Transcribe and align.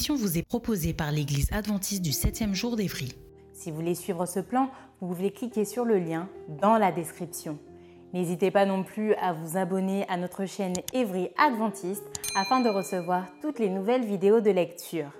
Émission 0.00 0.16
vous 0.16 0.38
est 0.38 0.48
proposée 0.48 0.94
par 0.94 1.12
l'Église 1.12 1.52
adventiste 1.52 2.00
du 2.00 2.12
7e 2.12 2.54
jour 2.54 2.74
d'Évry. 2.74 3.12
Si 3.52 3.70
vous 3.70 3.76
voulez 3.76 3.94
suivre 3.94 4.24
ce 4.24 4.40
plan, 4.40 4.70
vous 4.98 5.08
pouvez 5.08 5.30
cliquer 5.30 5.66
sur 5.66 5.84
le 5.84 5.98
lien 5.98 6.26
dans 6.62 6.78
la 6.78 6.90
description. 6.90 7.58
N'hésitez 8.14 8.50
pas 8.50 8.64
non 8.64 8.82
plus 8.82 9.12
à 9.16 9.34
vous 9.34 9.58
abonner 9.58 10.06
à 10.08 10.16
notre 10.16 10.46
chaîne 10.46 10.72
Évry 10.94 11.28
Adventiste 11.36 12.02
afin 12.34 12.60
de 12.60 12.70
recevoir 12.70 13.26
toutes 13.42 13.58
les 13.58 13.68
nouvelles 13.68 14.06
vidéos 14.06 14.40
de 14.40 14.50
lecture. 14.50 15.10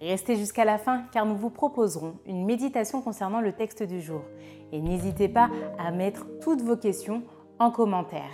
Restez 0.00 0.36
jusqu'à 0.36 0.64
la 0.64 0.78
fin 0.78 1.02
car 1.12 1.26
nous 1.26 1.36
vous 1.36 1.50
proposerons 1.50 2.14
une 2.24 2.46
méditation 2.46 3.02
concernant 3.02 3.42
le 3.42 3.52
texte 3.52 3.82
du 3.82 4.00
jour. 4.00 4.22
Et 4.72 4.80
n'hésitez 4.80 5.28
pas 5.28 5.50
à 5.78 5.90
mettre 5.90 6.24
toutes 6.40 6.62
vos 6.62 6.78
questions 6.78 7.22
en 7.58 7.70
commentaire. 7.70 8.32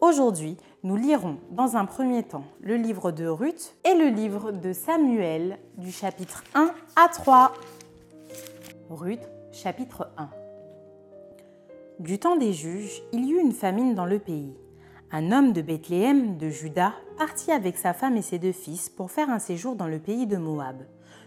Aujourd'hui, 0.00 0.56
nous 0.84 0.96
lirons 0.96 1.38
dans 1.50 1.76
un 1.76 1.86
premier 1.86 2.22
temps 2.22 2.44
le 2.60 2.76
livre 2.76 3.10
de 3.10 3.26
Ruth 3.26 3.74
et 3.84 3.94
le 3.94 4.08
livre 4.08 4.52
de 4.52 4.72
Samuel 4.72 5.58
du 5.76 5.90
chapitre 5.90 6.44
1 6.54 6.70
à 6.94 7.08
3. 7.08 7.52
Ruth, 8.88 9.28
chapitre 9.52 10.10
1. 10.16 10.30
Du 11.98 12.20
temps 12.20 12.36
des 12.36 12.52
juges, 12.52 13.02
il 13.12 13.24
y 13.24 13.32
eut 13.32 13.40
une 13.40 13.52
famine 13.52 13.96
dans 13.96 14.06
le 14.06 14.20
pays. 14.20 14.54
Un 15.10 15.32
homme 15.32 15.52
de 15.52 15.62
Bethléem, 15.62 16.36
de 16.36 16.48
Juda, 16.48 16.94
partit 17.16 17.50
avec 17.50 17.76
sa 17.76 17.92
femme 17.92 18.16
et 18.16 18.22
ses 18.22 18.38
deux 18.38 18.52
fils 18.52 18.88
pour 18.88 19.10
faire 19.10 19.30
un 19.30 19.40
séjour 19.40 19.74
dans 19.74 19.88
le 19.88 19.98
pays 19.98 20.26
de 20.28 20.36
Moab. 20.36 20.76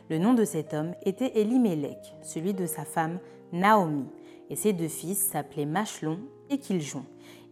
Le 0.09 0.17
nom 0.17 0.33
de 0.33 0.45
cet 0.45 0.73
homme 0.73 0.93
était 1.03 1.39
Elimelech, 1.39 2.15
celui 2.21 2.53
de 2.53 2.65
sa 2.65 2.85
femme 2.85 3.19
Naomi, 3.51 4.05
et 4.49 4.55
ses 4.55 4.71
deux 4.71 4.87
fils 4.87 5.17
s'appelaient 5.17 5.65
Machlon 5.65 6.19
et 6.49 6.57
Kiljon. 6.57 7.03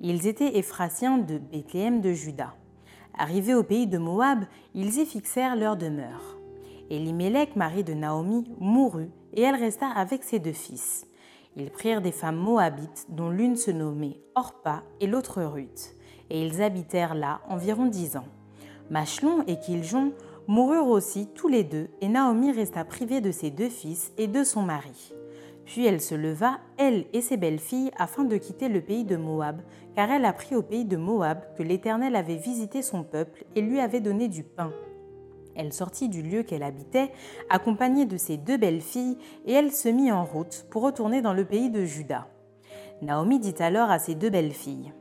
Ils 0.02 0.28
étaient 0.28 0.58
Ephrasiens 0.58 1.18
de 1.18 1.38
Bethléem 1.38 2.02
de 2.02 2.14
Juda. 2.14 2.56
Arrivés 3.18 3.54
au 3.54 3.64
pays 3.64 3.88
de 3.88 3.98
Moab, 3.98 4.46
ils 4.74 5.00
y 5.00 5.06
fixèrent 5.06 5.56
leur 5.56 5.76
demeure. 5.76 6.38
Elimelech, 6.90 7.56
mari 7.56 7.84
de 7.84 7.94
Naomi, 7.94 8.46
mourut 8.60 9.12
et 9.34 9.42
elle 9.42 9.56
resta 9.56 9.88
avec 9.88 10.24
ses 10.24 10.40
deux 10.40 10.54
fils. 10.54 11.06
Ils 11.56 11.70
prirent 11.70 12.02
des 12.02 12.12
femmes 12.12 12.38
moabites 12.38 13.08
dont 13.10 13.30
l'une 13.30 13.56
se 13.56 13.72
nommait 13.72 14.20
Orpa 14.36 14.84
et 15.02 15.08
l'autre 15.08 15.42
Ruth, 15.44 15.96
et 16.30 16.42
ils 16.46 16.62
habitèrent 16.62 17.16
là 17.16 17.42
environ 17.50 17.86
dix 17.86 18.16
ans. 18.16 18.28
Machlon 18.90 19.44
et 19.48 19.60
Kiljon 19.60 20.14
moururent 20.48 20.88
aussi 20.88 21.28
tous 21.36 21.48
les 21.48 21.64
deux, 21.64 21.90
et 22.02 22.08
Naomi 22.08 22.52
resta 22.52 22.86
privée 22.86 23.22
de 23.22 23.32
ses 23.32 23.52
deux 23.52 23.70
fils 23.70 24.12
et 24.18 24.28
de 24.28 24.44
son 24.44 24.64
mari. 24.64 25.14
Puis 25.70 25.86
elle 25.86 26.02
se 26.02 26.16
leva, 26.16 26.58
elle 26.78 27.06
et 27.14 27.22
ses 27.22 27.38
belles-filles, 27.38 27.92
afin 27.96 28.24
de 28.24 28.38
quitter 28.38 28.70
le 28.70 28.82
pays 28.82 29.04
de 29.04 29.16
Moab, 29.16 29.62
car 29.96 30.10
elle 30.10 30.26
apprit 30.26 30.56
au 30.56 30.64
pays 30.64 30.84
de 30.84 30.98
Moab 30.98 31.42
que 31.56 31.62
l'Éternel 31.62 32.16
avait 32.16 32.38
visité 32.38 32.82
son 32.82 33.04
peuple 33.04 33.46
et 33.56 33.62
lui 33.62 33.80
avait 33.80 34.00
donné 34.00 34.30
du 34.30 34.42
pain. 34.42 34.74
Elle 35.56 35.72
sortit 35.72 36.10
du 36.10 36.24
lieu 36.24 36.42
qu'elle 36.42 36.64
habitait, 36.64 37.12
accompagnée 37.52 38.06
de 38.06 38.18
ses 38.18 38.36
deux 38.36 38.58
belles-filles, 38.58 39.20
et 39.46 39.54
elle 39.54 39.72
se 39.72 39.90
mit 39.90 40.12
en 40.12 40.26
route 40.26 40.66
pour 40.72 40.82
retourner 40.82 41.22
dans 41.22 41.34
le 41.34 41.46
pays 41.46 41.70
de 41.70 41.86
Juda. 41.86 42.28
Naomi 43.04 43.38
dit 43.38 43.54
alors 43.60 43.92
à 43.92 44.00
ses 44.00 44.16
deux 44.16 44.32
belles-filles 44.32 44.92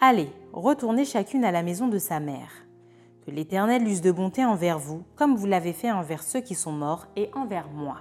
Allez, 0.00 0.30
retournez 0.54 1.04
chacune 1.04 1.44
à 1.44 1.52
la 1.52 1.62
maison 1.62 1.86
de 1.86 1.98
sa 1.98 2.18
mère. 2.18 2.64
Que 3.26 3.30
l'Éternel 3.30 3.86
use 3.86 4.00
de 4.00 4.10
bonté 4.10 4.42
envers 4.42 4.78
vous, 4.78 5.02
comme 5.16 5.36
vous 5.36 5.46
l'avez 5.46 5.74
fait 5.74 5.92
envers 5.92 6.22
ceux 6.22 6.40
qui 6.40 6.54
sont 6.54 6.72
morts 6.72 7.08
et 7.14 7.28
envers 7.34 7.68
moi. 7.68 7.98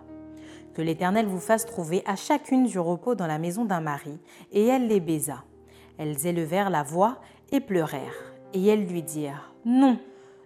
Que 0.73 0.81
l'Éternel 0.81 1.27
vous 1.27 1.39
fasse 1.39 1.65
trouver 1.65 2.03
à 2.05 2.15
chacune 2.15 2.65
du 2.65 2.79
repos 2.79 3.15
dans 3.15 3.27
la 3.27 3.37
maison 3.37 3.65
d'un 3.65 3.81
mari. 3.81 4.17
Et 4.51 4.65
elle 4.65 4.87
les 4.87 4.99
baisa. 4.99 5.43
Elles 5.97 6.25
élevèrent 6.25 6.69
la 6.69 6.83
voix 6.83 7.19
et 7.51 7.59
pleurèrent. 7.59 8.33
Et 8.53 8.65
elles 8.65 8.85
lui 8.85 9.03
dirent, 9.03 9.53
Non, 9.65 9.99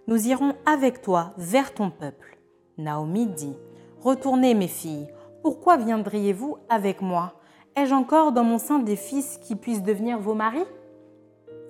nous 0.06 0.28
irons 0.28 0.54
avec 0.66 1.00
toi 1.02 1.32
vers 1.38 1.72
ton 1.72 1.90
peuple. 1.90 2.38
Naomi 2.76 3.26
dit, 3.26 3.56
Retournez 4.00 4.54
mes 4.54 4.68
filles, 4.68 5.08
pourquoi 5.42 5.76
viendriez-vous 5.76 6.58
avec 6.68 7.00
moi? 7.00 7.34
Ai-je 7.76 7.94
encore 7.94 8.32
dans 8.32 8.44
mon 8.44 8.58
sein 8.58 8.78
des 8.78 8.96
fils 8.96 9.38
qui 9.38 9.56
puissent 9.56 9.82
devenir 9.82 10.18
vos 10.18 10.34
maris? 10.34 10.66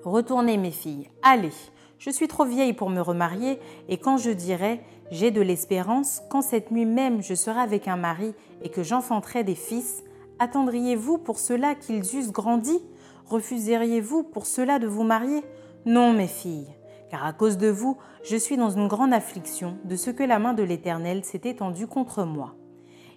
Retournez 0.04 0.56
mes 0.56 0.70
filles, 0.70 1.10
allez, 1.22 1.52
je 1.98 2.10
suis 2.10 2.28
trop 2.28 2.44
vieille 2.44 2.72
pour 2.72 2.91
me 2.91 3.00
remarier, 3.00 3.59
et 3.88 3.98
quand 3.98 4.16
je 4.16 4.31
dirai 4.31 4.81
j'ai 5.10 5.31
de 5.31 5.41
l'espérance, 5.41 6.20
quand 6.31 6.42
cette 6.42 6.70
nuit 6.70 6.84
même 6.84 7.22
je 7.22 7.34
serai 7.34 7.60
avec 7.60 7.88
un 7.88 7.97
mari 7.97 8.34
et 8.62 8.69
que 8.69 8.82
j'enfanterai 8.82 9.42
des 9.44 9.54
fils, 9.54 10.04
attendriez-vous 10.38 11.19
pour 11.19 11.38
cela 11.38 11.75
qu'ils 11.75 12.16
eussent 12.16 12.32
grandi? 12.32 12.78
Refuseriez-vous 13.26 14.22
pour 14.22 14.47
cela 14.47 14.78
de 14.78 14.87
vous 14.87 15.04
marier? 15.04 15.42
Non, 15.87 16.12
mes 16.12 16.26
filles, 16.26 16.69
car 17.10 17.25
à 17.25 17.32
cause 17.32 17.56
de 17.56 17.69
vous, 17.69 17.97
je 18.22 18.37
suis 18.37 18.56
dans 18.56 18.70
une 18.70 18.88
grande 18.88 19.12
affliction 19.12 19.78
de 19.84 19.97
ce 19.97 20.10
que 20.10 20.22
la 20.22 20.38
main 20.38 20.53
de 20.53 20.62
l'Éternel 20.62 21.25
s'est 21.25 21.42
étendue 21.44 21.87
contre 21.87 22.25
moi. 22.25 22.54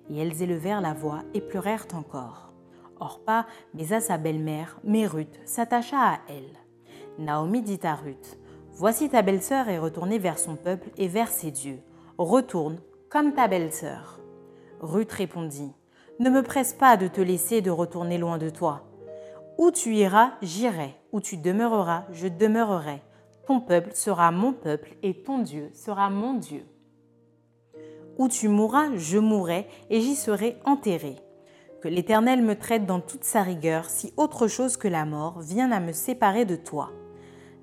Et 0.09 0.17
elles 0.17 0.41
élevèrent 0.41 0.81
la 0.81 0.93
voix 0.93 1.19
et 1.33 1.41
pleurèrent 1.41 1.87
encore. 1.93 2.53
Orpa 2.99 3.45
baisa 3.73 3.99
sa 3.99 4.17
belle-mère, 4.17 4.79
mais 4.83 5.07
Ruth 5.07 5.39
s'attacha 5.45 5.97
à 5.97 6.19
elle. 6.29 6.57
Naomi 7.17 7.61
dit 7.61 7.79
à 7.83 7.95
Ruth 7.95 8.37
Voici 8.81 9.09
ta 9.09 9.21
belle-sœur 9.21 9.69
est 9.69 9.77
retournée 9.77 10.17
vers 10.17 10.39
son 10.39 10.55
peuple 10.55 10.89
et 10.97 11.07
vers 11.07 11.27
ses 11.27 11.51
dieux. 11.51 11.81
Retourne 12.17 12.79
comme 13.11 13.35
ta 13.35 13.47
belle-sœur. 13.47 14.19
Ruth 14.79 15.11
répondit 15.11 15.71
Ne 16.19 16.31
me 16.31 16.41
presse 16.41 16.73
pas 16.73 16.97
de 16.97 17.07
te 17.07 17.21
laisser 17.21 17.61
de 17.61 17.69
retourner 17.69 18.17
loin 18.17 18.39
de 18.39 18.49
toi. 18.49 18.81
Où 19.59 19.69
tu 19.69 19.93
iras, 19.93 20.31
j'irai. 20.41 20.95
Où 21.11 21.21
tu 21.21 21.37
demeureras, 21.37 22.05
je 22.11 22.27
demeurerai. 22.27 23.03
Ton 23.45 23.59
peuple 23.59 23.91
sera 23.93 24.31
mon 24.31 24.51
peuple 24.51 24.97
et 25.03 25.21
ton 25.21 25.37
Dieu 25.37 25.69
sera 25.75 26.09
mon 26.09 26.33
Dieu. 26.33 26.65
Où 28.17 28.29
tu 28.29 28.47
mourras, 28.47 28.95
je 28.95 29.19
mourrai 29.19 29.67
et 29.91 30.01
j'y 30.01 30.15
serai 30.15 30.57
enterré. 30.65 31.17
Que 31.83 31.87
l'Éternel 31.87 32.41
me 32.41 32.57
traite 32.57 32.87
dans 32.87 32.99
toute 32.99 33.25
sa 33.25 33.43
rigueur 33.43 33.85
si 33.91 34.11
autre 34.17 34.47
chose 34.47 34.75
que 34.75 34.87
la 34.87 35.05
mort 35.05 35.39
vient 35.39 35.71
à 35.71 35.79
me 35.79 35.91
séparer 35.91 36.45
de 36.45 36.55
toi. 36.55 36.89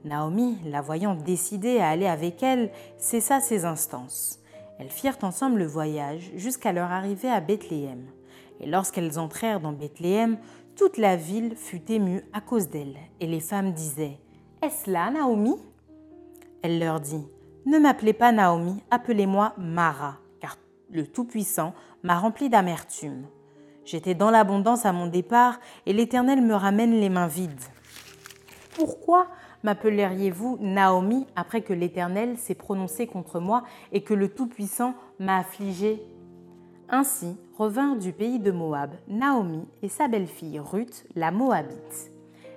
Naomi, 0.04 0.58
la 0.64 0.80
voyant 0.80 1.14
décidée 1.14 1.78
à 1.78 1.88
aller 1.88 2.06
avec 2.06 2.42
elle, 2.42 2.70
cessa 2.98 3.40
ses 3.40 3.64
instances. 3.64 4.38
Elles 4.78 4.90
firent 4.90 5.18
ensemble 5.22 5.58
le 5.58 5.66
voyage 5.66 6.30
jusqu'à 6.36 6.72
leur 6.72 6.90
arrivée 6.90 7.30
à 7.30 7.40
Bethléem. 7.40 8.06
Et 8.60 8.66
lorsqu'elles 8.66 9.18
entrèrent 9.18 9.60
dans 9.60 9.72
Bethléem, 9.72 10.38
toute 10.76 10.96
la 10.96 11.16
ville 11.16 11.56
fut 11.56 11.90
émue 11.90 12.24
à 12.32 12.40
cause 12.40 12.68
d'elles, 12.68 12.96
et 13.18 13.26
les 13.26 13.40
femmes 13.40 13.72
disaient 13.72 14.18
Est-ce 14.62 14.90
là, 14.90 15.10
Naomi? 15.10 15.56
Elle 16.62 16.78
leur 16.78 17.00
dit 17.00 17.26
Ne 17.66 17.78
m'appelez 17.78 18.12
pas 18.12 18.30
Naomi, 18.30 18.82
appelez-moi 18.90 19.54
Mara, 19.58 20.18
car 20.40 20.56
le 20.90 21.06
Tout-Puissant 21.06 21.74
m'a 22.04 22.18
rempli 22.18 22.48
d'amertume. 22.48 23.26
J'étais 23.84 24.14
dans 24.14 24.30
l'abondance 24.30 24.86
à 24.86 24.92
mon 24.92 25.06
départ, 25.06 25.58
et 25.86 25.92
l'Éternel 25.92 26.42
me 26.42 26.54
ramène 26.54 27.00
les 27.00 27.08
mains 27.08 27.26
vides. 27.26 27.64
Pourquoi 28.76 29.26
m'appelleriez-vous 29.62 30.58
Naomi 30.60 31.26
après 31.36 31.62
que 31.62 31.72
l'Éternel 31.72 32.36
s'est 32.38 32.54
prononcé 32.54 33.06
contre 33.06 33.40
moi 33.40 33.64
et 33.92 34.02
que 34.02 34.14
le 34.14 34.28
Tout-Puissant 34.28 34.94
m'a 35.18 35.38
affligé? 35.38 36.02
Ainsi 36.88 37.36
revinrent 37.56 37.96
du 37.96 38.12
pays 38.12 38.38
de 38.38 38.50
Moab 38.50 38.92
Naomi 39.08 39.66
et 39.82 39.88
sa 39.88 40.08
belle-fille 40.08 40.58
Ruth, 40.58 41.06
la 41.14 41.30
Moabite. 41.30 42.12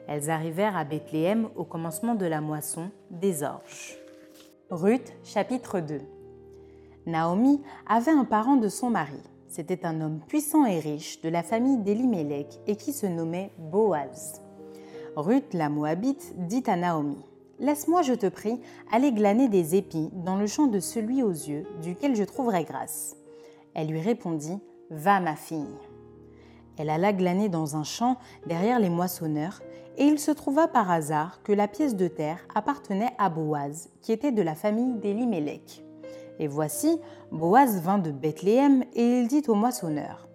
Elles 0.07 0.30
arrivèrent 0.30 0.77
à 0.77 0.83
Bethléem 0.83 1.50
au 1.56 1.63
commencement 1.63 2.15
de 2.15 2.25
la 2.25 2.42
moisson 2.42 2.92
des 3.09 3.44
orges. 3.44 3.97
Ruth 4.69 5.13
chapitre 5.24 5.80
2 5.80 6.00
Naomi 7.07 7.62
avait 7.88 8.12
un 8.12 8.25
parent 8.25 8.56
de 8.56 8.69
son 8.69 8.89
mari. 8.89 9.21
C'était 9.47 9.86
un 9.86 10.00
homme 10.00 10.21
puissant 10.27 10.65
et 10.65 10.80
riche 10.80 11.19
de 11.21 11.30
la 11.30 11.44
famille 11.44 11.77
d'Elimelech 11.77 12.59
et 12.68 12.77
qui 12.77 12.94
se 12.94 13.06
nommait 13.06 13.51
Boaz. 13.57 14.42
Ruth 15.17 15.53
la 15.53 15.67
Moabite 15.67 16.33
dit 16.37 16.63
à 16.67 16.77
Naomi 16.77 17.17
Laisse-moi, 17.59 18.01
je 18.01 18.13
te 18.13 18.27
prie, 18.27 18.61
aller 18.91 19.11
glaner 19.11 19.49
des 19.49 19.75
épis 19.75 20.09
dans 20.13 20.37
le 20.37 20.47
champ 20.47 20.67
de 20.67 20.79
celui 20.79 21.21
aux 21.21 21.31
yeux, 21.31 21.67
duquel 21.81 22.15
je 22.15 22.23
trouverai 22.23 22.63
grâce. 22.63 23.17
Elle 23.73 23.87
lui 23.89 23.99
répondit, 23.99 24.57
Va, 24.89 25.19
ma 25.19 25.35
fille. 25.35 25.67
Elle 26.77 26.89
alla 26.89 27.11
glaner 27.11 27.49
dans 27.49 27.75
un 27.75 27.83
champ 27.83 28.17
derrière 28.45 28.79
les 28.79 28.89
moissonneurs, 28.89 29.61
et 29.97 30.05
il 30.05 30.17
se 30.17 30.31
trouva 30.31 30.69
par 30.69 30.89
hasard 30.89 31.43
que 31.43 31.51
la 31.51 31.67
pièce 31.67 31.97
de 31.97 32.07
terre 32.07 32.39
appartenait 32.55 33.11
à 33.17 33.29
Boaz, 33.29 33.89
qui 34.01 34.13
était 34.13 34.31
de 34.31 34.41
la 34.41 34.55
famille 34.55 34.93
d'Elimelech. 34.93 35.83
Et 36.39 36.47
voici, 36.47 36.99
Boaz 37.31 37.81
vint 37.81 37.99
de 37.99 38.11
Bethléem, 38.11 38.85
et 38.93 39.19
il 39.19 39.27
dit 39.27 39.43
aux 39.49 39.55
moissonneurs, 39.55 40.29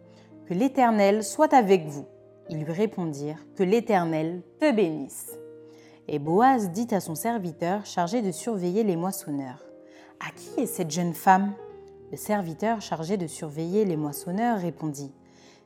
Que 0.45 0.53
l'Éternel 0.55 1.25
soit 1.25 1.55
avec 1.55 1.87
vous. 1.87 2.05
Ils 2.49 2.63
lui 2.63 2.73
répondirent, 2.73 3.45
Que 3.57 3.65
l'Éternel 3.65 4.43
te 4.61 4.71
bénisse. 4.73 5.39
Et 6.09 6.19
Boaz 6.19 6.71
dit 6.71 6.87
à 6.93 7.01
son 7.01 7.17
serviteur 7.17 7.85
chargé 7.85 8.23
de 8.23 8.31
surveiller 8.31 8.85
les 8.85 8.97
moissonneurs, 8.97 9.65
À 10.21 10.31
qui 10.31 10.61
est 10.61 10.67
cette 10.67 10.91
jeune 10.91 11.15
femme? 11.15 11.53
Le 12.13 12.17
serviteur 12.17 12.81
chargé 12.81 13.17
de 13.17 13.27
surveiller 13.27 13.85
les 13.85 13.97
moissonneurs 13.97 14.61
répondit, 14.61 15.13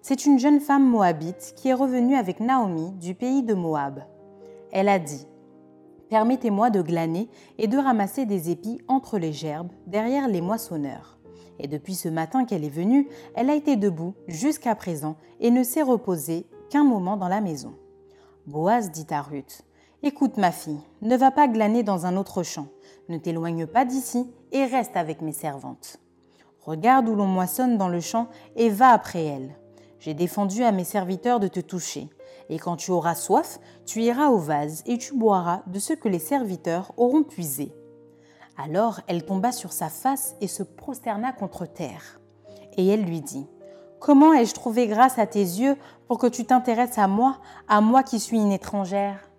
C'est 0.01 0.25
une 0.25 0.39
jeune 0.39 0.61
femme 0.61 0.89
moabite 0.89 1.53
qui 1.57 1.69
est 1.69 1.75
revenue 1.75 2.17
avec 2.17 2.41
Naomi 2.41 2.93
du 2.93 3.15
pays 3.15 3.43
de 3.43 3.53
Moab. 3.53 4.03
Elle 4.73 4.89
a 4.89 4.99
dit, 4.99 5.27
Permettez-moi 6.09 6.71
de 6.71 6.81
glaner 6.81 7.29
et 7.59 7.69
de 7.69 7.77
ramasser 7.77 8.25
des 8.25 8.51
épis 8.51 8.81
entre 8.89 9.19
les 9.19 9.33
gerbes, 9.33 9.71
derrière 9.87 10.29
les 10.29 10.41
moissonneurs. 10.41 11.19
Et 11.59 11.69
depuis 11.69 11.95
ce 11.95 12.09
matin 12.09 12.47
qu'elle 12.47 12.65
est 12.65 12.71
venue, 12.71 13.07
elle 13.35 13.51
a 13.51 13.55
été 13.55 13.77
debout 13.77 14.15
jusqu'à 14.27 14.75
présent 14.75 15.17
et 15.41 15.51
ne 15.51 15.63
s'est 15.63 15.83
reposée 15.83 16.47
qu'un 16.71 16.85
moment 16.85 17.17
dans 17.17 17.29
la 17.29 17.41
maison. 17.41 17.75
Boaz 18.47 18.91
dit 18.91 19.07
à 19.11 19.21
Ruth, 19.21 19.63
Écoute 20.03 20.39
ma 20.39 20.51
fille, 20.51 20.81
ne 21.03 21.17
va 21.17 21.31
pas 21.31 21.47
glaner 21.47 21.83
dans 21.83 22.07
un 22.07 22.17
autre 22.17 22.43
champ, 22.43 22.69
ne 23.11 23.19
t'éloigne 23.19 23.67
pas 23.67 23.85
d'ici 23.85 24.33
et 24.53 24.65
reste 24.65 24.97
avec 24.97 25.21
mes 25.21 25.35
servantes. 25.35 25.99
Regarde 26.63 27.09
où 27.09 27.15
l'on 27.15 27.27
moissonne 27.27 27.77
dans 27.77 27.89
le 27.89 28.01
champ 28.01 28.29
et 28.57 28.71
va 28.71 28.91
après 28.91 29.25
elles. 29.25 29.57
J'ai 29.99 30.15
défendu 30.15 30.63
à 30.63 30.73
mes 30.73 30.85
serviteurs 30.85 31.41
de 31.41 31.49
te 31.49 31.61
toucher, 31.61 32.09
et 32.49 32.59
quand 32.59 32.77
tu 32.77 32.93
auras 32.93 33.15
soif, 33.15 33.59
tu 33.85 34.01
iras 34.01 34.29
au 34.29 34.39
vase 34.39 34.83
et 34.87 34.97
tu 34.97 35.15
boiras 35.15 35.63
de 35.67 35.79
ce 35.79 35.93
que 35.93 36.09
les 36.09 36.19
serviteurs 36.19 36.93
auront 36.97 37.23
puisé. 37.23 37.75
Alors 38.57 39.01
elle 39.07 39.25
tomba 39.25 39.53
sur 39.53 39.73
sa 39.73 39.89
face 39.89 40.35
et 40.41 40.49
se 40.49 40.63
prosterna 40.63 41.33
contre 41.33 41.67
terre. 41.67 42.21
Et 42.77 42.87
elle 42.87 43.05
lui 43.05 43.21
dit, 43.21 43.47
Comment 44.01 44.33
ai-je 44.33 44.55
trouvé 44.55 44.87
grâce 44.87 45.19
à 45.19 45.27
tes 45.27 45.41
yeux 45.41 45.77
pour 46.09 46.17
que 46.17 46.27
tu 46.27 46.47
t'intéresses 46.47 46.97
à 46.97 47.07
moi, 47.07 47.37
à 47.69 47.83
moi 47.83 48.03
qui 48.03 48.19
suis 48.19 48.39
une 48.39 48.51
étrangère? 48.51 49.31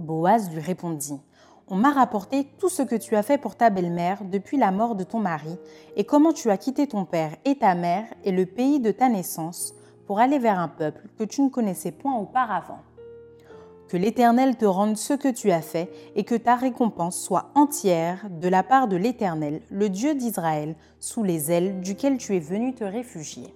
Boaz 0.00 0.50
lui 0.50 0.60
répondit, 0.60 1.20
On 1.68 1.76
m'a 1.76 1.92
rapporté 1.92 2.48
tout 2.58 2.68
ce 2.68 2.82
que 2.82 2.96
tu 2.96 3.14
as 3.14 3.22
fait 3.22 3.38
pour 3.38 3.54
ta 3.54 3.70
belle-mère 3.70 4.24
depuis 4.24 4.56
la 4.56 4.72
mort 4.72 4.96
de 4.96 5.04
ton 5.04 5.20
mari, 5.20 5.56
et 5.94 6.02
comment 6.02 6.32
tu 6.32 6.50
as 6.50 6.56
quitté 6.56 6.88
ton 6.88 7.04
père 7.04 7.36
et 7.44 7.56
ta 7.56 7.76
mère 7.76 8.06
et 8.24 8.32
le 8.32 8.46
pays 8.46 8.80
de 8.80 8.90
ta 8.90 9.08
naissance 9.08 9.74
pour 10.08 10.18
aller 10.18 10.40
vers 10.40 10.58
un 10.58 10.68
peuple 10.68 11.08
que 11.16 11.22
tu 11.22 11.40
ne 11.42 11.48
connaissais 11.48 11.92
point 11.92 12.18
auparavant. 12.18 12.80
Que 13.88 13.96
l'Éternel 13.96 14.56
te 14.56 14.64
rende 14.64 14.96
ce 14.96 15.14
que 15.14 15.28
tu 15.28 15.52
as 15.52 15.62
fait, 15.62 15.88
et 16.16 16.24
que 16.24 16.34
ta 16.34 16.56
récompense 16.56 17.16
soit 17.16 17.52
entière 17.54 18.26
de 18.28 18.48
la 18.48 18.64
part 18.64 18.88
de 18.88 18.96
l'Éternel, 18.96 19.62
le 19.70 19.88
Dieu 19.88 20.16
d'Israël, 20.16 20.74
sous 20.98 21.22
les 21.22 21.52
ailes 21.52 21.80
duquel 21.80 22.16
tu 22.16 22.34
es 22.34 22.40
venu 22.40 22.74
te 22.74 22.82
réfugier. 22.82 23.54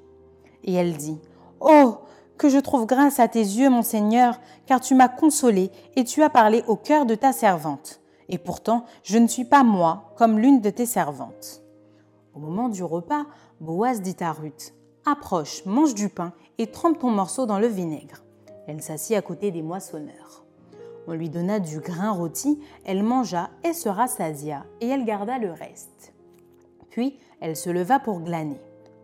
Et 0.69 0.75
elle 0.75 0.99
dit, 0.99 1.19
Oh, 1.61 1.97
que 2.37 2.51
je 2.51 2.59
trouve 2.59 2.85
grâce 2.85 3.21
à 3.21 3.27
tes 3.27 3.41
yeux, 3.41 3.71
mon 3.71 3.81
Seigneur, 3.81 4.39
car 4.67 4.83
tu 4.83 4.95
m'as 4.95 5.09
consolé 5.09 5.71
et 5.97 6.05
tu 6.05 6.23
as 6.23 6.29
parlé 6.29 6.63
au 6.69 6.77
cœur 6.77 7.07
de 7.07 7.15
ta 7.15 7.33
servante. 7.33 8.03
Et 8.29 8.37
pourtant, 8.37 8.85
je 9.03 9.17
ne 9.17 9.27
suis 9.27 9.47
pas 9.47 9.65
moi 9.65 10.13
comme 10.17 10.39
l'une 10.39 10.61
de 10.61 10.69
tes 10.69 10.85
servantes. 10.85 11.63
Au 12.35 12.39
moment 12.39 12.69
du 12.69 12.85
repas, 12.85 13.25
Boaz 13.61 14.03
dit 14.03 14.17
à 14.21 14.31
Ruth, 14.31 14.75
Approche, 15.07 15.65
mange 15.65 15.95
du 15.95 16.11
pain 16.11 16.35
et 16.59 16.67
trempe 16.67 16.99
ton 16.99 17.11
morceau 17.11 17.47
dans 17.47 17.59
le 17.59 17.67
vinaigre. 17.67 18.23
Elle 18.67 18.83
s'assit 18.83 19.17
à 19.17 19.23
côté 19.23 19.51
des 19.51 19.63
moissonneurs. 19.63 20.45
On 21.07 21.15
lui 21.15 21.31
donna 21.31 21.61
du 21.61 21.81
grain 21.81 22.11
rôti, 22.11 22.61
elle 22.85 23.03
mangea 23.03 23.49
et 23.65 23.73
se 23.73 23.89
rassasia, 23.89 24.67
et 24.83 24.89
elle 24.89 25.07
garda 25.07 25.39
le 25.39 25.51
reste. 25.51 26.13
Puis 26.91 27.19
elle 27.41 27.57
se 27.57 27.71
leva 27.71 27.99
pour 27.99 28.21
glaner. 28.21 28.61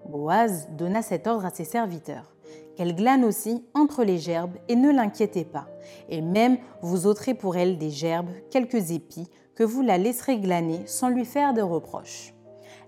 Boaz 0.08 0.68
donna 0.76 1.02
cet 1.02 1.26
ordre 1.26 1.46
à 1.46 1.50
ses 1.50 1.64
serviteurs 1.64 2.34
qu'elle 2.76 2.94
glane 2.94 3.24
aussi 3.24 3.64
entre 3.74 4.04
les 4.04 4.18
gerbes 4.18 4.56
et 4.68 4.76
ne 4.76 4.90
l'inquiétez 4.90 5.44
pas. 5.44 5.66
Et 6.08 6.20
même 6.20 6.58
vous 6.82 7.06
ôterez 7.06 7.34
pour 7.34 7.56
elle 7.56 7.78
des 7.78 7.90
gerbes, 7.90 8.30
quelques 8.50 8.90
épis, 8.90 9.28
que 9.54 9.64
vous 9.64 9.82
la 9.82 9.98
laisserez 9.98 10.38
glaner 10.38 10.86
sans 10.86 11.08
lui 11.08 11.24
faire 11.24 11.54
de 11.54 11.62
reproches. 11.62 12.34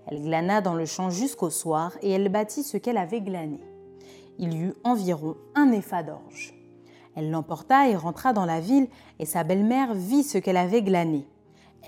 Elle 0.07 0.21
glana 0.21 0.61
dans 0.61 0.73
le 0.73 0.85
champ 0.85 1.09
jusqu'au 1.09 1.49
soir 1.49 1.93
et 2.01 2.11
elle 2.11 2.29
bâtit 2.29 2.63
ce 2.63 2.77
qu'elle 2.77 2.97
avait 2.97 3.21
glané. 3.21 3.59
Il 4.37 4.53
y 4.53 4.61
eut 4.61 4.73
environ 4.83 5.35
un 5.55 5.71
épha 5.71 6.03
d'orge. 6.03 6.53
Elle 7.15 7.31
l'emporta 7.31 7.89
et 7.89 7.95
rentra 7.95 8.31
dans 8.31 8.45
la 8.45 8.59
ville, 8.59 8.87
et 9.17 9.25
sa 9.25 9.43
belle-mère 9.43 9.95
vit 9.95 10.23
ce 10.23 10.37
qu'elle 10.37 10.57
avait 10.57 10.83
glané. 10.83 11.25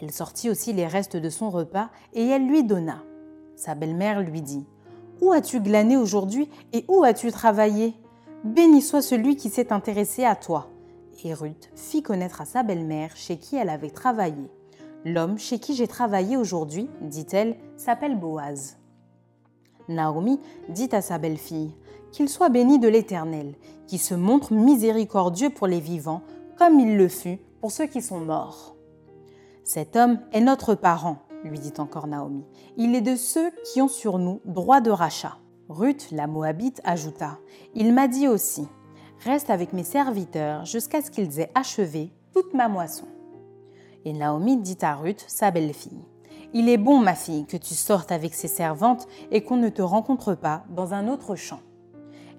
Elle 0.02 0.12
sortit 0.12 0.50
aussi 0.50 0.74
les 0.74 0.88
restes 0.88 1.18
de 1.18 1.30
son 1.30 1.52
repas, 1.52 1.90
et 2.14 2.26
elle 2.26 2.48
lui 2.48 2.64
donna. 2.64 3.04
Sa 3.56 3.76
belle-mère 3.76 4.22
lui 4.22 4.42
dit 4.42 4.66
où 5.22 5.32
as-tu 5.32 5.60
glané 5.60 5.98
aujourd'hui 5.98 6.50
et 6.74 6.86
où 6.88 7.04
as-tu 7.04 7.32
travaillé? 7.32 7.94
Béni 8.44 8.82
soit 8.82 9.02
celui 9.02 9.36
qui 9.36 9.50
s'est 9.50 9.74
intéressé 9.74 10.24
à 10.24 10.36
toi. 10.36 10.70
Et 11.24 11.34
Ruth 11.34 11.70
fit 11.76 12.02
connaître 12.02 12.42
à 12.42 12.46
sa 12.46 12.64
belle-mère 12.64 13.16
chez 13.16 13.38
qui 13.38 13.58
elle 13.58 13.70
avait 13.70 13.90
travaillé. 13.90 14.50
L'homme 15.06 15.38
chez 15.38 15.60
qui 15.60 15.76
j'ai 15.76 15.88
travaillé 15.88 16.38
aujourd'hui, 16.38 16.90
dit-elle, 17.02 17.58
s'appelle 17.76 18.18
Boaz. 18.18 18.78
Naomi 19.90 20.40
dit 20.70 20.90
à 20.92 21.02
sa 21.02 21.18
belle-fille, 21.18 21.74
Qu'il 22.12 22.30
soit 22.30 22.50
béni 22.50 22.80
de 22.80 22.88
l'Éternel, 22.88 23.56
qui 23.88 23.98
se 23.98 24.16
montre 24.16 24.54
miséricordieux 24.54 25.50
pour 25.50 25.68
les 25.68 25.80
vivants, 25.80 26.22
comme 26.58 26.80
il 26.80 26.98
le 26.98 27.08
fut 27.08 27.40
pour 27.60 27.72
ceux 27.72 27.88
qui 27.88 28.02
sont 28.02 28.20
morts. 28.20 28.76
Cet 29.64 29.96
homme 29.96 30.20
est 30.32 30.42
notre 30.42 30.76
parent, 30.76 31.18
lui 31.44 31.60
dit 31.60 31.74
encore 31.78 32.08
Naomi. 32.08 32.44
Il 32.78 32.96
est 32.96 33.02
de 33.02 33.16
ceux 33.16 33.52
qui 33.64 33.82
ont 33.82 33.88
sur 33.88 34.20
nous 34.20 34.42
droit 34.46 34.82
de 34.82 34.92
rachat. 34.92 35.38
Ruth, 35.70 36.10
la 36.12 36.28
Moabite, 36.28 36.82
ajouta 36.84 37.38
Il 37.76 37.94
m'a 37.94 38.08
dit 38.08 38.28
aussi 38.28 38.68
Reste 39.24 39.50
avec 39.50 39.74
mes 39.74 39.84
serviteurs 39.84 40.66
jusqu'à 40.66 41.02
ce 41.02 41.12
qu'ils 41.12 41.40
aient 41.40 41.52
achevé 41.54 42.12
toute 42.34 42.54
ma 42.54 42.68
moisson. 42.68 43.06
Et 44.06 44.14
Naomi 44.14 44.58
dit 44.58 44.78
à 44.82 44.96
Ruth, 44.96 45.26
sa 45.28 45.52
belle-fille 45.52 46.06
Il 46.54 46.70
est 46.70 46.78
bon, 46.78 47.00
ma 47.00 47.16
fille, 47.16 47.46
que 47.46 47.58
tu 47.58 47.74
sortes 47.74 48.12
avec 48.12 48.34
ses 48.34 48.48
servantes 48.48 49.08
et 49.32 49.44
qu'on 49.44 49.58
ne 49.58 49.70
te 49.70 49.82
rencontre 49.82 50.36
pas 50.36 50.64
dans 50.70 50.94
un 50.94 51.08
autre 51.08 51.36
champ. 51.36 51.60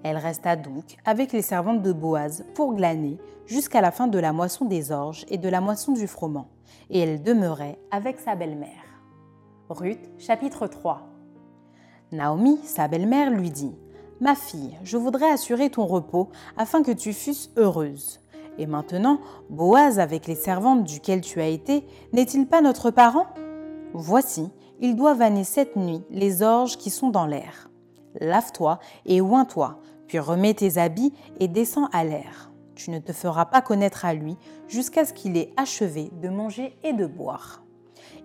Elle 0.03 0.17
resta 0.17 0.55
donc 0.55 0.97
avec 1.05 1.31
les 1.31 1.43
servantes 1.43 1.83
de 1.83 1.93
Boaz 1.93 2.43
pour 2.55 2.73
glaner 2.73 3.19
jusqu'à 3.45 3.81
la 3.81 3.91
fin 3.91 4.07
de 4.07 4.17
la 4.17 4.33
moisson 4.33 4.65
des 4.65 4.91
orges 4.91 5.25
et 5.29 5.37
de 5.37 5.49
la 5.49 5.61
moisson 5.61 5.91
du 5.91 6.07
froment, 6.07 6.49
et 6.89 6.99
elle 6.99 7.21
demeurait 7.21 7.77
avec 7.91 8.19
sa 8.19 8.35
belle-mère. 8.35 8.90
Ruth 9.71 10.11
chapitre 10.17 10.67
3 10.67 11.01
Naomi, 12.11 12.59
sa 12.65 12.89
belle-mère, 12.89 13.31
lui 13.31 13.51
dit 13.51 13.73
Ma 14.19 14.35
fille, 14.35 14.77
je 14.83 14.97
voudrais 14.97 15.31
assurer 15.31 15.69
ton 15.69 15.85
repos 15.85 16.29
afin 16.57 16.83
que 16.83 16.91
tu 16.91 17.13
fusses 17.13 17.51
heureuse. 17.55 18.19
Et 18.57 18.65
maintenant, 18.65 19.21
Boaz, 19.49 19.97
avec 19.97 20.27
les 20.27 20.35
servantes 20.35 20.83
duquel 20.83 21.21
tu 21.21 21.39
as 21.39 21.47
été, 21.47 21.87
n'est-il 22.11 22.47
pas 22.47 22.59
notre 22.59 22.91
parent? 22.91 23.27
Voici, 23.93 24.51
il 24.81 24.97
doit 24.97 25.13
vanner 25.13 25.45
cette 25.45 25.77
nuit 25.77 26.03
les 26.09 26.41
orges 26.41 26.77
qui 26.77 26.89
sont 26.89 27.09
dans 27.09 27.25
l'air. 27.25 27.69
Lave-toi 28.19 28.77
et 29.05 29.21
oins-toi, 29.21 29.79
puis 30.05 30.19
remets 30.19 30.53
tes 30.53 30.79
habits 30.79 31.13
et 31.39 31.47
descends 31.47 31.87
à 31.93 32.03
l'air. 32.03 32.51
Tu 32.75 32.91
ne 32.91 32.99
te 32.99 33.13
feras 33.13 33.45
pas 33.45 33.61
connaître 33.61 34.03
à 34.03 34.13
lui 34.13 34.35
jusqu'à 34.67 35.05
ce 35.05 35.13
qu'il 35.13 35.37
ait 35.37 35.53
achevé 35.55 36.11
de 36.21 36.27
manger 36.27 36.77
et 36.83 36.91
de 36.91 37.05
boire 37.05 37.63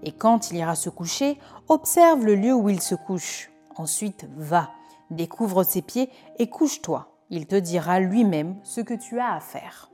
et 0.02 0.12
quand 0.12 0.50
il 0.50 0.56
ira 0.56 0.74
se 0.74 0.90
coucher, 0.90 1.38
observe 1.68 2.24
le 2.24 2.34
lieu 2.34 2.54
où 2.54 2.68
il 2.68 2.80
se 2.80 2.94
couche. 2.94 3.50
Ensuite, 3.76 4.26
va, 4.36 4.70
découvre 5.10 5.64
ses 5.64 5.82
pieds 5.82 6.10
et 6.38 6.48
couche-toi. 6.48 7.12
Il 7.30 7.46
te 7.46 7.56
dira 7.56 8.00
lui-même 8.00 8.56
ce 8.62 8.80
que 8.80 8.94
tu 8.94 9.18
as 9.18 9.34
à 9.34 9.40
faire. 9.40 9.90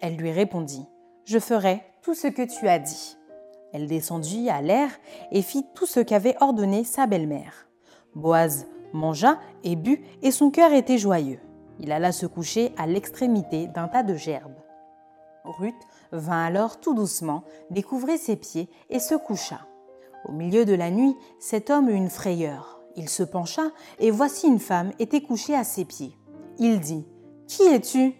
Elle 0.00 0.16
lui 0.16 0.32
répondit, 0.32 0.86
Je 1.24 1.38
ferai 1.38 1.82
tout 2.02 2.14
ce 2.14 2.26
que 2.26 2.42
tu 2.42 2.68
as 2.68 2.78
dit. 2.78 3.16
Elle 3.72 3.86
descendit 3.86 4.50
à 4.50 4.60
l'air 4.60 4.90
et 5.30 5.42
fit 5.42 5.66
tout 5.74 5.86
ce 5.86 6.00
qu'avait 6.00 6.36
ordonné 6.40 6.84
sa 6.84 7.06
belle-mère. 7.06 7.68
Boaz 8.14 8.66
mangea 8.92 9.38
et 9.64 9.76
but, 9.76 10.04
et 10.22 10.30
son 10.30 10.50
cœur 10.50 10.72
était 10.72 10.98
joyeux. 10.98 11.40
Il 11.78 11.92
alla 11.92 12.12
se 12.12 12.26
coucher 12.26 12.74
à 12.76 12.86
l'extrémité 12.86 13.66
d'un 13.66 13.88
tas 13.88 14.02
de 14.02 14.14
gerbes. 14.14 14.60
Ruth 15.44 15.74
vint 16.12 16.44
alors 16.44 16.78
tout 16.80 16.94
doucement 16.94 17.42
découvrir 17.70 18.18
ses 18.18 18.36
pieds 18.36 18.68
et 18.90 18.98
se 18.98 19.14
coucha. 19.14 19.60
Au 20.24 20.32
milieu 20.32 20.64
de 20.64 20.74
la 20.74 20.90
nuit, 20.90 21.16
cet 21.40 21.70
homme 21.70 21.88
eut 21.88 21.94
une 21.94 22.10
frayeur. 22.10 22.80
Il 22.94 23.08
se 23.08 23.22
pencha, 23.22 23.70
et 23.98 24.10
voici 24.10 24.46
une 24.46 24.60
femme 24.60 24.92
était 24.98 25.22
couchée 25.22 25.56
à 25.56 25.64
ses 25.64 25.84
pieds. 25.84 26.16
Il 26.58 26.80
dit 26.80 27.06
Qui 27.48 27.62
es-tu? 27.62 28.14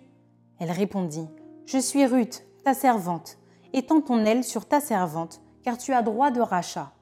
Elle 0.58 0.70
répondit 0.70 1.28
Je 1.66 1.78
suis 1.78 2.06
Ruth, 2.06 2.44
ta 2.64 2.74
servante. 2.74 3.38
étends 3.72 4.00
ton 4.00 4.24
aile 4.24 4.44
sur 4.44 4.66
ta 4.66 4.80
servante, 4.80 5.40
car 5.62 5.78
tu 5.78 5.92
as 5.92 6.02
droit 6.02 6.30
de 6.30 6.40
rachat. 6.40 6.92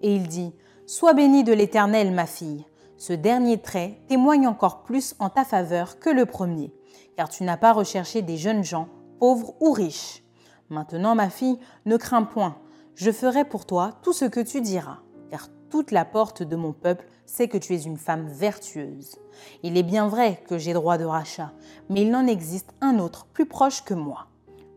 Et 0.00 0.14
il 0.14 0.28
dit, 0.28 0.54
Sois 0.86 1.12
bénie 1.12 1.44
de 1.44 1.52
l'Éternel, 1.52 2.12
ma 2.12 2.26
fille. 2.26 2.64
Ce 2.96 3.12
dernier 3.12 3.60
trait 3.60 4.00
témoigne 4.08 4.46
encore 4.46 4.82
plus 4.82 5.14
en 5.18 5.28
ta 5.28 5.44
faveur 5.44 5.98
que 5.98 6.10
le 6.10 6.24
premier, 6.26 6.72
car 7.16 7.28
tu 7.28 7.44
n'as 7.44 7.56
pas 7.56 7.72
recherché 7.72 8.22
des 8.22 8.36
jeunes 8.36 8.64
gens, 8.64 8.88
pauvres 9.18 9.54
ou 9.60 9.72
riches. 9.72 10.24
Maintenant, 10.70 11.14
ma 11.14 11.30
fille, 11.30 11.58
ne 11.86 11.96
crains 11.96 12.24
point, 12.24 12.56
je 12.94 13.10
ferai 13.10 13.44
pour 13.44 13.64
toi 13.64 13.92
tout 14.02 14.12
ce 14.12 14.24
que 14.24 14.40
tu 14.40 14.60
diras, 14.60 14.98
car 15.30 15.48
toute 15.70 15.92
la 15.92 16.04
porte 16.04 16.42
de 16.42 16.56
mon 16.56 16.72
peuple 16.72 17.06
sait 17.26 17.48
que 17.48 17.58
tu 17.58 17.74
es 17.74 17.82
une 17.82 17.96
femme 17.96 18.26
vertueuse. 18.26 19.16
Il 19.62 19.76
est 19.76 19.82
bien 19.82 20.08
vrai 20.08 20.42
que 20.48 20.58
j'ai 20.58 20.72
droit 20.72 20.98
de 20.98 21.04
rachat, 21.04 21.52
mais 21.88 22.02
il 22.02 22.10
n'en 22.10 22.26
existe 22.26 22.74
un 22.80 22.98
autre 22.98 23.26
plus 23.26 23.46
proche 23.46 23.82
que 23.82 23.94
moi. 23.94 24.26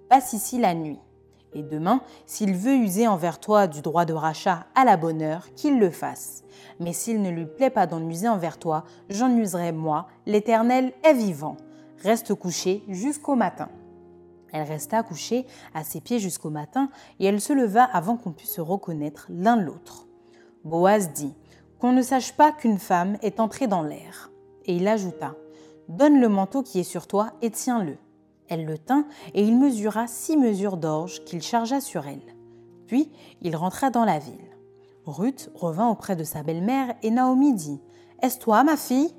Passe 0.09 0.33
ici 0.33 0.59
la 0.59 0.73
nuit. 0.73 0.99
Et 1.53 1.63
demain, 1.63 2.01
s'il 2.25 2.53
veut 2.53 2.75
user 2.75 3.07
envers 3.07 3.39
toi 3.39 3.67
du 3.67 3.81
droit 3.81 4.05
de 4.05 4.13
rachat 4.13 4.65
à 4.75 4.85
la 4.85 4.97
bonne 4.97 5.21
heure, 5.21 5.53
qu'il 5.55 5.79
le 5.79 5.89
fasse. 5.89 6.43
Mais 6.79 6.93
s'il 6.93 7.21
ne 7.21 7.29
lui 7.29 7.45
plaît 7.45 7.69
pas 7.69 7.87
d'en 7.87 8.07
user 8.07 8.29
envers 8.29 8.57
toi, 8.57 8.85
j'en 9.09 9.35
userai 9.35 9.71
moi, 9.71 10.07
l'Éternel 10.25 10.93
est 11.03 11.13
vivant. 11.13 11.57
Reste 12.03 12.33
couché 12.35 12.83
jusqu'au 12.87 13.35
matin. 13.35 13.69
Elle 14.51 14.67
resta 14.67 15.03
couchée 15.03 15.45
à 15.73 15.83
ses 15.83 16.01
pieds 16.01 16.19
jusqu'au 16.19 16.49
matin, 16.49 16.89
et 17.19 17.25
elle 17.25 17.41
se 17.41 17.53
leva 17.53 17.83
avant 17.83 18.17
qu'on 18.17 18.31
puisse 18.31 18.53
se 18.53 18.61
reconnaître 18.61 19.27
l'un 19.29 19.55
l'autre. 19.55 20.07
Boaz 20.63 21.11
dit 21.13 21.33
Qu'on 21.79 21.93
ne 21.93 22.01
sache 22.01 22.33
pas 22.33 22.51
qu'une 22.51 22.77
femme 22.77 23.17
est 23.21 23.39
entrée 23.39 23.67
dans 23.67 23.83
l'air. 23.83 24.31
Et 24.65 24.75
il 24.75 24.87
ajouta 24.87 25.35
Donne 25.87 26.21
le 26.21 26.29
manteau 26.29 26.63
qui 26.63 26.79
est 26.79 26.83
sur 26.83 27.07
toi 27.07 27.31
et 27.41 27.49
tiens-le. 27.49 27.97
Elle 28.47 28.65
le 28.65 28.77
tint, 28.77 29.05
et 29.33 29.43
il 29.43 29.57
mesura 29.57 30.07
six 30.07 30.37
mesures 30.37 30.77
d'orge 30.77 31.23
qu'il 31.23 31.41
chargea 31.41 31.79
sur 31.79 32.05
elle. 32.05 32.35
Puis 32.85 33.09
il 33.41 33.55
rentra 33.55 33.89
dans 33.89 34.05
la 34.05 34.19
ville. 34.19 34.35
Ruth 35.05 35.49
revint 35.55 35.87
auprès 35.87 36.15
de 36.15 36.23
sa 36.23 36.43
belle-mère, 36.43 36.93
et 37.01 37.11
Naomi 37.11 37.53
dit 37.53 37.79
Est-ce 38.21 38.39
toi, 38.39 38.63
ma 38.63 38.77
fille? 38.77 39.13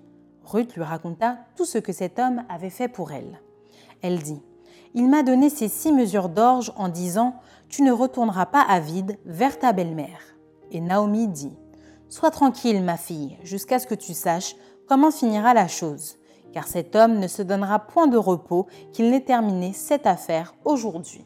Ruth 0.44 0.74
lui 0.74 0.82
raconta 0.82 1.38
tout 1.56 1.64
ce 1.64 1.78
que 1.78 1.92
cet 1.92 2.18
homme 2.18 2.44
avait 2.48 2.70
fait 2.70 2.88
pour 2.88 3.12
elle. 3.12 3.40
Elle 4.02 4.22
dit 4.22 4.42
Il 4.94 5.08
m'a 5.08 5.22
donné 5.22 5.49
ces 5.50 5.68
six 5.68 5.92
mesures 5.92 6.28
d'orge 6.28 6.72
en 6.76 6.88
disant 6.88 7.37
Tu 7.68 7.82
ne 7.82 7.92
retourneras 7.92 8.46
pas 8.46 8.62
à 8.62 8.80
vide 8.80 9.18
vers 9.25 9.58
ta 9.58 9.72
belle-mère. 9.72 10.20
Et 10.70 10.80
Naomi 10.80 11.28
dit 11.28 11.56
Sois 12.08 12.30
tranquille, 12.30 12.82
ma 12.82 12.96
fille, 12.96 13.38
jusqu'à 13.42 13.78
ce 13.78 13.87
que 13.87 13.94
tu 13.94 14.14
saches 14.14 14.54
comment 14.87 15.11
finira 15.11 15.54
la 15.54 15.68
chose 15.68 16.16
car 16.52 16.66
cet 16.66 16.94
homme 16.94 17.18
ne 17.18 17.26
se 17.26 17.42
donnera 17.42 17.78
point 17.78 18.06
de 18.06 18.16
repos 18.16 18.66
qu'il 18.92 19.11
n'ait 19.11 19.25
terminé 19.25 19.72
cette 19.72 20.06
affaire 20.06 20.54
aujourd'hui. 20.64 21.25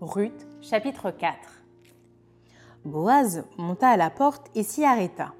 Ruth, 0.00 0.46
chapitre 0.60 1.10
4 1.10 1.36
Boaz 2.84 3.44
monta 3.58 3.88
à 3.88 3.96
la 3.96 4.10
porte 4.10 4.46
et 4.54 4.62
s'y 4.62 4.84
arrêta. 4.84 5.32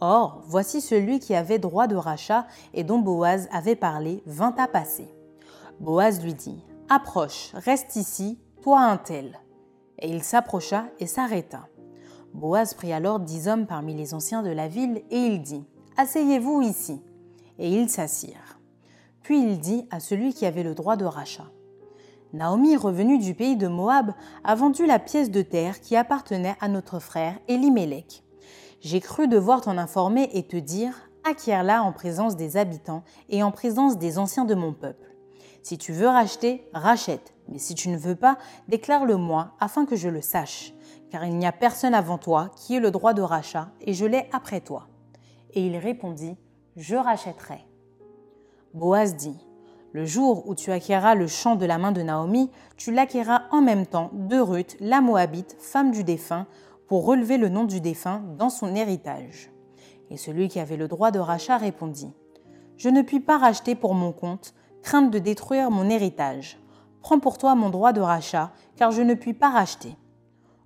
Or, 0.00 0.42
voici 0.46 0.80
celui 0.80 1.18
qui 1.18 1.34
avait 1.34 1.58
droit 1.58 1.86
de 1.86 1.96
rachat 1.96 2.46
et 2.72 2.84
dont 2.84 2.98
Boaz 2.98 3.48
avait 3.50 3.76
parlé 3.76 4.22
vint 4.26 4.54
à 4.58 4.68
passer. 4.68 5.13
Boaz 5.80 6.22
lui 6.22 6.34
dit 6.34 6.64
Approche, 6.88 7.50
reste 7.54 7.96
ici, 7.96 8.38
toi 8.62 8.80
un 8.80 8.96
tel. 8.96 9.40
Et 9.98 10.08
il 10.08 10.22
s'approcha 10.22 10.86
et 11.00 11.06
s'arrêta. 11.06 11.66
Boaz 12.32 12.74
prit 12.74 12.92
alors 12.92 13.20
dix 13.20 13.48
hommes 13.48 13.66
parmi 13.66 13.94
les 13.94 14.14
anciens 14.14 14.42
de 14.42 14.50
la 14.50 14.68
ville 14.68 15.02
et 15.10 15.18
il 15.18 15.42
dit 15.42 15.64
Asseyez-vous 15.96 16.62
ici 16.62 17.00
et 17.58 17.70
ils 17.70 17.88
s'assirent. 17.88 18.58
Puis 19.22 19.40
il 19.40 19.58
dit 19.58 19.86
à 19.90 20.00
celui 20.00 20.34
qui 20.34 20.46
avait 20.46 20.62
le 20.62 20.74
droit 20.74 20.96
de 20.96 21.04
rachat 21.04 21.50
Naomi, 22.32 22.76
revenue 22.76 23.18
du 23.18 23.34
pays 23.34 23.56
de 23.56 23.68
Moab, 23.68 24.12
a 24.42 24.54
vendu 24.56 24.86
la 24.86 24.98
pièce 24.98 25.30
de 25.30 25.42
terre 25.42 25.80
qui 25.80 25.94
appartenait 25.94 26.56
à 26.60 26.68
notre 26.68 26.98
frère 26.98 27.38
Elimelech. 27.46 28.24
J'ai 28.80 29.00
cru 29.00 29.28
devoir 29.28 29.60
t'en 29.60 29.78
informer 29.78 30.28
et 30.32 30.46
te 30.46 30.56
dire 30.56 31.08
Acquiers-la 31.24 31.82
en 31.82 31.92
présence 31.92 32.36
des 32.36 32.56
habitants 32.56 33.04
et 33.28 33.42
en 33.42 33.50
présence 33.50 33.98
des 33.98 34.18
anciens 34.18 34.44
de 34.44 34.54
mon 34.54 34.72
peuple. 34.72 35.13
Si 35.64 35.78
tu 35.78 35.94
veux 35.94 36.08
racheter, 36.08 36.68
rachète, 36.74 37.32
mais 37.48 37.56
si 37.56 37.74
tu 37.74 37.88
ne 37.88 37.96
veux 37.96 38.16
pas, 38.16 38.36
déclare-le-moi 38.68 39.52
afin 39.58 39.86
que 39.86 39.96
je 39.96 40.10
le 40.10 40.20
sache, 40.20 40.74
car 41.10 41.24
il 41.24 41.38
n'y 41.38 41.46
a 41.46 41.52
personne 41.52 41.94
avant 41.94 42.18
toi 42.18 42.50
qui 42.54 42.74
ait 42.74 42.80
le 42.80 42.90
droit 42.90 43.14
de 43.14 43.22
rachat, 43.22 43.70
et 43.80 43.94
je 43.94 44.04
l'ai 44.04 44.28
après 44.30 44.60
toi. 44.60 44.88
Et 45.54 45.66
il 45.66 45.78
répondit 45.78 46.36
je 46.76 46.96
rachèterai. 46.96 47.64
Boaz 48.74 49.16
dit 49.16 49.38
Le 49.92 50.04
jour 50.04 50.46
où 50.46 50.54
tu 50.54 50.70
acquéras 50.70 51.14
le 51.14 51.28
champ 51.28 51.56
de 51.56 51.64
la 51.64 51.78
main 51.78 51.92
de 51.92 52.02
Naomi, 52.02 52.50
tu 52.76 52.92
l'acquéras 52.92 53.44
en 53.50 53.62
même 53.62 53.86
temps 53.86 54.10
de 54.12 54.36
Ruth, 54.36 54.76
la 54.80 55.00
Moabite, 55.00 55.56
femme 55.58 55.92
du 55.92 56.04
défunt, 56.04 56.46
pour 56.88 57.06
relever 57.06 57.38
le 57.38 57.48
nom 57.48 57.64
du 57.64 57.80
défunt 57.80 58.22
dans 58.36 58.50
son 58.50 58.74
héritage. 58.74 59.50
Et 60.10 60.18
celui 60.18 60.48
qui 60.48 60.60
avait 60.60 60.76
le 60.76 60.88
droit 60.88 61.10
de 61.10 61.20
rachat 61.20 61.56
répondit 61.56 62.12
Je 62.76 62.90
ne 62.90 63.00
puis 63.00 63.20
pas 63.20 63.38
racheter 63.38 63.74
pour 63.74 63.94
mon 63.94 64.12
compte, 64.12 64.52
crainte 64.84 65.10
de 65.10 65.18
détruire 65.18 65.70
mon 65.70 65.88
héritage. 65.88 66.58
Prends 67.00 67.18
pour 67.18 67.38
toi 67.38 67.54
mon 67.54 67.70
droit 67.70 67.92
de 67.92 68.02
rachat, 68.02 68.52
car 68.76 68.92
je 68.92 69.00
ne 69.02 69.14
puis 69.14 69.32
pas 69.32 69.48
racheter. 69.48 69.96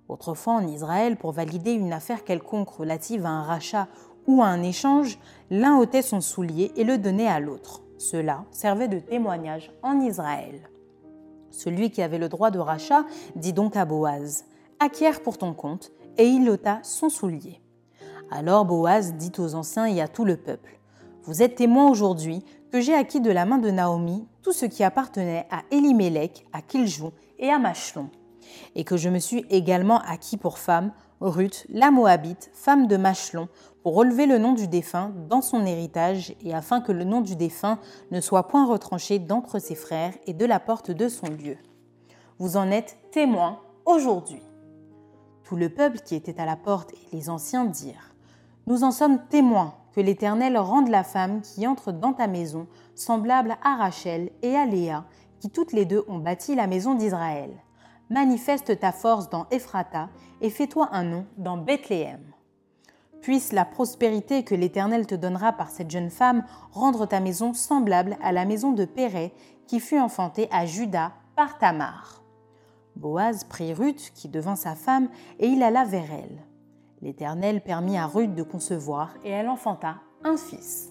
Autrefois 0.09 0.53
en 0.53 0.67
Israël, 0.67 1.15
pour 1.15 1.31
valider 1.31 1.71
une 1.71 1.93
affaire 1.93 2.25
quelconque 2.25 2.69
relative 2.69 3.25
à 3.25 3.29
un 3.29 3.43
rachat 3.43 3.87
ou 4.27 4.43
à 4.43 4.47
un 4.47 4.61
échange, 4.61 5.17
l'un 5.49 5.77
ôtait 5.77 6.01
son 6.01 6.19
soulier 6.19 6.73
et 6.75 6.83
le 6.83 6.97
donnait 6.97 7.29
à 7.29 7.39
l'autre. 7.39 7.81
Cela 7.97 8.43
servait 8.51 8.89
de 8.89 8.99
témoignage 8.99 9.71
en 9.83 10.01
Israël. 10.01 10.69
Celui 11.49 11.89
qui 11.89 12.01
avait 12.01 12.19
le 12.19 12.29
droit 12.29 12.51
de 12.51 12.59
rachat 12.59 13.05
dit 13.35 13.53
donc 13.53 13.77
à 13.77 13.85
Boaz 13.85 14.45
Acquiert 14.81 15.21
pour 15.21 15.37
ton 15.37 15.53
compte, 15.53 15.91
et 16.17 16.25
il 16.27 16.49
ôta 16.49 16.79
son 16.83 17.07
soulier. 17.09 17.61
Alors 18.31 18.65
Boaz 18.65 19.13
dit 19.13 19.31
aux 19.39 19.55
anciens 19.55 19.85
et 19.85 20.01
à 20.01 20.09
tout 20.09 20.25
le 20.25 20.35
peuple 20.35 20.79
Vous 21.23 21.41
êtes 21.41 21.55
témoins 21.55 21.89
aujourd'hui 21.89 22.43
que 22.71 22.81
j'ai 22.81 22.93
acquis 22.93 23.21
de 23.21 23.31
la 23.31 23.45
main 23.45 23.57
de 23.57 23.71
Naomi 23.71 24.27
tout 24.41 24.53
ce 24.53 24.65
qui 24.65 24.83
appartenait 24.83 25.47
à 25.49 25.63
Elimelech, 25.71 26.45
à 26.53 26.61
Kiljoux 26.61 27.11
et 27.39 27.49
à 27.49 27.59
Machlon, 27.59 28.09
et 28.75 28.83
que 28.83 28.97
je 28.97 29.09
me 29.09 29.19
suis 29.19 29.45
également 29.49 29.99
acquis 30.01 30.37
pour 30.37 30.57
femme 30.57 30.91
Ruth, 31.21 31.65
la 31.69 31.91
Moabite, 31.91 32.49
femme 32.53 32.87
de 32.87 32.95
Machlon, 32.95 33.49
pour 33.83 33.95
relever 33.95 34.25
le 34.25 34.37
nom 34.37 34.53
du 34.53 34.67
défunt 34.67 35.11
dans 35.29 35.41
son 35.41 35.65
héritage 35.65 36.33
et 36.41 36.53
afin 36.53 36.79
que 36.79 36.91
le 36.91 37.03
nom 37.03 37.21
du 37.21 37.35
défunt 37.35 37.79
ne 38.11 38.21
soit 38.21 38.47
point 38.47 38.65
retranché 38.65 39.19
d'entre 39.19 39.59
ses 39.59 39.75
frères 39.75 40.13
et 40.27 40.33
de 40.33 40.45
la 40.45 40.59
porte 40.59 40.91
de 40.91 41.09
son 41.09 41.27
lieu. 41.27 41.57
Vous 42.39 42.55
en 42.55 42.71
êtes 42.71 42.97
témoins 43.11 43.59
aujourd'hui. 43.85 44.41
Tout 45.43 45.55
le 45.55 45.69
peuple 45.69 45.99
qui 45.99 46.15
était 46.15 46.39
à 46.39 46.45
la 46.45 46.55
porte 46.55 46.93
et 46.93 47.15
les 47.15 47.29
anciens 47.29 47.65
dirent 47.65 48.13
Nous 48.67 48.83
en 48.83 48.91
sommes 48.91 49.19
témoins 49.29 49.73
que 49.93 50.01
l'Éternel 50.01 50.57
rende 50.57 50.89
la 50.89 51.03
femme 51.03 51.41
qui 51.41 51.67
entre 51.67 51.91
dans 51.91 52.13
ta 52.13 52.27
maison 52.27 52.67
semblable 52.95 53.57
à 53.63 53.75
Rachel 53.75 54.31
et 54.41 54.55
à 54.55 54.65
Léa, 54.65 55.05
qui 55.39 55.49
toutes 55.49 55.73
les 55.73 55.85
deux 55.85 56.03
ont 56.07 56.19
bâti 56.19 56.55
la 56.55 56.67
maison 56.67 56.95
d'Israël. 56.95 57.51
Manifeste 58.09 58.79
ta 58.79 58.91
force 58.91 59.29
dans 59.29 59.47
Ephrata 59.51 60.09
et 60.41 60.49
fais-toi 60.49 60.89
un 60.91 61.03
nom 61.03 61.25
dans 61.37 61.57
Bethléem. 61.57 62.23
Puisse 63.21 63.51
la 63.51 63.65
prospérité 63.65 64.43
que 64.43 64.55
l'Éternel 64.55 65.05
te 65.05 65.15
donnera 65.15 65.51
par 65.53 65.69
cette 65.69 65.91
jeune 65.91 66.09
femme 66.09 66.43
rendre 66.71 67.05
ta 67.05 67.19
maison 67.19 67.53
semblable 67.53 68.17
à 68.21 68.31
la 68.31 68.45
maison 68.45 68.71
de 68.71 68.85
Péret 68.85 69.33
qui 69.67 69.79
fut 69.79 69.99
enfantée 69.99 70.47
à 70.51 70.65
Juda 70.65 71.11
par 71.35 71.57
Tamar. 71.57 72.23
Boaz 72.95 73.43
prit 73.43 73.73
Ruth 73.73 74.11
qui 74.15 74.27
devint 74.27 74.55
sa 74.55 74.75
femme 74.75 75.09
et 75.39 75.47
il 75.47 75.63
alla 75.63 75.85
vers 75.85 76.11
elle. 76.11 76.48
L'Éternel 77.01 77.61
permit 77.61 77.97
à 77.97 78.07
Ruth 78.07 78.35
de 78.35 78.43
concevoir 78.43 79.13
et 79.23 79.29
elle 79.29 79.47
enfanta 79.47 79.95
un 80.23 80.35
fils. 80.35 80.89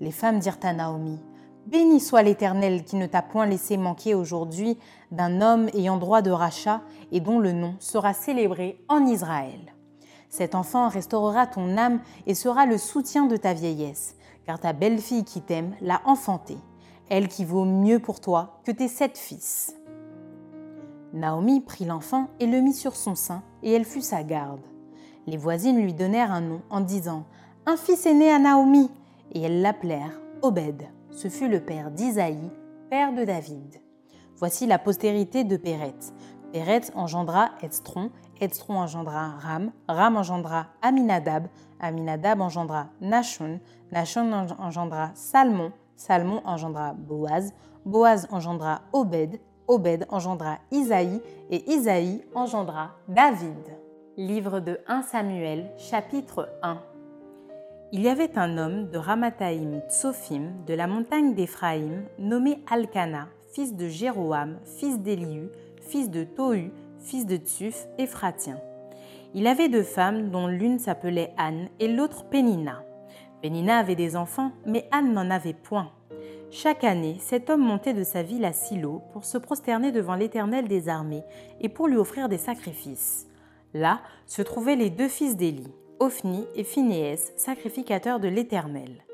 Les 0.00 0.10
femmes 0.10 0.38
dirent 0.38 0.58
à 0.62 0.72
Naomi 0.72 1.20
Béni 1.66 1.98
soit 1.98 2.22
l'Éternel 2.22 2.84
qui 2.84 2.94
ne 2.94 3.06
t'a 3.06 3.22
point 3.22 3.44
laissé 3.44 3.76
manquer 3.76 4.14
aujourd'hui 4.14 4.78
d'un 5.10 5.40
homme 5.40 5.68
ayant 5.74 5.96
droit 5.96 6.22
de 6.22 6.30
rachat 6.30 6.80
et 7.10 7.20
dont 7.20 7.40
le 7.40 7.50
nom 7.50 7.74
sera 7.80 8.14
célébré 8.14 8.80
en 8.88 9.04
Israël. 9.04 9.74
Cet 10.28 10.54
enfant 10.54 10.88
restaurera 10.88 11.46
ton 11.46 11.76
âme 11.76 12.00
et 12.26 12.34
sera 12.34 12.66
le 12.66 12.78
soutien 12.78 13.26
de 13.26 13.36
ta 13.36 13.52
vieillesse, 13.52 14.14
car 14.44 14.60
ta 14.60 14.72
belle-fille 14.72 15.24
qui 15.24 15.40
t'aime 15.40 15.74
l'a 15.80 16.02
enfanté, 16.04 16.56
elle 17.08 17.26
qui 17.26 17.44
vaut 17.44 17.64
mieux 17.64 17.98
pour 17.98 18.20
toi 18.20 18.60
que 18.64 18.70
tes 18.70 18.88
sept 18.88 19.18
fils. 19.18 19.74
Naomi 21.12 21.60
prit 21.60 21.84
l'enfant 21.84 22.28
et 22.38 22.46
le 22.46 22.60
mit 22.60 22.74
sur 22.74 22.94
son 22.94 23.16
sein, 23.16 23.42
et 23.62 23.72
elle 23.72 23.84
fut 23.84 24.02
sa 24.02 24.22
garde. 24.22 24.60
Les 25.26 25.36
voisines 25.36 25.80
lui 25.80 25.92
donnèrent 25.92 26.32
un 26.32 26.40
nom 26.40 26.62
en 26.70 26.80
disant 26.80 27.24
Un 27.66 27.76
fils 27.76 28.06
est 28.06 28.14
né 28.14 28.30
à 28.30 28.38
Naomi, 28.38 28.90
et 29.32 29.42
elles 29.42 29.60
l'appelèrent 29.60 30.20
Obed. 30.42 30.84
Ce 31.10 31.28
fut 31.28 31.48
le 31.48 31.60
père 31.60 31.90
d'Isaïe, 31.90 32.50
père 32.90 33.12
de 33.12 33.24
David. 33.24 33.80
Voici 34.36 34.66
la 34.66 34.78
postérité 34.78 35.44
de 35.44 35.56
Péret. 35.56 35.94
Péret 36.52 36.82
engendra 36.94 37.50
Estron, 37.62 38.10
Estron 38.40 38.74
engendra 38.78 39.30
Ram, 39.38 39.72
Ram 39.88 40.16
engendra 40.16 40.66
Aminadab, 40.82 41.48
Aminadab 41.80 42.40
engendra 42.40 42.88
Nachon, 43.00 43.60
Nachon 43.90 44.30
engendra 44.58 45.10
Salmon, 45.14 45.72
Salmon 45.96 46.42
engendra 46.44 46.92
Boaz, 46.92 47.52
Boaz 47.84 48.28
engendra 48.30 48.82
Obed, 48.92 49.40
Obed 49.66 50.06
engendra 50.10 50.58
Isaïe. 50.70 51.20
Et 51.50 51.68
Isaïe 51.72 52.22
engendra 52.34 52.90
David. 53.08 53.85
Livre 54.18 54.60
de 54.60 54.80
1 54.88 55.02
Samuel, 55.02 55.70
chapitre 55.76 56.48
1. 56.62 56.78
Il 57.92 58.00
y 58.00 58.08
avait 58.08 58.38
un 58.38 58.56
homme 58.56 58.88
de 58.88 58.96
Ramathaïm 58.96 59.82
Tsophim 59.90 60.52
de 60.66 60.72
la 60.72 60.86
montagne 60.86 61.34
d'Éphraïm 61.34 62.02
nommé 62.18 62.64
Alcana, 62.66 63.28
fils 63.52 63.76
de 63.76 63.88
Jéroam, 63.88 64.56
fils 64.64 65.00
d'Éliu, 65.00 65.50
fils 65.82 66.10
de 66.10 66.24
Tohu, 66.24 66.72
fils 66.98 67.26
de 67.26 67.36
Tsuf, 67.36 67.88
Éphratien. 67.98 68.58
Il 69.34 69.46
avait 69.46 69.68
deux 69.68 69.82
femmes 69.82 70.30
dont 70.30 70.46
l'une 70.46 70.78
s'appelait 70.78 71.34
Anne 71.36 71.68
et 71.78 71.88
l'autre 71.88 72.24
Pénina. 72.24 72.84
Pénina 73.42 73.76
avait 73.76 73.96
des 73.96 74.16
enfants, 74.16 74.52
mais 74.64 74.88
Anne 74.92 75.12
n'en 75.12 75.28
avait 75.28 75.52
point. 75.52 75.90
Chaque 76.50 76.84
année, 76.84 77.18
cet 77.20 77.50
homme 77.50 77.60
montait 77.60 77.92
de 77.92 78.02
sa 78.02 78.22
ville 78.22 78.46
à 78.46 78.54
Silo 78.54 79.02
pour 79.12 79.26
se 79.26 79.36
prosterner 79.36 79.92
devant 79.92 80.14
l'Éternel 80.14 80.68
des 80.68 80.88
armées 80.88 81.24
et 81.60 81.68
pour 81.68 81.86
lui 81.86 81.98
offrir 81.98 82.30
des 82.30 82.38
sacrifices. 82.38 83.28
Là 83.76 84.00
se 84.24 84.40
trouvaient 84.40 84.74
les 84.74 84.88
deux 84.88 85.08
fils 85.08 85.36
d'Élie, 85.36 85.70
Ophni 86.00 86.46
et 86.54 86.64
Phinéès, 86.64 87.34
sacrificateurs 87.36 88.20
de 88.20 88.28
l'Éternel. 88.28 89.04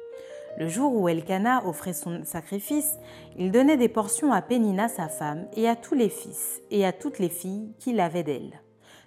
Le 0.57 0.69
jour 0.69 0.95
où 0.95 1.09
Elkana 1.09 1.67
offrait 1.67 1.93
son 1.93 2.25
sacrifice, 2.25 2.97
il 3.37 3.51
donnait 3.51 3.77
des 3.77 3.89
portions 3.89 4.33
à 4.33 4.41
Pénina 4.41 4.89
sa 4.89 5.09
femme 5.09 5.47
et 5.57 5.69
à 5.69 5.75
tous 5.75 5.97
les 5.97 6.09
fils 6.09 6.63
et 6.71 6.87
à 6.87 6.93
toutes 6.93 7.19
les 7.19 7.29
filles 7.29 7.75
qu'il 7.81 7.99
avait 7.99 8.23
d'elle. 8.23 8.61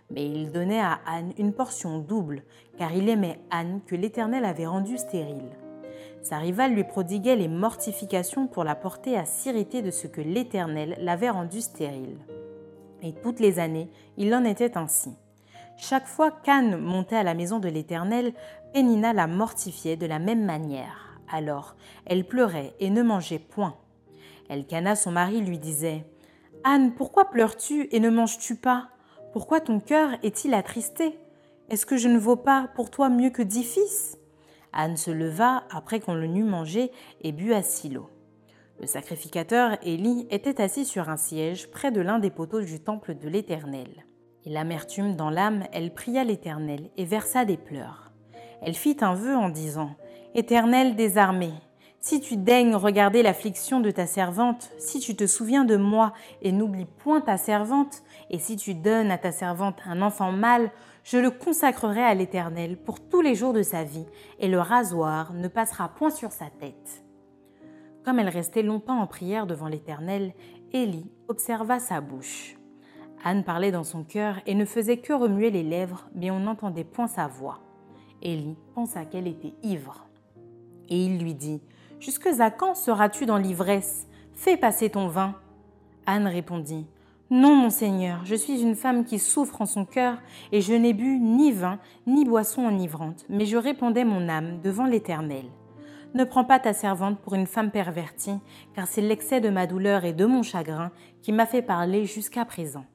Mais 0.10 0.26
il 0.26 0.52
donnait 0.52 0.82
à 0.82 1.00
Anne 1.08 1.32
une 1.38 1.54
portion 1.54 2.00
double, 2.00 2.44
car 2.78 2.94
il 2.94 3.08
aimait 3.08 3.40
Anne 3.50 3.80
que 3.88 3.96
l'Éternel 3.96 4.44
avait 4.44 4.68
rendue 4.68 4.98
stérile. 4.98 5.56
Sa 6.22 6.38
rivale 6.40 6.74
lui 6.74 6.84
prodiguait 6.84 7.38
les 7.38 7.48
mortifications 7.48 8.48
pour 8.48 8.66
la 8.66 8.76
porter 8.76 9.18
à 9.18 9.24
s'irriter 9.24 9.82
de 9.82 9.92
ce 9.92 10.08
que 10.08 10.22
l'Éternel 10.22 10.98
l'avait 11.00 11.30
rendue 11.30 11.62
stérile. 11.62 12.18
Et 13.04 13.14
toutes 13.24 13.40
les 13.40 13.60
années, 13.60 13.90
il 14.18 14.34
en 14.36 14.44
était 14.44 14.78
ainsi. 14.78 15.12
Chaque 15.78 16.08
fois 16.08 16.32
qu'Anne 16.32 16.78
montait 16.78 17.18
à 17.18 17.24
la 17.24 17.34
maison 17.34 17.60
de 17.60 17.68
l'Éternel, 17.68 18.34
Pénina 18.74 19.14
la 19.14 19.28
mortifiait 19.28 19.98
de 19.98 20.06
la 20.06 20.20
même 20.20 20.46
manière. 20.46 21.20
Alors, 21.28 21.76
elle 22.06 22.26
pleurait 22.26 22.74
et 22.80 22.90
ne 22.90 23.04
mangeait 23.04 23.40
point. 23.40 23.76
Elkana, 24.50 24.96
son 24.96 25.12
mari, 25.12 25.42
lui 25.42 25.60
disait 25.60 26.06
Anne, 26.64 26.94
pourquoi 26.96 27.26
pleures-tu 27.26 27.88
et 27.92 28.00
ne 28.00 28.10
manges-tu 28.10 28.56
pas? 28.56 28.90
Pourquoi 29.34 29.60
ton 29.60 29.80
cœur 29.80 30.12
est-il 30.24 30.54
attristé? 30.54 31.20
Est-ce 31.70 31.86
que 31.86 31.98
je 31.98 32.08
ne 32.08 32.20
vaux 32.20 32.36
pas 32.38 32.70
pour 32.76 32.90
toi 32.90 33.10
mieux 33.10 33.32
que 33.32 33.42
dix 33.42 33.64
fils? 33.64 34.18
Anne 34.72 34.98
se 34.98 35.12
leva 35.12 35.64
après 35.72 36.00
qu'on 36.00 36.14
le 36.14 36.26
eût 36.26 36.44
mangé 36.44 36.92
et 37.22 37.32
but 37.32 37.54
à 37.54 37.64
Silo. 37.64 38.10
Le 38.80 38.88
sacrificateur 38.88 39.78
Élie 39.84 40.28
était 40.32 40.62
assis 40.62 40.86
sur 40.86 41.10
un 41.10 41.18
siège 41.18 41.70
près 41.72 41.92
de 41.92 42.02
l'un 42.02 42.20
des 42.20 42.30
poteaux 42.30 42.62
du 42.62 42.80
temple 42.80 43.16
de 43.16 43.30
l'Éternel. 43.30 44.06
Et 44.46 44.50
l'amertume 44.50 45.16
dans 45.16 45.30
l'âme, 45.30 45.64
elle 45.74 45.94
pria 45.94 46.24
l'Éternel 46.24 46.90
et 46.98 47.06
versa 47.06 47.46
des 47.46 47.58
pleurs. 47.58 48.12
Elle 48.62 48.76
fit 48.76 48.98
un 49.02 49.16
vœu 49.16 49.36
en 49.36 49.50
disant 49.50 49.96
Éternel 50.36 50.96
des 50.96 51.18
armées, 51.18 51.54
si 52.06 52.22
tu 52.22 52.38
daignes 52.38 52.76
regarder 52.76 53.24
l'affliction 53.24 53.80
de 53.80 53.90
ta 53.90 54.06
servante, 54.06 54.70
si 54.78 55.00
tu 55.00 55.16
te 55.16 55.26
souviens 55.26 55.66
de 55.66 55.76
moi 55.76 56.14
et 56.44 56.52
n'oublies 56.52 56.86
point 56.86 57.20
ta 57.20 57.36
servante, 57.36 58.04
et 58.30 58.38
si 58.38 58.58
tu 58.58 58.76
donnes 58.76 59.10
à 59.10 59.18
ta 59.18 59.32
servante 59.32 59.80
un 59.88 60.04
enfant 60.04 60.32
mâle, 60.32 60.70
je 61.04 61.18
le 61.18 61.32
consacrerai 61.32 62.04
à 62.04 62.14
l'Éternel 62.14 62.78
pour 62.78 63.00
tous 63.00 63.22
les 63.22 63.34
jours 63.34 63.54
de 63.54 63.64
sa 63.64 63.84
vie, 63.84 64.06
et 64.38 64.48
le 64.48 64.60
rasoir 64.60 65.34
ne 65.34 65.48
passera 65.48 65.90
point 65.90 66.12
sur 66.12 66.32
sa 66.32 66.46
tête. 66.46 67.04
Comme 68.04 68.20
elle 68.20 68.30
restait 68.30 68.62
longtemps 68.62 69.02
en 69.02 69.08
prière 69.08 69.48
devant 69.48 69.68
l'Éternel, 69.68 70.34
Élie 70.74 71.10
observa 71.28 71.80
sa 71.80 72.02
bouche. 72.02 72.56
Anne 73.28 73.44
parlait 73.44 73.72
dans 73.72 73.84
son 73.84 74.04
cœur 74.04 74.36
et 74.46 74.54
ne 74.54 74.66
faisait 74.66 74.98
que 74.98 75.12
remuer 75.12 75.50
les 75.50 75.64
lèvres, 75.64 76.08
mais 76.14 76.30
on 76.30 76.42
n'entendait 76.42 76.84
point 76.84 77.08
sa 77.08 77.26
voix. 77.26 77.60
Élie 78.22 78.56
pensa 78.76 79.04
qu'elle 79.04 79.28
était 79.28 79.56
ivre. 79.64 80.06
Et 80.90 81.06
il 81.06 81.18
lui 81.18 81.34
dit 81.34 81.60
Jusque 82.00 82.28
à 82.40 82.52
quand 82.52 82.76
seras-tu 82.76 83.26
dans 83.26 83.40
l'ivresse? 83.40 84.08
Fais 84.36 84.58
passer 84.58 84.92
ton 84.92 85.08
vin. 85.08 85.34
Anne 86.06 86.28
répondit 86.28 86.86
non, 87.32 87.56
mon 87.56 87.72
Seigneur, 87.72 88.24
je 88.24 88.36
suis 88.36 88.62
une 88.62 88.76
femme 88.76 89.04
qui 89.04 89.18
souffre 89.18 89.60
en 89.60 89.66
son 89.66 89.84
cœur, 89.84 90.20
et 90.52 90.62
je 90.62 90.74
n'ai 90.74 90.94
bu 90.94 91.18
ni 91.18 91.52
vin, 91.52 91.80
ni 92.06 92.24
boisson 92.24 92.68
enivrante, 92.68 93.26
mais 93.30 93.48
je 93.48 93.58
répondais 93.58 94.06
mon 94.06 94.30
âme 94.30 94.62
devant 94.62 94.86
l'Éternel. 94.86 95.46
Ne 96.14 96.24
prends 96.24 96.46
pas 96.46 96.60
ta 96.60 96.72
servante 96.72 97.18
pour 97.20 97.34
une 97.34 97.48
femme 97.48 97.72
pervertie, 97.72 98.40
car 98.76 98.86
c'est 98.86 99.02
l'excès 99.02 99.42
de 99.42 99.50
ma 99.50 99.66
douleur 99.66 100.06
et 100.06 100.14
de 100.14 100.28
mon 100.28 100.44
chagrin 100.44 100.92
qui 101.24 101.32
m'a 101.32 101.48
fait 101.48 101.64
parler 101.64 102.06
jusqu'à 102.06 102.46
présent. 102.46 102.86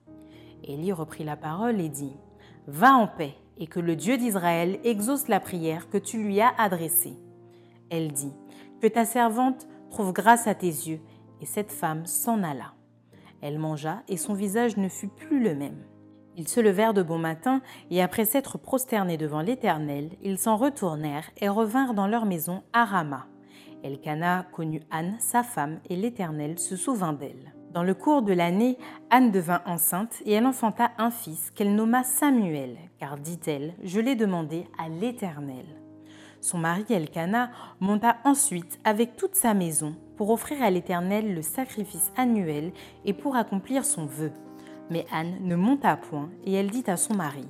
Élie 0.65 0.93
reprit 0.93 1.25
la 1.25 1.37
parole 1.37 1.81
et 1.81 1.89
dit 1.89 2.17
Va 2.67 2.95
en 2.95 3.07
paix, 3.07 3.35
et 3.59 3.67
que 3.67 3.81
le 3.81 3.97
Dieu 3.97 4.17
d'Israël 4.17 4.79
exauce 4.85 5.29
la 5.29 5.41
prière 5.41 5.89
que 5.89 5.99
tu 5.99 6.23
lui 6.23 6.41
as 6.41 6.53
adressée. 6.59 7.19
Elle 7.91 8.13
dit 8.13 8.33
Que 8.81 8.87
ta 8.87 9.05
servante 9.05 9.67
trouve 9.91 10.13
grâce 10.13 10.47
à 10.47 10.55
tes 10.55 10.67
yeux, 10.67 11.01
et 11.41 11.47
cette 11.47 11.73
femme 11.73 12.07
s'en 12.07 12.43
alla. 12.43 12.75
Elle 13.43 13.59
mangea 13.59 14.03
et 14.09 14.17
son 14.17 14.35
visage 14.35 14.77
ne 14.77 14.89
fut 14.89 15.09
plus 15.09 15.43
le 15.43 15.55
même. 15.55 15.85
Ils 16.37 16.49
se 16.49 16.61
levèrent 16.61 16.95
de 16.95 17.03
bon 17.03 17.19
matin, 17.19 17.61
et 17.91 18.03
après 18.03 18.25
s'être 18.25 18.57
prosternés 18.57 19.17
devant 19.17 19.43
l'Éternel, 19.43 20.11
ils 20.23 20.39
s'en 20.39 20.57
retournèrent 20.57 21.31
et 21.39 21.49
revinrent 21.49 21.95
dans 21.95 22.07
leur 22.07 22.25
maison 22.25 22.63
à 22.73 22.85
Rama. 22.85 23.27
Elkana 23.83 24.47
connut 24.53 24.83
Anne, 24.91 25.17
sa 25.19 25.43
femme, 25.43 25.81
et 25.89 25.97
l'Éternel 25.97 26.59
se 26.59 26.77
souvint 26.77 27.13
d'elle. 27.13 27.55
Dans 27.73 27.85
le 27.85 27.95
cours 27.95 28.23
de 28.23 28.33
l'année, 28.33 28.79
Anne 29.11 29.31
devint 29.31 29.63
enceinte 29.65 30.23
et 30.27 30.33
elle 30.33 30.47
enfanta 30.47 30.91
un 30.99 31.13
fils 31.13 31.53
qu'elle 31.53 31.77
nomma 31.77 32.03
Samuel, 32.03 32.77
car 32.99 33.17
dit-elle, 33.17 33.75
je 33.85 34.01
l'ai 34.01 34.17
demandé 34.17 34.67
à 34.77 34.89
l'Éternel. 34.89 35.65
Son 36.41 36.59
mari 36.59 36.85
Elkana 36.91 37.51
monta 37.79 38.17
ensuite 38.25 38.81
avec 38.83 39.15
toute 39.17 39.37
sa 39.37 39.55
maison 39.55 39.95
pour 40.17 40.31
offrir 40.31 40.61
à 40.63 40.71
l'Éternel 40.71 41.33
le 41.33 41.43
sacrifice 41.43 42.11
annuel 42.17 42.73
et 43.05 43.13
pour 43.13 43.37
accomplir 43.37 43.85
son 43.85 44.05
vœu. 44.05 44.33
Mais 44.91 45.07
Anne 45.13 45.37
ne 45.43 45.55
monta 45.55 45.97
point 45.97 46.29
et 46.45 46.55
elle 46.55 46.71
dit 46.71 46.85
à 46.89 46.97
son 46.97 47.15
mari 47.15 47.47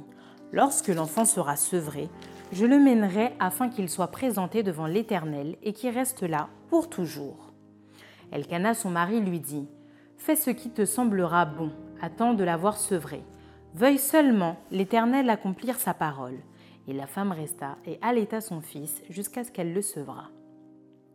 Lorsque 0.53 0.89
l'enfant 0.89 1.25
sera 1.25 1.57
sevré, 1.57 2.11
je 2.53 2.67
le 2.67 2.79
mènerai 2.79 3.33
afin 3.39 3.71
qu'il 3.71 3.89
soit 3.89 4.09
présenté 4.09 4.63
devant 4.63 4.87
l'Éternel 4.87 5.57
et 5.63 5.73
qu'il 5.73 5.95
reste 5.95 6.23
là 6.23 6.49
pour 6.69 6.91
toujours. 6.91 7.55
Elkana, 8.33 8.75
son 8.75 8.91
mari, 8.91 9.21
lui 9.21 9.41
dit 9.41 9.67
Fais 10.21 10.37
ce 10.37 10.51
qui 10.51 10.69
te 10.69 10.85
semblera 10.85 11.47
bon, 11.47 11.71
attends 12.03 12.35
de 12.35 12.45
l'avoir 12.45 12.77
sevré. 12.77 13.23
Veuille 13.73 13.99
seulement 13.99 14.59
l'Éternel 14.71 15.31
accomplir 15.31 15.77
sa 15.77 15.95
parole. 15.95 16.39
Et 16.87 16.93
la 16.93 17.07
femme 17.07 17.33
resta 17.33 17.79
et 17.87 17.99
allaita 18.03 18.43
son 18.43 18.61
fils 18.61 19.03
jusqu'à 19.09 19.45
ce 19.45 19.51
qu'elle 19.51 19.73
le 19.73 19.81
sevra. 19.81 20.29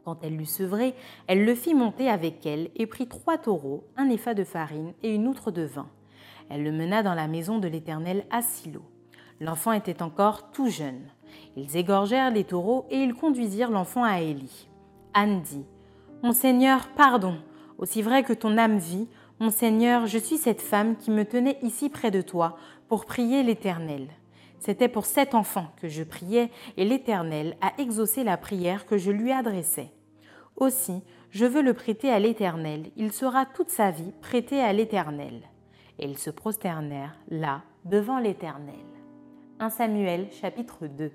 Quand 0.05 0.17
elle 0.23 0.35
l'eut 0.35 0.45
sevré, 0.45 0.95
elle 1.27 1.45
le 1.45 1.53
fit 1.53 1.75
monter 1.75 2.09
avec 2.09 2.47
elle 2.47 2.71
et 2.75 2.87
prit 2.87 3.07
trois 3.07 3.37
taureaux, 3.37 3.83
un 3.95 4.09
épha 4.09 4.33
de 4.33 4.43
farine 4.43 4.93
et 5.03 5.13
une 5.13 5.27
outre 5.27 5.51
de 5.51 5.61
vin. 5.61 5.87
Elle 6.49 6.63
le 6.63 6.71
mena 6.71 7.03
dans 7.03 7.13
la 7.13 7.27
maison 7.27 7.59
de 7.59 7.67
l'Éternel 7.67 8.25
à 8.31 8.41
Silo. 8.41 8.81
L'enfant 9.39 9.73
était 9.73 10.01
encore 10.01 10.49
tout 10.49 10.69
jeune. 10.69 11.03
Ils 11.55 11.77
égorgèrent 11.77 12.31
les 12.31 12.43
taureaux 12.43 12.87
et 12.89 12.97
ils 12.97 13.13
conduisirent 13.13 13.69
l'enfant 13.69 14.03
à 14.03 14.21
Élie. 14.21 14.67
Anne 15.13 15.43
dit 15.43 15.65
Mon 16.23 16.31
Seigneur, 16.31 16.87
pardon. 16.97 17.37
Aussi 17.77 18.01
vrai 18.01 18.23
que 18.23 18.33
ton 18.33 18.57
âme 18.57 18.77
vit, 18.77 19.07
mon 19.39 19.49
Seigneur, 19.49 20.07
je 20.07 20.17
suis 20.17 20.37
cette 20.37 20.61
femme 20.61 20.95
qui 20.95 21.11
me 21.11 21.25
tenait 21.25 21.57
ici 21.61 21.89
près 21.89 22.11
de 22.11 22.21
toi 22.21 22.57
pour 22.87 23.05
prier 23.05 23.43
l'Éternel. 23.43 24.07
C'était 24.59 24.87
pour 24.87 25.05
cet 25.05 25.35
enfant 25.35 25.67
que 25.77 25.89
je 25.89 26.03
priais, 26.03 26.49
et 26.77 26.85
l'Éternel 26.85 27.57
a 27.61 27.73
exaucé 27.77 28.23
la 28.23 28.37
prière 28.37 28.85
que 28.85 28.97
je 28.97 29.11
lui 29.11 29.31
adressais. 29.31 29.91
Aussi, 30.55 31.03
je 31.31 31.45
veux 31.45 31.61
le 31.61 31.73
prêter 31.73 32.09
à 32.09 32.19
l'Éternel, 32.19 32.91
il 32.95 33.11
sera 33.11 33.45
toute 33.45 33.69
sa 33.69 33.91
vie 33.91 34.13
prêté 34.21 34.61
à 34.61 34.71
l'Éternel. 34.71 35.41
Et 35.99 36.05
ils 36.05 36.17
se 36.17 36.29
prosternèrent 36.29 37.17
là, 37.29 37.63
devant 37.83 38.19
l'Éternel. 38.19 38.75
1 39.59 39.69
Samuel 39.69 40.27
chapitre 40.31 40.87
2 40.87 41.11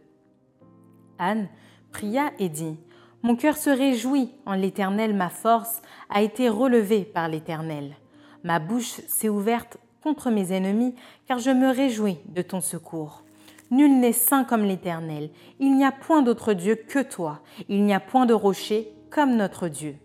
Anne 1.18 1.49
pria 1.90 2.33
et 2.38 2.49
dit 2.49 2.79
Mon 3.23 3.37
cœur 3.37 3.59
se 3.59 3.69
réjouit 3.69 4.31
en 4.47 4.55
l'Éternel, 4.55 5.15
ma 5.15 5.29
force 5.29 5.83
a 6.09 6.23
été 6.23 6.49
relevée 6.49 7.05
par 7.05 7.29
l'Éternel. 7.29 7.97
Ma 8.45 8.59
bouche 8.59 9.01
s'est 9.09 9.29
ouverte 9.29 9.77
contre 10.03 10.31
mes 10.31 10.53
ennemis, 10.53 10.95
car 11.29 11.39
je 11.39 11.51
me 11.51 11.69
réjouis 11.69 12.19
de 12.27 12.41
ton 12.41 12.63
secours. 12.63 13.23
Nul 13.71 14.01
n'est 14.01 14.15
saint 14.15 14.45
comme 14.45 14.65
l'Éternel. 14.65 15.31
Il 15.59 15.77
n'y 15.77 15.85
a 15.85 15.93
point 15.93 16.23
d'autre 16.23 16.55
Dieu 16.55 16.77
que 16.77 17.01
toi. 17.01 17.41
Il 17.69 17.85
n'y 17.85 17.93
a 17.93 18.01
point 18.01 18.25
de 18.25 18.33
rocher 18.33 18.91
comme 19.11 19.37
notre 19.37 19.69
Dieu. 19.69 19.97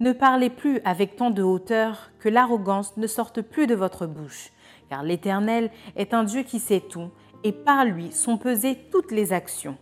Ne 0.00 0.12
parlez 0.12 0.48
plus 0.48 0.80
avec 0.86 1.16
tant 1.16 1.30
de 1.30 1.42
hauteur 1.42 2.10
que 2.18 2.30
l'arrogance 2.30 2.96
ne 2.96 3.06
sorte 3.06 3.42
plus 3.42 3.66
de 3.66 3.74
votre 3.74 4.06
bouche, 4.06 4.50
car 4.88 5.02
l'Éternel 5.02 5.70
est 5.96 6.14
un 6.14 6.24
Dieu 6.24 6.42
qui 6.42 6.58
sait 6.58 6.80
tout, 6.80 7.10
et 7.44 7.52
par 7.52 7.84
lui 7.84 8.10
sont 8.10 8.38
pesées 8.38 8.78
toutes 8.90 9.12
les 9.12 9.34
actions. 9.34 9.76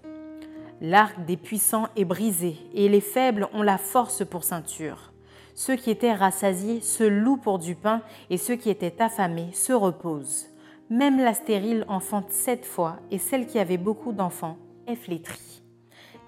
L'arc 0.85 1.25
des 1.27 1.37
puissants 1.37 1.87
est 1.95 2.05
brisé, 2.05 2.57
et 2.75 2.89
les 2.89 3.01
faibles 3.01 3.49
ont 3.55 3.63
la 3.63 3.79
force 3.79 4.25
pour 4.27 4.43
ceinture. 4.43 5.13
Ceux 5.55 5.77
qui 5.77 5.93
étaient 5.93 6.13
rassasiés 6.13 6.81
se 6.81 7.05
louent 7.05 7.37
pour 7.37 7.61
du 7.61 7.77
pain, 7.77 8.03
et 8.31 8.37
ceux 8.37 8.57
qui 8.57 8.69
étaient 8.69 9.01
affamés 9.01 9.51
se 9.53 9.73
reposent. 9.73 10.49
Même 10.91 11.19
la 11.19 11.35
stérile 11.35 11.85
enfante 11.87 12.33
sept 12.33 12.67
fois, 12.67 12.97
et 13.13 13.19
celle 13.19 13.47
qui 13.47 13.61
avait 13.61 13.77
beaucoup 13.77 14.11
d'enfants 14.11 14.57
est 14.89 14.97
flétrie. 14.97 15.63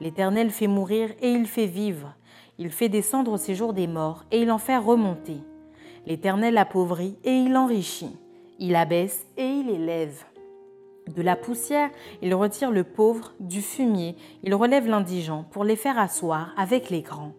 L'Éternel 0.00 0.50
fait 0.50 0.68
mourir 0.68 1.10
et 1.20 1.30
il 1.30 1.48
fait 1.48 1.66
vivre. 1.66 2.14
Il 2.56 2.70
fait 2.70 2.88
descendre 2.88 3.32
au 3.32 3.36
séjour 3.36 3.72
des 3.72 3.88
morts 3.88 4.24
et 4.30 4.42
il 4.42 4.52
en 4.52 4.58
fait 4.58 4.78
remonter. 4.78 5.38
L'Éternel 6.06 6.58
appauvrit 6.58 7.16
et 7.24 7.32
il 7.32 7.56
enrichit. 7.56 8.16
Il 8.60 8.76
abaisse 8.76 9.26
et 9.36 9.46
il 9.46 9.68
élève. 9.68 10.24
De 11.06 11.20
la 11.20 11.36
poussière, 11.36 11.90
il 12.22 12.34
retire 12.34 12.70
le 12.70 12.82
pauvre, 12.82 13.34
du 13.38 13.60
fumier, 13.60 14.16
il 14.42 14.54
relève 14.54 14.88
l'indigent 14.88 15.44
pour 15.50 15.62
les 15.62 15.76
faire 15.76 15.98
asseoir 15.98 16.54
avec 16.56 16.88
les 16.88 17.02
grands. 17.02 17.34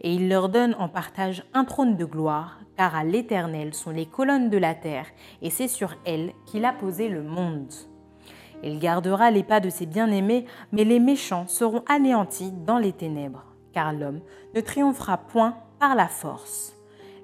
Et 0.00 0.14
il 0.14 0.28
leur 0.28 0.48
donne 0.48 0.74
en 0.78 0.88
partage 0.88 1.44
un 1.52 1.64
trône 1.64 1.96
de 1.96 2.06
gloire, 2.06 2.60
car 2.76 2.96
à 2.96 3.04
l'Éternel 3.04 3.74
sont 3.74 3.90
les 3.90 4.06
colonnes 4.06 4.48
de 4.48 4.56
la 4.56 4.74
terre, 4.74 5.06
et 5.42 5.50
c'est 5.50 5.68
sur 5.68 5.94
elles 6.06 6.32
qu'il 6.46 6.64
a 6.64 6.72
posé 6.72 7.08
le 7.08 7.22
monde. 7.22 7.72
Il 8.64 8.78
gardera 8.78 9.30
les 9.30 9.42
pas 9.42 9.60
de 9.60 9.68
ses 9.68 9.86
bien-aimés, 9.86 10.46
mais 10.72 10.84
les 10.84 11.00
méchants 11.00 11.46
seront 11.46 11.84
anéantis 11.88 12.52
dans 12.64 12.78
les 12.78 12.92
ténèbres, 12.92 13.44
car 13.72 13.92
l'homme 13.92 14.20
ne 14.54 14.60
triomphera 14.60 15.18
point 15.18 15.56
par 15.78 15.94
la 15.94 16.08
force. 16.08 16.76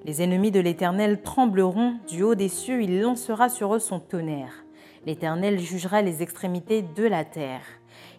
Les 0.05 0.21
ennemis 0.21 0.51
de 0.51 0.59
l'Éternel 0.59 1.21
trembleront, 1.21 1.95
du 2.07 2.23
haut 2.23 2.35
des 2.35 2.47
cieux 2.47 2.83
il 2.83 3.01
lancera 3.01 3.49
sur 3.49 3.73
eux 3.73 3.79
son 3.79 3.99
tonnerre. 3.99 4.63
L'Éternel 5.05 5.59
jugera 5.59 6.01
les 6.01 6.21
extrémités 6.21 6.81
de 6.81 7.03
la 7.03 7.25
terre. 7.25 7.61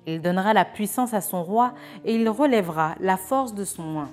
Il 0.07 0.21
donnera 0.21 0.55
la 0.55 0.65
puissance 0.65 1.15
à 1.15 1.21
son 1.21 1.43
roi 1.43 1.75
et 2.05 2.15
il 2.15 2.29
relèvera 2.29 2.95
la 3.01 3.17
force 3.17 3.55
de 3.55 3.65
son 3.65 3.97
oin. 3.97 4.11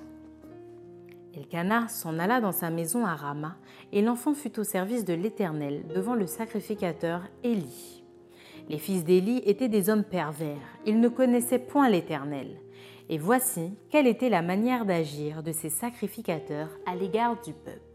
Elkanah 1.36 1.88
s'en 1.88 2.18
alla 2.20 2.42
dans 2.42 2.52
sa 2.52 2.70
maison 2.70 3.06
à 3.06 3.16
Rama 3.16 3.56
et 3.92 4.02
l'enfant 4.02 4.34
fut 4.34 4.60
au 4.60 4.64
service 4.64 5.06
de 5.06 5.14
l'Éternel 5.14 5.86
devant 5.94 6.16
le 6.16 6.26
sacrificateur 6.26 7.22
Élie. 7.44 8.04
Les 8.70 8.80
fils 8.80 9.06
d'Élie 9.06 9.42
étaient 9.46 9.70
des 9.70 9.90
hommes 9.90 10.04
pervers, 10.04 10.58
ils 10.86 11.00
ne 11.00 11.08
connaissaient 11.08 11.60
point 11.60 11.90
l'Éternel. 11.90 12.58
Et 13.10 13.18
voici 13.18 13.74
quelle 13.90 14.08
était 14.08 14.30
la 14.30 14.42
manière 14.42 14.86
d'agir 14.86 15.42
de 15.42 15.54
ces 15.54 15.70
sacrificateurs 15.70 16.70
à 16.86 16.96
l'égard 16.96 17.40
du 17.42 17.54
peuple. 17.54 17.87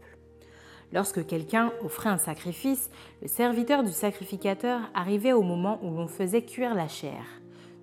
Lorsque 0.93 1.25
quelqu'un 1.25 1.73
offrait 1.83 2.09
un 2.09 2.19
sacrifice, 2.19 2.91
le 3.23 3.27
serviteur 3.27 3.83
du 3.83 3.91
sacrificateur 3.91 4.79
arrivait 4.93 5.33
au 5.33 5.41
moment 5.41 5.79
où 5.81 5.89
l'on 5.89 6.07
faisait 6.07 6.43
cuire 6.43 6.75
la 6.75 6.87
chair. 6.87 7.23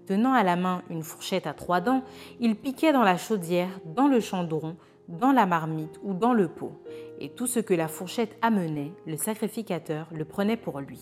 Tenant 0.07 0.33
à 0.33 0.45
la 0.45 0.55
main 0.55 0.83
une 0.91 1.03
fourchette 1.03 1.49
à 1.49 1.53
trois 1.53 1.81
dents, 1.81 2.05
il 2.39 2.55
piquait 2.55 2.93
dans 2.93 3.03
la 3.03 3.17
chaudière, 3.17 3.81
dans 3.85 4.07
le 4.07 4.21
chandron, 4.21 4.77
dans 5.09 5.33
la 5.33 5.45
marmite 5.45 5.99
ou 6.05 6.15
dans 6.15 6.33
le 6.33 6.47
pot, 6.47 6.81
et 7.19 7.31
tout 7.31 7.49
ce 7.49 7.59
que 7.59 7.75
la 7.75 7.89
fourchette 7.89 8.37
amenait, 8.43 8.93
le 9.07 9.17
sacrificateur 9.17 10.07
le 10.13 10.25
prenait 10.25 10.57
pour 10.57 10.79
lui. 10.79 11.01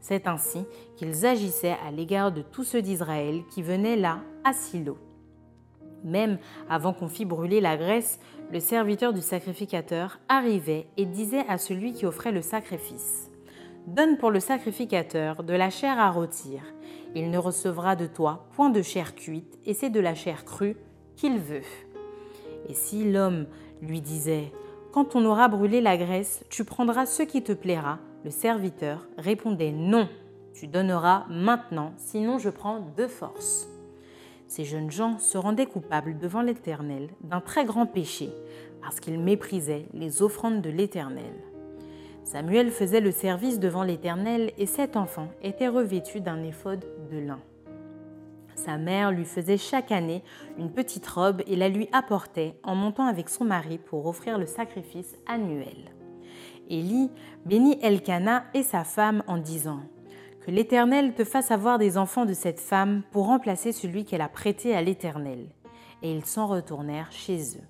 C'est 0.00 0.26
ainsi 0.26 0.64
qu'ils 0.96 1.26
agissaient 1.26 1.76
à 1.86 1.90
l'égard 1.90 2.32
de 2.32 2.40
tous 2.40 2.64
ceux 2.64 2.80
d'Israël 2.80 3.42
qui 3.50 3.62
venaient 3.62 3.96
là 3.96 4.20
à 4.42 4.54
Silo. 4.54 4.96
Même 6.02 6.38
avant 6.68 6.92
qu'on 6.92 7.08
fît 7.08 7.24
brûler 7.24 7.60
la 7.60 7.76
graisse, 7.76 8.18
le 8.52 8.60
serviteur 8.60 9.14
du 9.14 9.22
sacrificateur 9.22 10.20
arrivait 10.28 10.86
et 10.98 11.06
disait 11.06 11.46
à 11.48 11.56
celui 11.56 11.94
qui 11.94 12.04
offrait 12.04 12.32
le 12.32 12.42
sacrifice 12.42 13.30
Donne 13.86 14.18
pour 14.18 14.30
le 14.30 14.40
sacrificateur 14.40 15.42
de 15.42 15.54
la 15.54 15.70
chair 15.70 15.98
à 15.98 16.10
rôtir. 16.10 16.60
Il 17.14 17.30
ne 17.30 17.38
recevra 17.38 17.96
de 17.96 18.06
toi 18.06 18.46
point 18.52 18.68
de 18.68 18.82
chair 18.82 19.14
cuite, 19.14 19.58
et 19.64 19.72
c'est 19.72 19.88
de 19.88 20.00
la 20.00 20.14
chair 20.14 20.44
crue 20.44 20.76
qu'il 21.16 21.38
veut. 21.38 21.64
Et 22.68 22.74
si 22.74 23.10
l'homme 23.10 23.46
lui 23.80 24.02
disait 24.02 24.52
Quand 24.92 25.16
on 25.16 25.24
aura 25.24 25.48
brûlé 25.48 25.80
la 25.80 25.96
graisse, 25.96 26.44
tu 26.50 26.64
prendras 26.64 27.06
ce 27.06 27.22
qui 27.22 27.42
te 27.42 27.52
plaira, 27.52 28.00
le 28.22 28.30
serviteur 28.30 29.08
répondait 29.16 29.72
Non, 29.72 30.10
tu 30.52 30.66
donneras 30.66 31.24
maintenant, 31.30 31.94
sinon 31.96 32.38
je 32.38 32.50
prends 32.50 32.86
de 32.98 33.06
force 33.06 33.71
ces 34.52 34.66
jeunes 34.66 34.90
gens 34.90 35.18
se 35.18 35.38
rendaient 35.38 35.64
coupables 35.64 36.18
devant 36.18 36.42
l'Éternel 36.42 37.08
d'un 37.22 37.40
très 37.40 37.64
grand 37.64 37.86
péché, 37.86 38.28
parce 38.82 39.00
qu'ils 39.00 39.18
méprisaient 39.18 39.86
les 39.94 40.20
offrandes 40.20 40.60
de 40.60 40.68
l'Éternel. 40.68 41.32
Samuel 42.22 42.70
faisait 42.70 43.00
le 43.00 43.12
service 43.12 43.58
devant 43.58 43.82
l'Éternel 43.82 44.52
et 44.58 44.66
cet 44.66 44.98
enfant 44.98 45.28
était 45.42 45.68
revêtu 45.68 46.20
d'un 46.20 46.42
éphode 46.42 46.84
de 47.10 47.18
lin. 47.18 47.40
Sa 48.54 48.76
mère 48.76 49.10
lui 49.10 49.24
faisait 49.24 49.56
chaque 49.56 49.90
année 49.90 50.22
une 50.58 50.70
petite 50.70 51.06
robe 51.06 51.40
et 51.46 51.56
la 51.56 51.70
lui 51.70 51.88
apportait 51.92 52.54
en 52.62 52.74
montant 52.74 53.06
avec 53.06 53.30
son 53.30 53.46
mari 53.46 53.78
pour 53.78 54.04
offrir 54.04 54.36
le 54.36 54.44
sacrifice 54.44 55.16
annuel. 55.26 55.94
Élie 56.68 57.10
bénit 57.46 57.78
Elkana 57.80 58.44
et 58.52 58.62
sa 58.62 58.84
femme 58.84 59.22
en 59.26 59.38
disant 59.38 59.80
que 60.44 60.50
l'Éternel 60.50 61.14
te 61.14 61.24
fasse 61.24 61.50
avoir 61.50 61.78
des 61.78 61.96
enfants 61.98 62.26
de 62.26 62.34
cette 62.34 62.60
femme 62.60 63.02
pour 63.12 63.26
remplacer 63.26 63.72
celui 63.72 64.04
qu'elle 64.04 64.20
a 64.20 64.28
prêté 64.28 64.74
à 64.74 64.82
l'Éternel. 64.82 65.46
Et 66.02 66.12
ils 66.12 66.24
s'en 66.24 66.46
retournèrent 66.46 67.12
chez 67.12 67.56
eux. 67.56 67.66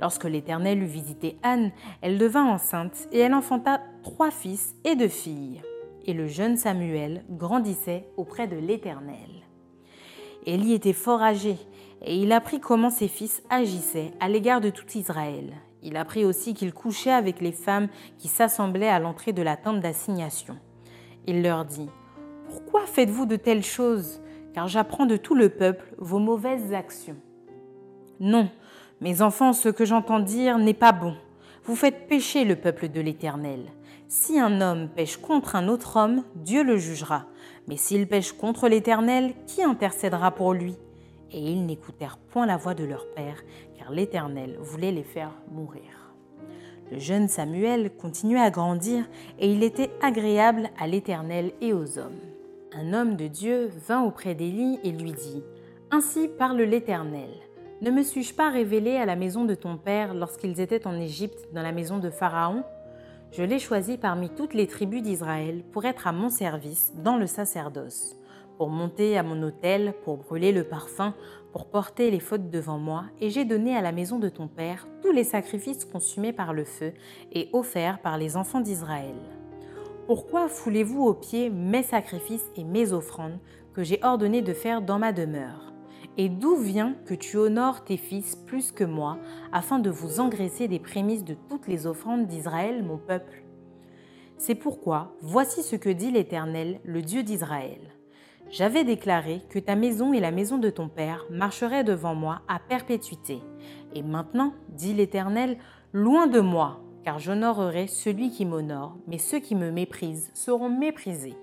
Lorsque 0.00 0.24
l'Éternel 0.24 0.80
eut 0.80 0.86
visité 0.86 1.38
Anne, 1.42 1.72
elle 2.02 2.18
devint 2.18 2.46
enceinte 2.46 3.08
et 3.10 3.18
elle 3.18 3.34
enfanta 3.34 3.80
trois 4.04 4.30
fils 4.30 4.76
et 4.84 4.94
deux 4.94 5.08
filles. 5.08 5.60
Et 6.06 6.12
le 6.12 6.28
jeune 6.28 6.56
Samuel 6.56 7.24
grandissait 7.30 8.08
auprès 8.16 8.46
de 8.46 8.56
l'Éternel. 8.56 9.28
Élie 10.46 10.74
était 10.74 10.92
fort 10.92 11.20
âgé 11.20 11.56
et 12.02 12.16
il 12.16 12.30
apprit 12.30 12.60
comment 12.60 12.90
ses 12.90 13.08
fils 13.08 13.42
agissaient 13.50 14.12
à 14.20 14.28
l'égard 14.28 14.60
de 14.60 14.70
tout 14.70 14.86
Israël. 14.94 15.52
Il 15.82 15.96
apprit 15.96 16.24
aussi 16.24 16.54
qu'il 16.54 16.72
couchait 16.72 17.12
avec 17.12 17.40
les 17.40 17.52
femmes 17.52 17.88
qui 18.18 18.28
s'assemblaient 18.28 18.88
à 18.88 19.00
l'entrée 19.00 19.32
de 19.32 19.42
la 19.42 19.56
tente 19.56 19.80
d'assignation. 19.80 20.58
Il 21.26 21.42
leur 21.42 21.64
dit, 21.64 21.88
Pourquoi 22.46 22.86
faites-vous 22.86 23.26
de 23.26 23.36
telles 23.36 23.64
choses? 23.64 24.20
Car 24.54 24.68
j'apprends 24.68 25.06
de 25.06 25.16
tout 25.16 25.34
le 25.34 25.48
peuple 25.48 25.94
vos 25.98 26.18
mauvaises 26.18 26.72
actions. 26.72 27.16
Non, 28.20 28.48
mes 29.00 29.22
enfants, 29.22 29.52
ce 29.52 29.68
que 29.68 29.84
j'entends 29.84 30.20
dire 30.20 30.58
n'est 30.58 30.74
pas 30.74 30.92
bon. 30.92 31.14
Vous 31.64 31.76
faites 31.76 32.08
pécher 32.08 32.44
le 32.44 32.56
peuple 32.56 32.88
de 32.88 33.00
l'Éternel. 33.00 33.66
Si 34.08 34.40
un 34.40 34.60
homme 34.60 34.88
pêche 34.88 35.18
contre 35.18 35.54
un 35.54 35.68
autre 35.68 35.96
homme, 35.96 36.24
Dieu 36.34 36.64
le 36.64 36.78
jugera. 36.78 37.26
Mais 37.68 37.76
s'il 37.76 38.08
pêche 38.08 38.32
contre 38.32 38.68
l'Éternel, 38.68 39.34
qui 39.46 39.62
intercédera 39.62 40.30
pour 40.30 40.54
lui? 40.54 40.76
Et 41.30 41.38
ils 41.40 41.66
n'écoutèrent 41.66 42.16
point 42.16 42.46
la 42.46 42.56
voix 42.56 42.74
de 42.74 42.84
leur 42.84 43.06
père, 43.12 43.42
car 43.76 43.92
l'Éternel 43.92 44.56
voulait 44.60 44.92
les 44.92 45.04
faire 45.04 45.32
mourir. 45.52 45.97
Le 46.90 46.98
jeune 46.98 47.28
Samuel 47.28 47.90
continuait 47.90 48.40
à 48.40 48.50
grandir 48.50 49.04
et 49.38 49.52
il 49.52 49.62
était 49.62 49.90
agréable 50.00 50.70
à 50.78 50.86
l'Éternel 50.86 51.52
et 51.60 51.74
aux 51.74 51.98
hommes. 51.98 52.20
Un 52.72 52.94
homme 52.94 53.16
de 53.16 53.26
Dieu 53.26 53.70
vint 53.86 54.02
auprès 54.02 54.34
d'Élie 54.34 54.78
et 54.84 54.92
lui 54.92 55.12
dit 55.12 55.42
Ainsi 55.90 56.28
parle 56.28 56.62
l'Éternel. 56.62 57.28
Ne 57.82 57.90
me 57.90 58.02
suis-je 58.02 58.34
pas 58.34 58.48
révélé 58.48 58.96
à 58.96 59.04
la 59.04 59.16
maison 59.16 59.44
de 59.44 59.54
ton 59.54 59.76
père 59.76 60.14
lorsqu'ils 60.14 60.60
étaient 60.60 60.86
en 60.86 60.98
Égypte 60.98 61.48
dans 61.52 61.62
la 61.62 61.72
maison 61.72 61.98
de 61.98 62.10
Pharaon? 62.10 62.64
Je 63.32 63.42
l'ai 63.42 63.58
choisi 63.58 63.98
parmi 63.98 64.30
toutes 64.30 64.54
les 64.54 64.66
tribus 64.66 65.02
d'Israël 65.02 65.62
pour 65.72 65.84
être 65.84 66.06
à 66.06 66.12
mon 66.12 66.30
service 66.30 66.92
dans 67.04 67.18
le 67.18 67.26
sacerdoce 67.26 68.16
pour 68.58 68.68
monter 68.68 69.16
à 69.16 69.22
mon 69.22 69.42
autel, 69.44 69.94
pour 70.04 70.16
brûler 70.16 70.50
le 70.50 70.64
parfum, 70.64 71.14
pour 71.52 71.66
porter 71.66 72.10
les 72.10 72.20
fautes 72.20 72.50
devant 72.50 72.76
moi, 72.76 73.04
et 73.20 73.30
j'ai 73.30 73.44
donné 73.44 73.76
à 73.76 73.80
la 73.80 73.92
maison 73.92 74.18
de 74.18 74.28
ton 74.28 74.48
Père 74.48 74.88
tous 75.00 75.12
les 75.12 75.24
sacrifices 75.24 75.84
consumés 75.84 76.32
par 76.32 76.52
le 76.52 76.64
feu 76.64 76.92
et 77.32 77.48
offerts 77.52 78.02
par 78.02 78.18
les 78.18 78.36
enfants 78.36 78.60
d'Israël. 78.60 79.14
Pourquoi 80.06 80.48
foulez-vous 80.48 81.04
aux 81.04 81.14
pieds 81.14 81.50
mes 81.50 81.84
sacrifices 81.84 82.50
et 82.56 82.64
mes 82.64 82.92
offrandes 82.92 83.38
que 83.74 83.84
j'ai 83.84 84.00
ordonné 84.02 84.42
de 84.42 84.52
faire 84.52 84.82
dans 84.82 84.98
ma 84.98 85.12
demeure? 85.12 85.72
Et 86.16 86.28
d'où 86.28 86.56
vient 86.56 86.96
que 87.06 87.14
tu 87.14 87.36
honores 87.36 87.84
tes 87.84 87.96
fils 87.96 88.34
plus 88.34 88.72
que 88.72 88.82
moi, 88.82 89.18
afin 89.52 89.78
de 89.78 89.90
vous 89.90 90.18
engraisser 90.18 90.66
des 90.66 90.80
prémices 90.80 91.24
de 91.24 91.36
toutes 91.48 91.68
les 91.68 91.86
offrandes 91.86 92.26
d'Israël, 92.26 92.82
mon 92.82 92.98
peuple? 92.98 93.44
C'est 94.36 94.56
pourquoi, 94.56 95.14
voici 95.20 95.62
ce 95.62 95.76
que 95.76 95.90
dit 95.90 96.10
l'Éternel, 96.10 96.80
le 96.84 97.02
Dieu 97.02 97.22
d'Israël. 97.22 97.97
J'avais 98.50 98.82
déclaré 98.82 99.42
que 99.50 99.58
ta 99.58 99.76
maison 99.76 100.14
et 100.14 100.20
la 100.20 100.30
maison 100.30 100.56
de 100.56 100.70
ton 100.70 100.88
Père 100.88 101.26
marcheraient 101.30 101.84
devant 101.84 102.14
moi 102.14 102.40
à 102.48 102.58
perpétuité. 102.58 103.42
Et 103.94 104.02
maintenant, 104.02 104.54
dit 104.70 104.94
l'Éternel, 104.94 105.58
loin 105.92 106.26
de 106.26 106.40
moi, 106.40 106.80
car 107.04 107.18
j'honorerai 107.18 107.86
celui 107.88 108.30
qui 108.30 108.46
m'honore, 108.46 108.96
mais 109.06 109.18
ceux 109.18 109.38
qui 109.38 109.54
me 109.54 109.70
méprisent 109.70 110.30
seront 110.32 110.70
méprisés. 110.70 111.36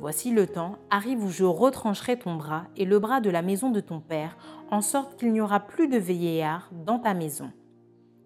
Voici 0.00 0.32
le 0.32 0.46
temps 0.46 0.76
arrive 0.90 1.24
où 1.24 1.30
je 1.30 1.44
retrancherai 1.44 2.18
ton 2.18 2.34
bras 2.34 2.64
et 2.76 2.84
le 2.84 2.98
bras 2.98 3.20
de 3.20 3.30
la 3.30 3.40
maison 3.40 3.70
de 3.70 3.80
ton 3.80 4.00
Père, 4.00 4.36
en 4.70 4.82
sorte 4.82 5.16
qu'il 5.16 5.32
n'y 5.32 5.40
aura 5.40 5.60
plus 5.60 5.88
de 5.88 5.96
vieillard 5.96 6.68
dans 6.72 6.98
ta 6.98 7.14
maison. 7.14 7.50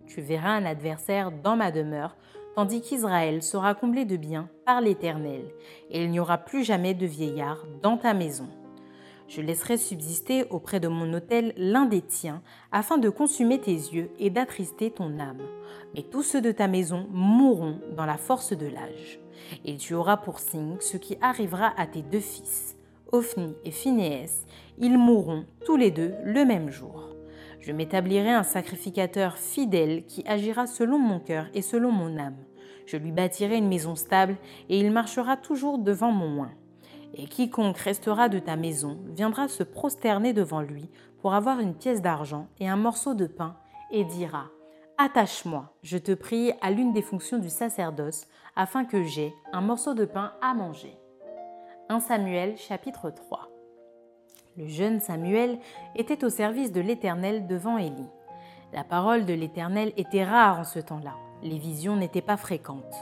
Tu 0.07 0.21
verras 0.21 0.51
un 0.51 0.65
adversaire 0.65 1.31
dans 1.31 1.55
ma 1.55 1.71
demeure, 1.71 2.17
tandis 2.57 2.81
qu'Israël 2.81 3.43
sera 3.43 3.75
comblé 3.75 4.07
de 4.07 4.17
biens 4.17 4.49
par 4.65 4.81
l'Éternel, 4.81 5.45
et 5.91 6.03
il 6.03 6.11
n'y 6.11 6.19
aura 6.19 6.39
plus 6.39 6.65
jamais 6.65 6.95
de 6.95 7.05
vieillard 7.07 7.67
dans 7.83 7.99
ta 7.99 8.15
maison. 8.15 8.49
je 9.29 9.43
laisserai 9.43 9.77
subsister 9.77 10.45
auprès 10.51 10.79
de 10.79 10.87
mon 10.87 11.13
autel 11.13 11.53
l'un 11.57 11.85
des 11.85 12.01
tiens, 12.01 12.43
afin 12.73 12.97
de 12.97 13.11
consumer 13.11 13.61
tes 13.61 13.73
yeux 13.73 14.09
et 14.19 14.31
d'attrister 14.31 14.91
ton 14.91 15.19
âme. 15.19 15.43
Mais 15.95 16.03
tous 16.03 16.23
ceux 16.23 16.41
de 16.41 16.53
ta 16.53 16.69
maison 16.69 17.09
mourront 17.11 17.81
dans 17.97 18.07
la 18.07 18.17
force 18.17 18.53
de 18.57 18.67
l'âge. 18.67 19.19
Et 19.65 19.77
tu 19.77 19.95
auras 19.95 20.17
pour 20.17 20.39
signe 20.39 20.77
ce 20.81 20.97
qui 20.97 21.19
arrivera 21.21 21.75
à 21.77 21.87
tes 21.87 22.03
deux 22.03 22.21
fils, 22.21 22.77
Ophni 23.13 23.55
et 23.65 23.73
Phinéès, 23.73 24.47
ils 24.79 24.97
mourront 24.97 25.45
tous 25.65 25.77
les 25.77 25.91
deux 25.91 26.15
le 26.25 26.45
même 26.45 26.71
jour. 26.71 27.16
Je 27.67 27.73
m'établirai 27.73 28.31
un 28.31 28.45
sacrificateur 28.45 29.37
fidèle 29.37 30.07
qui 30.07 30.23
agira 30.25 30.69
selon 30.69 31.01
mon 31.01 31.19
cœur 31.19 31.47
et 31.53 31.63
selon 31.63 31.91
mon 31.91 32.17
âme. 32.17 32.37
Je 32.87 32.97
lui 32.97 33.11
bâtirai 33.11 33.57
une 33.57 33.67
maison 33.67 33.97
stable 33.97 34.37
et 34.69 34.79
il 34.79 34.93
marchera 34.93 35.37
toujours 35.37 35.79
devant 35.79 36.13
mon 36.13 36.43
oin. 36.43 36.53
Et 37.15 37.25
quiconque 37.27 37.79
restera 37.79 38.29
de 38.29 38.39
ta 38.39 38.55
maison 38.55 39.01
viendra 39.09 39.49
se 39.49 39.65
prosterner 39.65 40.33
devant 40.33 40.61
lui 40.61 40.89
pour 41.21 41.35
avoir 41.35 41.59
une 41.59 41.75
pièce 41.75 42.01
d'argent 42.01 42.47
et 42.61 42.69
un 42.69 42.77
morceau 42.77 43.15
de 43.15 43.27
pain 43.27 43.57
et 43.91 44.05
dira 44.05 44.45
Attache-moi, 44.97 45.75
je 45.83 45.99
te 45.99 46.13
prie, 46.13 46.53
à 46.61 46.71
l'une 46.71 46.93
des 46.93 47.03
fonctions 47.03 47.39
du 47.39 47.49
sacerdoce, 47.49 48.29
afin 48.55 48.85
que 48.85 49.03
j'aie 49.03 49.35
un 49.53 49.61
morceau 49.61 49.93
de 49.93 50.05
pain 50.05 50.35
à 50.41 50.55
manger. 50.55 50.97
1 51.89 51.99
Samuel 51.99 52.57
chapitre 52.57 53.11
3 53.11 53.46
Le 54.59 54.69
jeune 54.69 55.01
Samuel 55.01 55.59
était 55.97 56.25
au 56.25 56.31
service 56.31 56.73
de 56.73 56.81
l'Éternel 56.81 57.47
devant 57.47 57.77
Élie. 57.77 58.09
La 58.73 58.85
parole 58.85 59.27
de 59.27 59.35
l'Éternel 59.35 59.93
était 59.99 60.25
rare 60.25 60.61
en 60.61 60.65
ce 60.65 60.79
temps-là. 60.79 61.15
Les 61.43 61.59
visions 61.59 61.95
n'étaient 61.97 62.23
pas 62.23 62.39
fréquentes. 62.39 62.97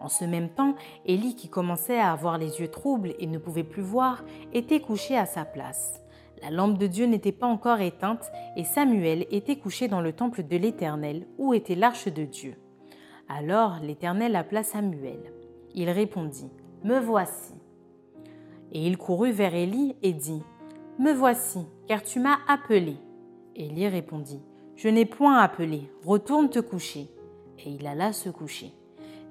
En 0.00 0.08
ce 0.08 0.24
même 0.24 0.48
temps, 0.48 0.74
Élie, 1.06 1.36
qui 1.36 1.48
commençait 1.48 2.00
à 2.00 2.10
avoir 2.10 2.36
les 2.36 2.60
yeux 2.60 2.68
troubles 2.68 3.14
et 3.20 3.28
ne 3.28 3.38
pouvait 3.38 3.62
plus 3.62 3.82
voir, 3.82 4.24
était 4.52 4.80
couché 4.80 5.16
à 5.16 5.24
sa 5.26 5.44
place. 5.44 6.02
La 6.42 6.50
lampe 6.50 6.78
de 6.78 6.88
Dieu 6.88 7.06
n'était 7.06 7.32
pas 7.32 7.46
encore 7.46 7.80
éteinte 7.80 8.30
et 8.56 8.64
Samuel 8.64 9.26
était 9.30 9.56
couché 9.56 9.86
dans 9.86 10.00
le 10.00 10.12
temple 10.12 10.42
de 10.42 10.56
l'Éternel 10.56 11.28
où 11.38 11.54
était 11.54 11.76
l'arche 11.76 12.08
de 12.08 12.24
Dieu. 12.24 12.56
Alors 13.28 13.78
l'Éternel 13.82 14.34
appela 14.34 14.64
Samuel. 14.64 15.32
Il 15.74 15.90
répondit, 15.90 16.50
Me 16.82 16.98
voici. 16.98 17.54
Et 18.72 18.84
il 18.84 18.98
courut 18.98 19.32
vers 19.32 19.54
Élie 19.54 19.96
et 20.02 20.12
dit, 20.12 20.42
Me 20.98 21.12
voici, 21.12 21.60
car 21.86 22.02
tu 22.02 22.18
m'as 22.18 22.38
appelé. 22.48 22.96
Élie 23.54 23.86
répondit, 23.86 24.42
Je 24.74 24.88
n'ai 24.88 25.04
point 25.04 25.38
appelé, 25.38 25.88
retourne 26.04 26.50
te 26.50 26.58
coucher. 26.58 27.08
Et 27.64 27.70
il 27.70 27.86
alla 27.86 28.12
se 28.12 28.28
coucher. 28.30 28.72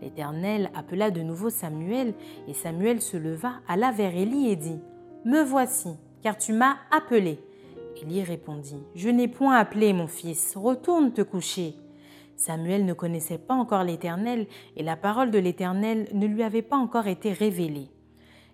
L'Éternel 0.01 0.71
appela 0.73 1.12
de 1.12 1.21
nouveau 1.21 1.49
Samuel, 1.49 2.13
et 2.47 2.53
Samuel 2.53 3.01
se 3.01 3.17
leva, 3.17 3.56
alla 3.67 3.91
vers 3.91 4.15
Élie 4.15 4.49
et 4.49 4.56
dit, 4.56 4.80
Me 5.25 5.43
voici, 5.43 5.89
car 6.21 6.38
tu 6.38 6.53
m'as 6.53 6.77
appelé. 6.89 7.38
Élie 8.01 8.23
répondit, 8.23 8.82
Je 8.95 9.10
n'ai 9.10 9.27
point 9.27 9.58
appelé, 9.58 9.91
mon 9.91 10.08
fils, 10.08 10.56
retourne 10.56 11.12
te 11.12 11.21
coucher. 11.21 11.75
Samuel 12.38 12.86
ne 12.86 12.93
connaissait 12.93 13.39
pas 13.39 13.56
encore 13.56 13.84
l'Éternel, 13.84 14.47
et 14.77 14.84
la 14.84 14.95
parole 14.95 15.32
de 15.32 15.39
l'Éternel 15.39 16.08
ne 16.13 16.27
lui 16.27 16.43
avait 16.43 16.62
pas 16.62 16.77
encore 16.77 17.08
été 17.08 17.34
révélée. 17.34 17.89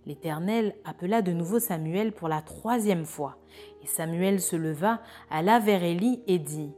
L'Éternel 0.06 0.76
appela 0.84 1.22
de 1.22 1.32
nouveau 1.32 1.60
Samuel 1.60 2.12
pour 2.12 2.28
la 2.28 2.42
troisième 2.42 3.06
fois, 3.06 3.38
et 3.82 3.88
Samuel 3.88 4.42
se 4.42 4.56
leva, 4.56 5.02
alla 5.30 5.60
vers 5.60 5.84
Élie 5.84 6.22
et 6.28 6.40
dit, 6.40 6.74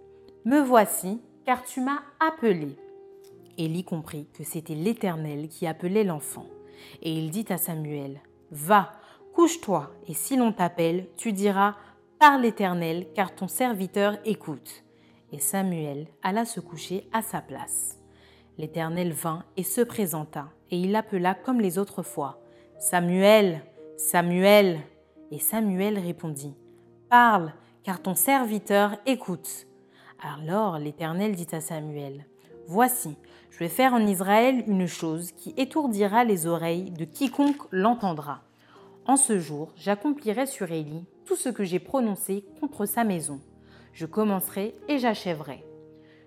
Me 0.45 0.61
voici, 0.61 1.21
car 1.43 1.63
tu 1.63 1.81
m'as 1.81 2.03
appelé. 2.19 2.77
Élie 3.57 3.83
comprit 3.83 4.27
que 4.33 4.43
c'était 4.43 4.75
l'Éternel 4.75 5.47
qui 5.47 5.65
appelait 5.65 6.03
l'enfant. 6.03 6.45
Et 7.01 7.11
il 7.11 7.31
dit 7.31 7.45
à 7.49 7.57
Samuel, 7.57 8.21
Va, 8.51 8.91
couche-toi, 9.33 9.91
et 10.07 10.13
si 10.13 10.35
l'on 10.35 10.51
t'appelle, 10.51 11.07
tu 11.17 11.33
diras, 11.33 11.75
Par 12.19 12.37
l'Éternel, 12.37 13.07
car 13.15 13.33
ton 13.33 13.47
serviteur 13.47 14.17
écoute. 14.23 14.83
Et 15.31 15.39
Samuel 15.39 16.07
alla 16.21 16.45
se 16.45 16.59
coucher 16.59 17.09
à 17.11 17.23
sa 17.23 17.41
place. 17.41 17.97
L'Éternel 18.59 19.11
vint 19.11 19.43
et 19.57 19.63
se 19.63 19.81
présenta, 19.81 20.49
et 20.69 20.77
il 20.77 20.95
appela 20.95 21.33
comme 21.33 21.59
les 21.59 21.77
autres 21.77 22.03
fois, 22.03 22.44
Samuel, 22.77 23.61
Samuel. 23.97 24.79
Et 25.31 25.39
Samuel 25.39 25.97
répondit, 25.97 26.53
Parle, 27.09 27.53
car 27.83 28.01
ton 28.01 28.15
serviteur 28.15 28.97
écoute. 29.05 29.65
Alors 30.21 30.77
l'Éternel 30.77 31.35
dit 31.35 31.47
à 31.53 31.61
Samuel, 31.61 32.25
Voici, 32.67 33.17
je 33.49 33.59
vais 33.59 33.69
faire 33.69 33.93
en 33.93 34.05
Israël 34.05 34.63
une 34.67 34.87
chose 34.87 35.31
qui 35.31 35.53
étourdira 35.57 36.23
les 36.23 36.47
oreilles 36.47 36.91
de 36.91 37.05
quiconque 37.05 37.63
l'entendra. 37.71 38.41
En 39.07 39.17
ce 39.17 39.39
jour, 39.39 39.71
j'accomplirai 39.75 40.45
sur 40.45 40.71
Élie 40.71 41.05
tout 41.25 41.35
ce 41.35 41.49
que 41.49 41.63
j'ai 41.63 41.79
prononcé 41.79 42.43
contre 42.59 42.85
sa 42.85 43.03
maison. 43.03 43.39
Je 43.93 44.05
commencerai 44.05 44.75
et 44.89 44.99
j'achèverai. 44.99 45.64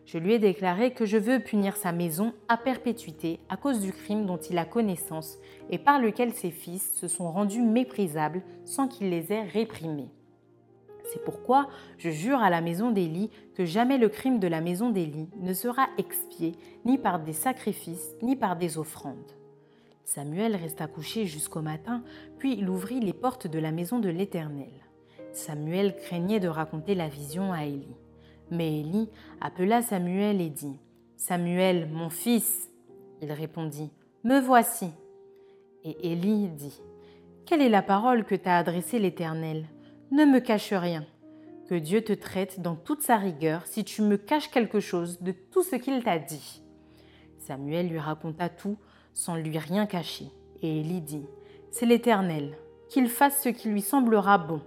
Je 0.09 0.16
lui 0.16 0.33
ai 0.33 0.38
déclaré 0.38 0.92
que 0.92 1.05
je 1.05 1.18
veux 1.18 1.38
punir 1.38 1.77
sa 1.77 1.92
maison 1.92 2.33
à 2.49 2.57
perpétuité 2.57 3.40
à 3.51 3.59
cause 3.59 3.81
du 3.81 3.92
crime 3.92 4.25
dont 4.25 4.38
il 4.38 4.57
a 4.57 4.64
connaissance 4.64 5.37
et 5.68 5.77
par 5.77 6.01
lequel 6.01 6.33
ses 6.33 6.51
fils 6.51 6.94
se 6.94 7.09
sont 7.09 7.31
rendus 7.31 7.61
méprisables 7.61 8.40
sans 8.64 8.88
qu'il 8.88 9.11
les 9.11 9.35
ait 9.35 9.42
réprimés. 9.42 10.09
C'est 11.12 11.23
pourquoi 11.23 11.68
je 11.99 12.09
jure 12.09 12.38
à 12.38 12.49
la 12.49 12.62
maison 12.62 12.90
d'Élie 12.90 13.29
que 13.55 13.66
jamais 13.66 13.99
le 13.99 14.09
crime 14.09 14.38
de 14.38 14.49
la 14.49 14.62
maison 14.62 14.88
d'Élie 14.88 15.29
ne 15.40 15.53
sera 15.53 15.88
expié 15.99 16.55
ni 16.87 16.97
par 16.97 17.18
des 17.18 17.35
sacrifices 17.35 18.16
ni 18.23 18.35
par 18.35 18.57
des 18.57 18.79
offrandes. 18.79 19.37
Samuel 20.07 20.57
resta 20.57 20.87
couché 20.87 21.27
jusqu'au 21.27 21.61
matin, 21.61 22.03
puis 22.38 22.55
il 22.57 22.71
ouvrit 22.71 23.01
les 23.01 23.12
portes 23.12 23.47
de 23.47 23.59
la 23.59 23.73
maison 23.73 23.99
de 23.99 24.09
l'Éternel. 24.09 24.73
Samuel 25.33 25.94
craignait 25.97 26.40
de 26.40 26.49
raconter 26.49 26.94
la 26.94 27.09
vision 27.09 27.53
à 27.53 27.66
Élie. 27.66 27.94
Mais 28.51 28.81
Élie 28.81 29.09
appela 29.41 29.83
Samuel 29.83 30.41
et 30.41 30.49
dit 30.49 30.79
Samuel, 31.17 31.89
mon 31.91 32.11
fils. 32.11 32.71
Il 33.21 33.33
répondit 33.33 33.91
Me 34.25 34.41
voici. 34.41 34.91
Et 35.85 36.13
Élie 36.13 36.49
dit 36.49 36.81
Quelle 37.45 37.61
est 37.61 37.69
la 37.69 37.83
parole 37.83 38.25
que 38.25 38.35
t'a 38.35 38.59
adressée 38.59 38.99
l'Éternel? 38.99 39.67
Ne 40.11 40.25
me 40.25 40.41
cache 40.41 40.73
rien. 40.73 41.05
Que 41.69 41.75
Dieu 41.75 42.03
te 42.03 42.15
traite 42.15 42.61
dans 42.61 42.77
toute 42.77 43.03
sa 43.03 43.17
rigueur 43.17 43.67
si 43.67 43.85
tu 43.85 44.01
me 44.01 44.17
caches 44.17 44.51
quelque 44.51 44.81
chose 44.81 45.21
de 45.21 45.33
tout 45.33 45.63
ce 45.63 45.77
qu'il 45.77 46.03
t'a 46.03 46.19
dit. 46.19 46.63
Samuel 47.39 47.89
lui 47.89 47.99
raconta 47.99 48.49
tout 48.49 48.79
sans 49.13 49.37
lui 49.37 49.59
rien 49.59 49.87
cacher. 49.87 50.27
Et 50.63 50.81
Élie 50.81 51.03
dit, 51.03 51.27
C'est 51.71 51.87
l'Éternel, 51.87 52.57
qu'il 52.89 53.09
fasse 53.09 53.43
ce 53.43 53.49
qui 53.49 53.69
lui 53.69 53.83
semblera 53.83 54.39
bon. 54.39 54.63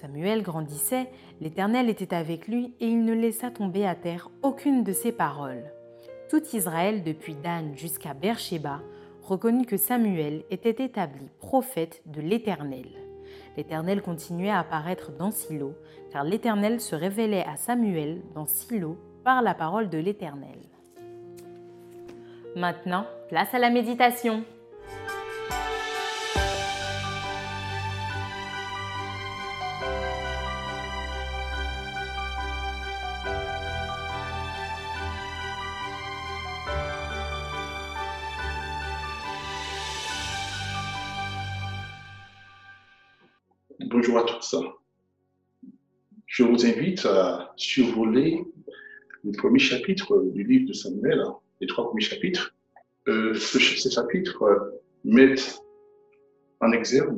Samuel 0.00 0.42
grandissait, 0.42 1.10
l'Éternel 1.40 1.88
était 1.88 2.14
avec 2.14 2.48
lui 2.48 2.74
et 2.80 2.86
il 2.86 3.04
ne 3.04 3.14
laissa 3.14 3.50
tomber 3.50 3.86
à 3.86 3.94
terre 3.94 4.30
aucune 4.42 4.84
de 4.84 4.92
ses 4.92 5.12
paroles. 5.12 5.64
Tout 6.28 6.42
Israël, 6.52 7.02
depuis 7.02 7.34
Dan 7.34 7.76
jusqu'à 7.76 8.14
Beersheba, 8.14 8.80
reconnut 9.22 9.66
que 9.66 9.76
Samuel 9.76 10.44
était 10.50 10.84
établi 10.84 11.30
prophète 11.38 12.02
de 12.06 12.20
l'Éternel 12.20 12.86
l'Éternel 13.56 14.02
continuait 14.02 14.50
à 14.50 14.60
apparaître 14.60 15.12
dans 15.12 15.30
Silo, 15.30 15.74
car 16.12 16.24
l'Éternel 16.24 16.80
se 16.80 16.94
révélait 16.94 17.44
à 17.44 17.56
Samuel 17.56 18.20
dans 18.34 18.46
Silo 18.46 18.98
par 19.22 19.42
la 19.42 19.54
parole 19.54 19.88
de 19.88 19.98
l'Éternel. 19.98 20.58
Maintenant, 22.56 23.06
place 23.28 23.52
à 23.54 23.58
la 23.58 23.70
méditation. 23.70 24.44
Je 46.34 46.42
vous 46.42 46.66
invite 46.66 47.06
à 47.06 47.52
survoler 47.56 48.44
le 49.22 49.30
premier 49.38 49.60
chapitre 49.60 50.20
du 50.32 50.42
livre 50.42 50.66
de 50.66 50.72
Samuel, 50.72 51.22
les 51.60 51.68
trois 51.68 51.84
premiers 51.88 52.02
chapitres. 52.02 52.52
Euh, 53.06 53.34
ces 53.34 53.88
chapitres 53.88 54.42
mettent 55.04 55.60
en 56.60 56.72
exergue 56.72 57.16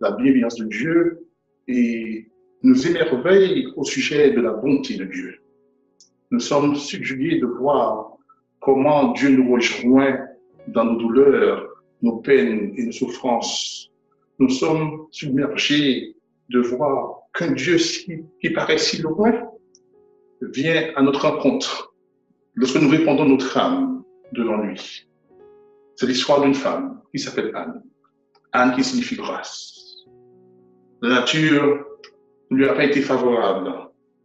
la 0.00 0.12
bienveillance 0.12 0.56
de 0.56 0.64
Dieu 0.64 1.26
et 1.68 2.28
nous 2.62 2.86
émerveillent 2.86 3.66
au 3.76 3.84
sujet 3.84 4.30
de 4.30 4.40
la 4.40 4.52
bonté 4.52 4.96
de 4.96 5.04
Dieu. 5.04 5.34
Nous 6.30 6.40
sommes 6.40 6.76
subjugués 6.76 7.38
de 7.38 7.46
voir 7.46 8.16
comment 8.60 9.12
Dieu 9.12 9.28
nous 9.36 9.52
rejoint 9.52 10.18
dans 10.68 10.84
nos 10.84 10.96
douleurs, 10.96 11.68
nos 12.00 12.16
peines 12.16 12.72
et 12.78 12.86
nos 12.86 12.92
souffrances 12.92 13.90
nous 14.38 14.50
sommes 14.50 15.06
submergés 15.10 16.14
de 16.50 16.60
voir 16.60 17.15
qu'un 17.36 17.52
Dieu 17.52 17.76
qui 17.76 18.50
paraît 18.50 18.78
si 18.78 19.02
loin 19.02 19.32
vient 20.40 20.92
à 20.96 21.02
notre 21.02 21.28
rencontre 21.28 21.94
lorsque 22.54 22.76
nous 22.76 22.88
répondons 22.88 23.26
notre 23.26 23.56
âme 23.56 24.02
devant 24.32 24.58
lui. 24.58 25.06
C'est 25.96 26.06
l'histoire 26.06 26.42
d'une 26.42 26.54
femme 26.54 27.02
qui 27.12 27.18
s'appelle 27.18 27.52
Anne. 27.54 27.82
Anne 28.52 28.74
qui 28.74 28.82
signifie 28.82 29.16
grâce. 29.16 29.74
La 31.02 31.20
nature 31.20 31.84
ne 32.50 32.56
lui 32.56 32.66
a 32.66 32.74
pas 32.74 32.84
été 32.84 33.02
favorable, 33.02 33.72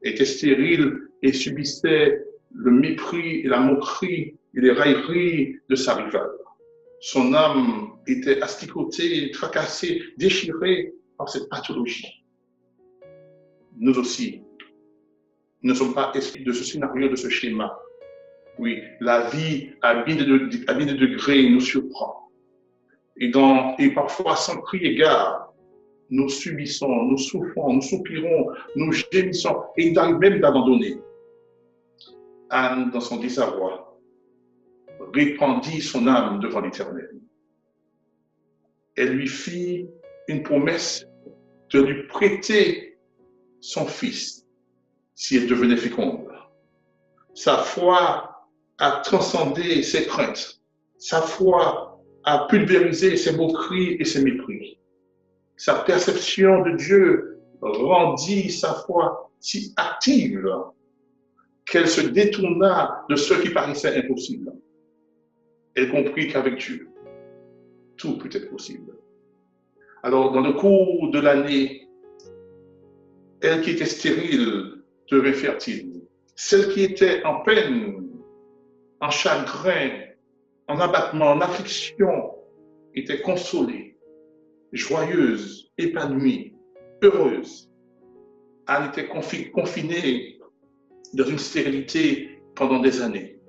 était 0.03 0.25
stérile 0.25 0.97
et 1.21 1.33
subissait 1.33 2.23
le 2.53 2.71
mépris 2.71 3.41
et 3.41 3.47
la 3.47 3.59
moquerie 3.59 4.37
et 4.55 4.61
les 4.61 4.71
railleries 4.71 5.57
de 5.69 5.75
sa 5.75 5.95
rivale. 5.95 6.31
Son 7.01 7.33
âme 7.33 7.91
était 8.07 8.41
asticotée, 8.41 9.31
tracassée, 9.31 10.01
déchirée 10.17 10.93
par 11.17 11.29
cette 11.29 11.49
pathologie. 11.49 12.20
Nous 13.77 13.97
aussi, 13.97 14.41
ne 15.63 15.73
sommes 15.73 15.93
pas 15.93 16.11
esprits 16.15 16.43
de 16.43 16.51
ce 16.51 16.63
scénario, 16.63 17.09
de 17.09 17.15
ce 17.15 17.29
schéma. 17.29 17.77
Oui, 18.57 18.81
la 18.99 19.29
vie 19.29 19.71
à 19.81 20.03
bien 20.03 20.15
de, 20.15 20.95
degrés 20.95 21.49
nous 21.49 21.61
surprend. 21.61 22.29
Et, 23.17 23.29
dans, 23.29 23.75
et 23.77 23.91
parfois, 23.93 24.35
sans 24.35 24.59
crier 24.61 24.95
gare, 24.95 25.53
nous 26.09 26.29
subissons, 26.29 27.03
nous 27.05 27.17
souffrons, 27.17 27.73
nous 27.73 27.81
soupirons, 27.81 28.47
nous 28.75 28.91
gémissons, 28.91 29.63
et 29.77 29.87
il 29.87 29.97
arrive 29.97 30.17
même 30.17 30.39
d'abandonner. 30.41 30.97
Anne, 32.49 32.91
dans 32.91 32.99
son 32.99 33.17
désarroi, 33.17 33.97
répandit 35.13 35.81
son 35.81 36.07
âme 36.07 36.39
devant 36.39 36.59
l'Éternel. 36.61 37.09
Elle 38.97 39.13
lui 39.13 39.27
fit 39.27 39.87
une 40.27 40.43
promesse 40.43 41.05
de 41.71 41.81
lui 41.81 42.07
prêter 42.07 42.90
son 43.61 43.85
fils 43.85 44.45
si 45.15 45.37
elle 45.37 45.47
devenait 45.47 45.77
féconde. 45.77 46.27
Sa 47.33 47.57
foi 47.57 48.47
a 48.79 48.91
transcendé 49.03 49.83
ses 49.83 50.05
craintes. 50.05 50.59
Sa 50.97 51.21
foi 51.21 52.01
a 52.23 52.47
pulvérisé 52.47 53.15
ses 53.15 53.33
moqueries 53.33 53.97
et 53.99 54.05
ses 54.05 54.23
mépris. 54.23 54.79
Sa 55.55 55.75
perception 55.75 56.63
de 56.63 56.75
Dieu 56.75 57.39
rendit 57.61 58.49
sa 58.49 58.73
foi 58.73 59.31
si 59.39 59.73
active 59.77 60.49
qu'elle 61.65 61.87
se 61.87 62.01
détourna 62.01 63.05
de 63.09 63.15
ce 63.15 63.35
qui 63.35 63.49
paraissait 63.49 63.95
impossible. 63.97 64.53
Elle 65.75 65.91
comprit 65.91 66.27
qu'avec 66.27 66.57
Dieu, 66.57 66.89
tout 67.97 68.17
peut 68.17 68.29
être 68.31 68.49
possible. 68.49 68.93
Alors, 70.03 70.31
dans 70.31 70.41
le 70.41 70.53
cours 70.53 71.11
de 71.11 71.19
l'année, 71.19 71.87
elle 73.41 73.61
qui 73.61 73.71
était 73.71 73.85
stérile 73.85 74.83
devint 75.09 75.33
fertile. 75.33 76.01
Celle 76.35 76.69
qui 76.73 76.83
était 76.83 77.23
en 77.23 77.41
peine, 77.41 78.09
en 78.99 79.09
chagrin, 79.09 79.89
en 80.67 80.79
abattement, 80.79 81.31
en 81.31 81.41
affliction, 81.41 82.35
était 82.93 83.21
consolée, 83.21 83.97
joyeuse, 84.71 85.71
épanouie, 85.77 86.53
heureuse. 87.01 87.69
Elle 88.67 88.87
était 88.87 89.07
confinée 89.51 90.39
dans 91.13 91.25
une 91.25 91.39
stérilité 91.39 92.41
pendant 92.55 92.79
des 92.79 93.01
années. 93.01 93.39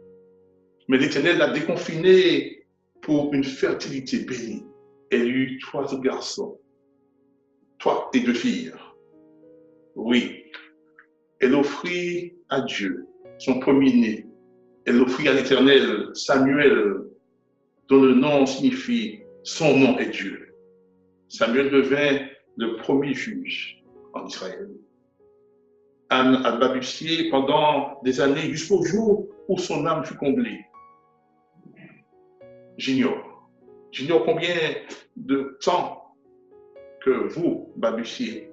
Mais 0.88 0.98
l'Éternel 0.98 1.38
l'a 1.38 1.50
déconfinée 1.50 2.66
pour 3.02 3.32
une 3.34 3.44
fertilité 3.44 4.24
bénie. 4.24 4.64
Elle 5.10 5.28
eut 5.28 5.58
trois 5.60 5.86
garçons, 6.00 6.58
trois 7.78 8.10
et 8.14 8.20
deux 8.20 8.34
filles. 8.34 8.72
Oui, 9.94 10.44
elle 11.40 11.54
offrit 11.54 12.34
à 12.48 12.62
Dieu 12.62 13.06
son 13.38 13.60
premier-né. 13.60 14.26
Elle 14.86 15.00
offrit 15.00 15.28
à 15.28 15.34
l'Éternel 15.34 16.10
Samuel, 16.14 16.94
dont 17.88 18.02
le 18.02 18.14
nom 18.14 18.46
signifie 18.46 19.20
son 19.42 19.76
nom 19.76 19.98
est 19.98 20.10
Dieu. 20.10 20.54
Samuel 21.28 21.70
devint 21.70 22.26
le 22.56 22.76
premier 22.76 23.14
juge 23.14 23.82
en 24.12 24.26
Israël. 24.26 24.70
Anne 26.10 26.42
a 26.44 26.52
balbutié 26.56 27.30
pendant 27.30 28.00
des 28.02 28.20
années 28.20 28.50
jusqu'au 28.50 28.84
jour 28.84 29.28
où 29.48 29.58
son 29.58 29.86
âme 29.86 30.04
fut 30.04 30.16
comblée. 30.16 30.60
J'ignore. 32.76 33.50
J'ignore 33.90 34.24
combien 34.24 34.54
de 35.16 35.58
temps 35.60 36.14
que 37.04 37.10
vous 37.34 37.72
balbutiez. 37.76 38.51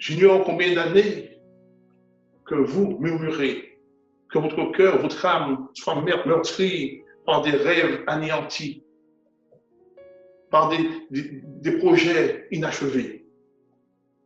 J'ignore 0.00 0.44
combien 0.44 0.74
d'années 0.74 1.38
que 2.46 2.54
vous 2.54 2.96
murmurez, 2.98 3.78
que 4.30 4.38
votre 4.38 4.72
cœur, 4.72 4.98
votre 5.02 5.26
âme 5.26 5.68
soit 5.74 5.94
meurtrie 6.24 7.02
par 7.26 7.42
des 7.42 7.50
rêves 7.50 8.02
anéantis, 8.06 8.82
par 10.50 10.70
des, 10.70 11.72
projets 11.72 12.48
inachevés. 12.50 13.26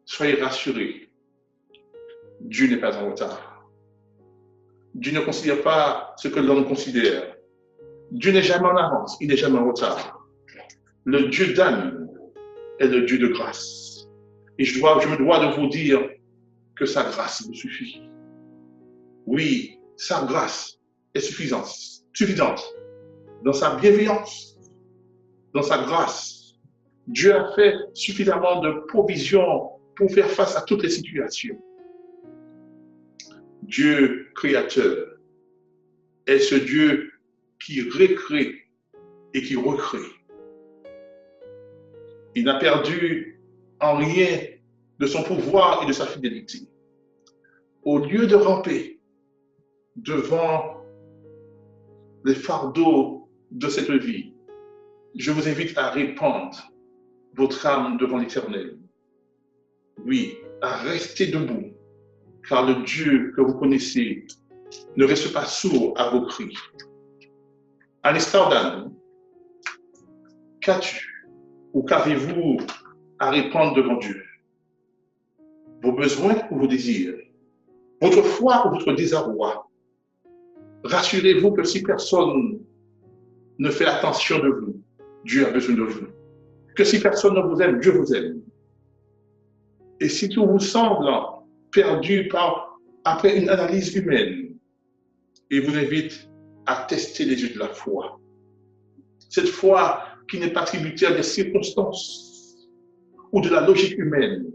Soyez 0.05 0.41
rassurés. 0.41 1.09
Dieu 2.41 2.69
n'est 2.69 2.81
pas 2.81 2.97
en 2.97 3.11
retard. 3.11 3.69
Dieu 4.95 5.13
ne 5.13 5.21
considère 5.21 5.61
pas 5.63 6.15
ce 6.19 6.29
que 6.29 6.39
l'homme 6.39 6.69
considère. 6.69 7.35
Dieu 8.13 8.31
n'est 8.31 8.43
jamais 8.43 8.69
en 8.69 8.77
avance, 8.77 9.17
il 9.21 9.27
n'est 9.27 9.37
jamais 9.37 9.59
en 9.59 9.67
retard. 9.67 10.25
Le 11.03 11.29
Dieu 11.31 11.53
d'âme 11.53 12.09
est 12.79 12.87
le 12.87 13.03
Dieu 13.03 13.19
de 13.19 13.27
grâce. 13.27 13.94
Et 14.59 14.65
je, 14.65 14.79
dois, 14.79 15.05
me 15.07 15.17
dois 15.17 15.47
de 15.47 15.61
vous 15.61 15.69
dire 15.69 16.09
que 16.77 16.87
sa 16.87 17.05
grâce 17.05 17.47
me 17.49 17.55
suffit. 17.55 18.03
Oui, 19.27 19.79
sa 19.97 20.25
grâce 20.25 20.79
est 21.15 21.21
suffisante, 21.21 21.75
suffisante. 22.13 22.63
Dans 23.45 23.53
sa 23.53 23.77
bienveillance, 23.77 24.59
dans 25.53 25.63
sa 25.63 25.79
grâce, 25.79 26.55
Dieu 27.07 27.35
a 27.35 27.55
fait 27.55 27.75
suffisamment 27.93 28.61
de 28.61 28.87
provisions 28.89 29.71
pour 29.97 30.11
faire 30.11 30.31
face 30.31 30.57
à 30.57 30.63
toutes 30.63 30.83
les 30.83 30.91
situations. 30.91 31.57
Dieu 33.63 34.29
créateur 34.35 35.19
est 36.27 36.39
ce 36.39 36.55
Dieu 36.55 37.13
qui 37.65 37.83
recrée 37.83 38.69
et 39.33 39.43
qui 39.43 39.57
recrée. 39.57 39.99
Il 42.35 42.45
n'a 42.45 42.59
perdu 42.59 43.34
en 43.85 43.97
rien 43.97 44.41
de 44.99 45.07
son 45.07 45.23
pouvoir 45.23 45.83
et 45.83 45.87
de 45.87 45.93
sa 45.93 46.07
fidélité. 46.07 46.59
Au 47.83 47.99
lieu 47.99 48.27
de 48.27 48.35
ramper 48.35 49.01
devant 49.97 50.77
les 52.25 52.35
fardeaux 52.35 53.29
de 53.51 53.69
cette 53.69 53.91
vie, 53.91 54.33
je 55.17 55.31
vous 55.31 55.49
invite 55.49 55.77
à 55.77 55.91
répandre 55.91 56.73
votre 57.35 57.67
âme 57.67 57.99
devant 57.99 58.19
l'Éternel. 58.19 58.79
Oui, 60.05 60.39
à 60.63 60.77
rester 60.77 61.27
debout 61.27 61.75
car 62.49 62.67
le 62.67 62.83
Dieu 62.85 63.33
que 63.37 63.41
vous 63.41 63.55
connaissez 63.55 64.27
ne 64.97 65.05
reste 65.05 65.33
pas 65.33 65.45
sourd 65.45 65.95
à 65.97 66.11
vos 66.11 66.27
cris. 66.27 66.57
À 68.03 68.13
l'instar 68.13 68.87
qu'as-tu 70.61 71.29
ou 71.73 71.83
qu'avez-vous 71.83 72.59
à 73.25 73.31
répondre 73.31 73.75
devant 73.75 73.97
Dieu 73.97 74.23
Vos 75.83 75.93
besoins 75.93 76.37
ou 76.51 76.59
vos 76.59 76.67
désirs 76.67 77.15
Votre 78.01 78.23
foi 78.23 78.67
ou 78.67 78.71
votre 78.71 78.93
désarroi 78.93 79.67
Rassurez-vous 80.85 81.53
que 81.53 81.65
si 81.65 81.83
personne 81.83 82.61
ne 83.59 83.71
fait 83.71 83.87
attention 83.87 84.39
de 84.41 84.49
vous, 84.49 84.83
Dieu 85.25 85.47
a 85.47 85.51
besoin 85.51 85.77
de 85.77 85.83
vous. 85.83 86.07
Que 86.77 86.85
si 86.85 87.01
personne 87.01 87.35
ne 87.35 87.41
vous 87.41 87.59
aime, 87.63 87.81
Dieu 87.81 87.93
vous 87.93 88.13
aime. 88.13 88.43
Et 90.01 90.11
si 90.11 90.29
tout 90.29 90.47
vous 90.47 90.59
semble 90.59 91.09
perdu 91.71 92.29
par, 92.29 92.79
après 93.05 93.39
une 93.39 93.49
analyse 93.49 93.95
humaine. 93.97 94.59
Et 95.51 95.61
vous 95.61 95.75
invite 95.77 96.29
à 96.67 96.85
tester 96.87 97.25
les 97.25 97.41
yeux 97.41 97.55
de 97.55 97.59
la 97.59 97.69
foi. 97.69 98.21
Cette 99.31 99.49
foi 99.49 100.03
qui 100.29 100.39
n'est 100.39 100.53
pas 100.53 100.65
tributaire 100.65 101.17
des 101.17 101.23
circonstances 101.23 102.24
ou 103.35 103.41
de 103.41 103.49
la 103.51 103.67
logique 103.67 103.99
humaine, 103.99 104.53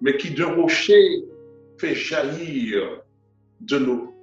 mais 0.00 0.16
qui 0.16 0.30
d'un 0.30 0.54
rocher 0.54 1.22
fait 1.78 1.94
jaillir 1.94 3.02
de 3.60 3.76
l'eau. 3.76 4.14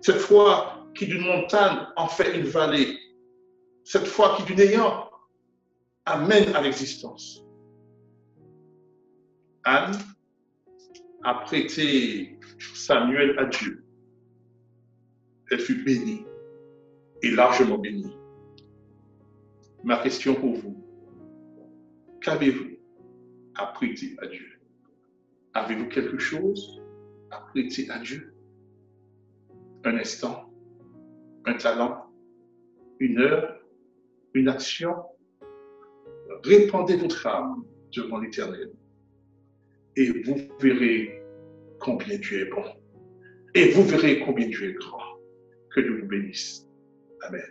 Cette 0.00 0.18
foi 0.18 0.88
qui 0.96 1.06
d'une 1.06 1.24
montagne 1.24 1.86
en 1.96 2.08
fait 2.08 2.36
une 2.36 2.46
vallée. 2.46 2.98
Cette 3.84 4.08
foi 4.08 4.36
qui 4.36 4.42
du 4.42 4.56
néant 4.56 5.08
amène 6.04 6.52
à 6.56 6.60
l'existence. 6.60 7.44
Anne 9.62 9.96
a 11.22 11.34
prêté 11.34 12.40
Samuel 12.74 13.38
à 13.38 13.44
Dieu, 13.44 13.84
elle 15.50 15.60
fut 15.60 15.84
bénie 15.84 16.24
et 17.22 17.30
largement 17.30 17.78
bénie. 17.78 18.16
Ma 19.84 19.98
question 19.98 20.34
pour 20.34 20.54
vous, 20.54 20.84
qu'avez-vous 22.20 22.75
à 23.58 23.66
prêter 23.66 24.16
à 24.18 24.26
Dieu 24.26 24.60
Avez-vous 25.54 25.88
quelque 25.88 26.18
chose? 26.18 26.82
À 27.30 27.38
prêter 27.40 27.90
à 27.90 27.98
Dieu 27.98 28.34
Un 29.84 29.96
instant, 29.96 30.52
un 31.44 31.54
talent, 31.54 32.10
une 33.00 33.18
heure, 33.18 33.60
une 34.34 34.48
action 34.48 34.94
Répandez 36.44 36.96
votre 36.96 37.26
âme 37.26 37.64
devant 37.94 38.18
l'Éternel. 38.18 38.70
Et 39.96 40.22
vous 40.22 40.36
verrez 40.60 41.22
combien 41.80 42.18
Dieu 42.18 42.46
est 42.46 42.50
bon. 42.50 42.64
Et 43.54 43.70
vous 43.70 43.82
verrez 43.84 44.20
combien 44.20 44.46
Dieu 44.46 44.70
est 44.70 44.74
grand. 44.74 45.18
Que 45.74 45.80
Dieu 45.80 46.00
vous 46.00 46.06
bénisse. 46.06 46.66
Amen. 47.22 47.42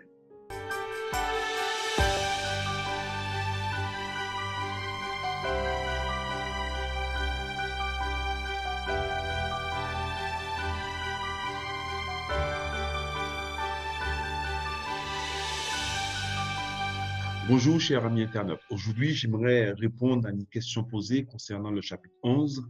Bonjour, 17.47 17.79
chers 17.79 18.03
amis 18.03 18.23
internautes. 18.23 18.63
Aujourd'hui, 18.71 19.13
j'aimerais 19.13 19.71
répondre 19.73 20.27
à 20.27 20.31
une 20.31 20.47
question 20.47 20.83
posée 20.83 21.25
concernant 21.25 21.69
le 21.69 21.79
chapitre 21.79 22.15
11 22.23 22.67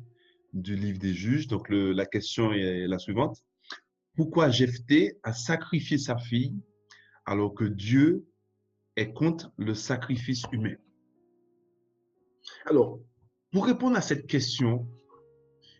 du 0.51 0.75
livre 0.75 0.99
des 0.99 1.13
juges. 1.13 1.47
Donc, 1.47 1.67
la 1.69 2.05
question 2.05 2.51
est 2.51 2.85
la 2.85 2.99
suivante. 2.99 3.41
Pourquoi 4.17 4.49
Jephthé 4.49 5.17
a 5.23 5.31
sacrifié 5.31 5.97
sa 5.97 6.17
fille 6.17 6.53
alors 7.25 7.53
que 7.53 7.63
Dieu 7.63 8.27
est 8.97 9.13
contre 9.13 9.49
le 9.57 9.73
sacrifice 9.73 10.43
humain? 10.51 10.75
Alors, 12.65 12.99
pour 13.53 13.67
répondre 13.67 13.95
à 13.95 14.01
cette 14.01 14.27
question, 14.27 14.89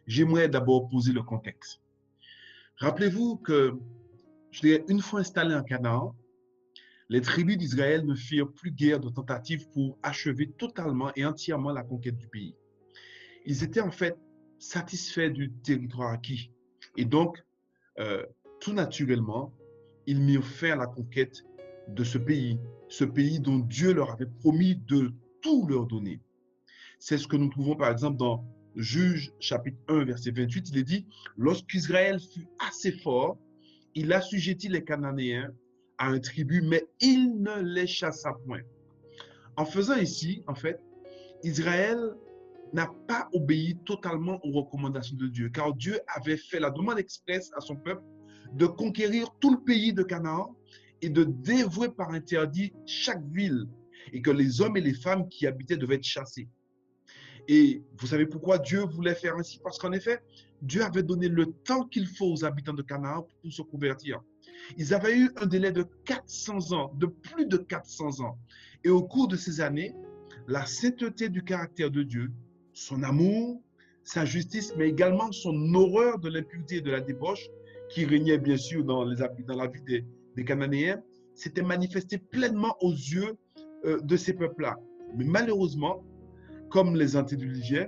j'aimerais 0.07 0.47
d'abord 0.47 0.87
poser 0.87 1.11
le 1.11 1.21
contexte. 1.21 1.81
Rappelez-vous 2.77 3.35
que, 3.39 3.73
je 4.51 4.61
dirais, 4.61 4.85
une 4.87 5.01
fois 5.01 5.19
installé 5.19 5.53
en 5.53 5.63
Canaan, 5.63 6.15
les 7.09 7.21
tribus 7.21 7.57
d'Israël 7.57 8.05
ne 8.05 8.15
firent 8.15 8.51
plus 8.51 8.71
guère 8.71 8.99
de 8.99 9.09
tentatives 9.09 9.69
pour 9.69 9.97
achever 10.01 10.49
totalement 10.51 11.11
et 11.15 11.25
entièrement 11.25 11.71
la 11.71 11.83
conquête 11.83 12.17
du 12.17 12.27
pays. 12.27 12.55
Ils 13.45 13.63
étaient 13.63 13.81
en 13.81 13.91
fait 13.91 14.17
satisfaits 14.57 15.29
du 15.29 15.51
territoire 15.51 16.11
acquis. 16.11 16.51
Et 16.97 17.05
donc, 17.05 17.43
euh, 17.99 18.25
tout 18.59 18.73
naturellement, 18.73 19.53
ils 20.07 20.19
mirent 20.19 20.45
fin 20.45 20.71
à 20.71 20.75
la 20.75 20.87
conquête 20.87 21.43
de 21.87 22.03
ce 22.03 22.17
pays, 22.17 22.59
ce 22.87 23.05
pays 23.05 23.39
dont 23.39 23.59
Dieu 23.59 23.93
leur 23.93 24.11
avait 24.11 24.25
promis 24.25 24.75
de 24.75 25.13
tout 25.41 25.67
leur 25.67 25.85
donner. 25.85 26.19
C'est 26.97 27.17
ce 27.17 27.27
que 27.27 27.37
nous 27.37 27.49
trouvons 27.49 27.75
par 27.75 27.91
exemple 27.91 28.17
dans 28.17 28.43
Juge 28.75 29.31
chapitre 29.39 29.77
1, 29.87 30.05
verset 30.05 30.31
28. 30.31 30.69
Il 30.71 30.77
est 30.79 30.83
dit, 30.83 31.05
lorsqu'Israël 31.37 32.19
fut 32.19 32.47
assez 32.59 32.91
fort, 32.91 33.37
il 33.93 34.11
assujettit 34.11 34.67
les 34.67 34.83
Cananéens 34.83 35.53
à 35.97 36.07
un 36.07 36.19
tribut, 36.19 36.61
mais 36.61 36.85
il 36.99 37.41
ne 37.41 37.61
les 37.61 37.87
chassa 37.87 38.33
point. 38.45 38.61
En 39.57 39.65
faisant 39.65 39.97
ici, 39.97 40.43
en 40.47 40.55
fait, 40.55 40.79
Israël 41.43 41.99
n'a 42.73 42.91
pas 43.07 43.29
obéi 43.33 43.77
totalement 43.85 44.39
aux 44.45 44.51
recommandations 44.51 45.15
de 45.15 45.27
Dieu, 45.27 45.49
car 45.49 45.73
Dieu 45.73 45.99
avait 46.07 46.37
fait 46.37 46.59
la 46.59 46.71
demande 46.71 46.99
expresse 46.99 47.51
à 47.55 47.61
son 47.61 47.75
peuple 47.75 48.03
de 48.53 48.65
conquérir 48.65 49.29
tout 49.39 49.51
le 49.51 49.63
pays 49.63 49.93
de 49.93 50.03
Canaan 50.03 50.55
et 51.01 51.09
de 51.09 51.23
dévouer 51.23 51.89
par 51.89 52.11
interdit 52.11 52.73
chaque 52.85 53.23
ville, 53.31 53.65
et 54.11 54.21
que 54.21 54.31
les 54.31 54.61
hommes 54.61 54.77
et 54.77 54.81
les 54.81 54.93
femmes 54.93 55.27
qui 55.29 55.47
habitaient 55.47 55.77
devaient 55.77 55.95
être 55.95 56.03
chassés. 56.03 56.47
Et 57.47 57.83
vous 57.97 58.07
savez 58.07 58.25
pourquoi 58.25 58.57
Dieu 58.57 58.81
voulait 58.81 59.15
faire 59.15 59.35
ainsi? 59.35 59.59
Parce 59.63 59.77
qu'en 59.77 59.91
effet, 59.91 60.19
Dieu 60.61 60.83
avait 60.83 61.03
donné 61.03 61.27
le 61.27 61.45
temps 61.45 61.85
qu'il 61.85 62.07
faut 62.07 62.31
aux 62.31 62.43
habitants 62.43 62.73
de 62.73 62.81
Canaan 62.81 63.27
pour 63.41 63.53
se 63.53 63.61
convertir. 63.61 64.21
Ils 64.77 64.93
avaient 64.93 65.17
eu 65.17 65.31
un 65.37 65.45
délai 65.45 65.71
de 65.71 65.85
400 66.05 66.73
ans, 66.73 66.91
de 66.95 67.05
plus 67.05 67.45
de 67.45 67.57
400 67.57 68.21
ans. 68.21 68.37
Et 68.83 68.89
au 68.89 69.03
cours 69.03 69.27
de 69.27 69.35
ces 69.35 69.61
années, 69.61 69.93
la 70.47 70.65
sainteté 70.65 71.29
du 71.29 71.43
caractère 71.43 71.91
de 71.91 72.03
Dieu, 72.03 72.31
son 72.73 73.03
amour, 73.03 73.61
sa 74.03 74.25
justice, 74.25 74.73
mais 74.77 74.89
également 74.89 75.31
son 75.31 75.73
horreur 75.73 76.19
de 76.19 76.29
l'impureté 76.29 76.77
et 76.77 76.81
de 76.81 76.91
la 76.91 77.01
débauche, 77.01 77.47
qui 77.89 78.05
régnait 78.05 78.37
bien 78.37 78.57
sûr 78.57 78.83
dans, 78.83 79.03
les, 79.03 79.17
dans 79.47 79.55
la 79.55 79.67
vie 79.67 79.81
des, 79.81 80.05
des 80.35 80.43
Cananéens, 80.43 81.01
s'était 81.33 81.63
manifesté 81.63 82.17
pleinement 82.17 82.75
aux 82.81 82.91
yeux 82.91 83.37
euh, 83.85 83.99
de 84.01 84.17
ces 84.17 84.33
peuples-là. 84.33 84.77
Mais 85.15 85.25
malheureusement, 85.25 86.03
comme 86.69 86.95
les 86.95 87.15
antédiluviens, 87.15 87.87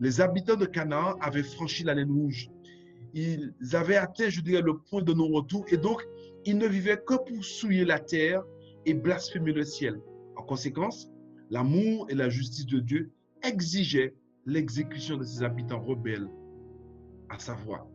les 0.00 0.20
habitants 0.20 0.56
de 0.56 0.66
Canaan 0.66 1.16
avaient 1.20 1.42
franchi 1.42 1.84
la 1.84 1.94
ligne 1.94 2.10
rouge 2.10 2.50
ils 3.14 3.52
avaient 3.72 3.96
atteint, 3.96 4.28
je 4.28 4.40
dirais, 4.40 4.62
le 4.62 4.78
point 4.78 5.02
de 5.02 5.12
non-retour 5.12 5.64
et 5.68 5.76
donc 5.76 6.02
ils 6.44 6.56
ne 6.56 6.66
vivaient 6.66 7.00
que 7.06 7.14
pour 7.14 7.44
souiller 7.44 7.84
la 7.84 7.98
terre 7.98 8.42
et 8.86 8.94
blasphémer 8.94 9.52
le 9.52 9.64
ciel. 9.64 10.00
En 10.36 10.42
conséquence, 10.42 11.10
l'amour 11.50 12.06
et 12.08 12.14
la 12.14 12.28
justice 12.28 12.66
de 12.66 12.80
Dieu 12.80 13.12
exigeaient 13.42 14.14
l'exécution 14.46 15.16
de 15.16 15.24
ces 15.24 15.42
habitants 15.42 15.80
rebelles 15.80 16.28
à 17.28 17.38
sa 17.38 17.54
voix. 17.54 17.88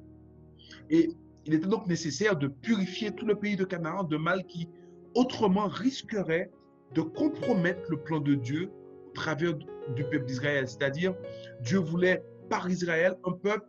Et 0.89 1.09
il 1.45 1.53
était 1.53 1.68
donc 1.68 1.88
nécessaire 1.88 2.36
de 2.38 2.47
purifier 2.47 3.11
tout 3.11 3.26
le 3.26 3.36
pays 3.36 3.55
de 3.55 3.65
Canaan 3.65 4.03
de 4.03 4.18
mal 4.18 4.45
qui 4.45 4.70
autrement 5.15 5.68
risquerait 5.68 6.51
de 6.93 7.01
compromettre 7.01 7.89
le 7.89 7.97
plan 7.97 8.20
de 8.20 8.36
Dieu 8.36 8.70
au 9.07 9.11
travers 9.13 9.53
du 9.53 10.03
peuple 10.03 10.26
d'Israël. 10.26 10.68
C'est-à-dire, 10.68 11.15
Dieu 11.61 11.80
voulait 11.80 12.24
par 12.49 12.70
Israël 12.70 13.18
un 13.26 13.32
peuple 13.32 13.68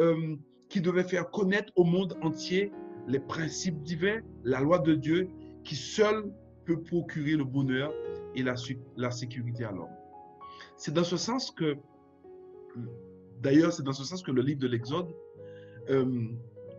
euh, 0.00 0.36
qui 0.74 0.80
devait 0.80 1.04
faire 1.04 1.30
connaître 1.30 1.72
au 1.76 1.84
monde 1.84 2.18
entier 2.20 2.72
les 3.06 3.20
principes 3.20 3.80
divins, 3.84 4.18
la 4.42 4.60
loi 4.60 4.80
de 4.80 4.96
Dieu, 4.96 5.28
qui 5.62 5.76
seul 5.76 6.24
peut 6.64 6.82
procurer 6.82 7.36
le 7.36 7.44
bonheur 7.44 7.94
et 8.34 8.42
la, 8.42 8.56
la 8.96 9.12
sécurité 9.12 9.62
à 9.62 9.70
l'homme. 9.70 9.94
C'est 10.76 10.92
dans 10.92 11.04
ce 11.04 11.16
sens 11.16 11.52
que, 11.52 11.76
d'ailleurs, 13.40 13.72
c'est 13.72 13.84
dans 13.84 13.92
ce 13.92 14.02
sens 14.02 14.20
que 14.20 14.32
le 14.32 14.42
livre 14.42 14.58
de 14.58 14.66
l'Exode, 14.66 15.14
euh, 15.90 16.26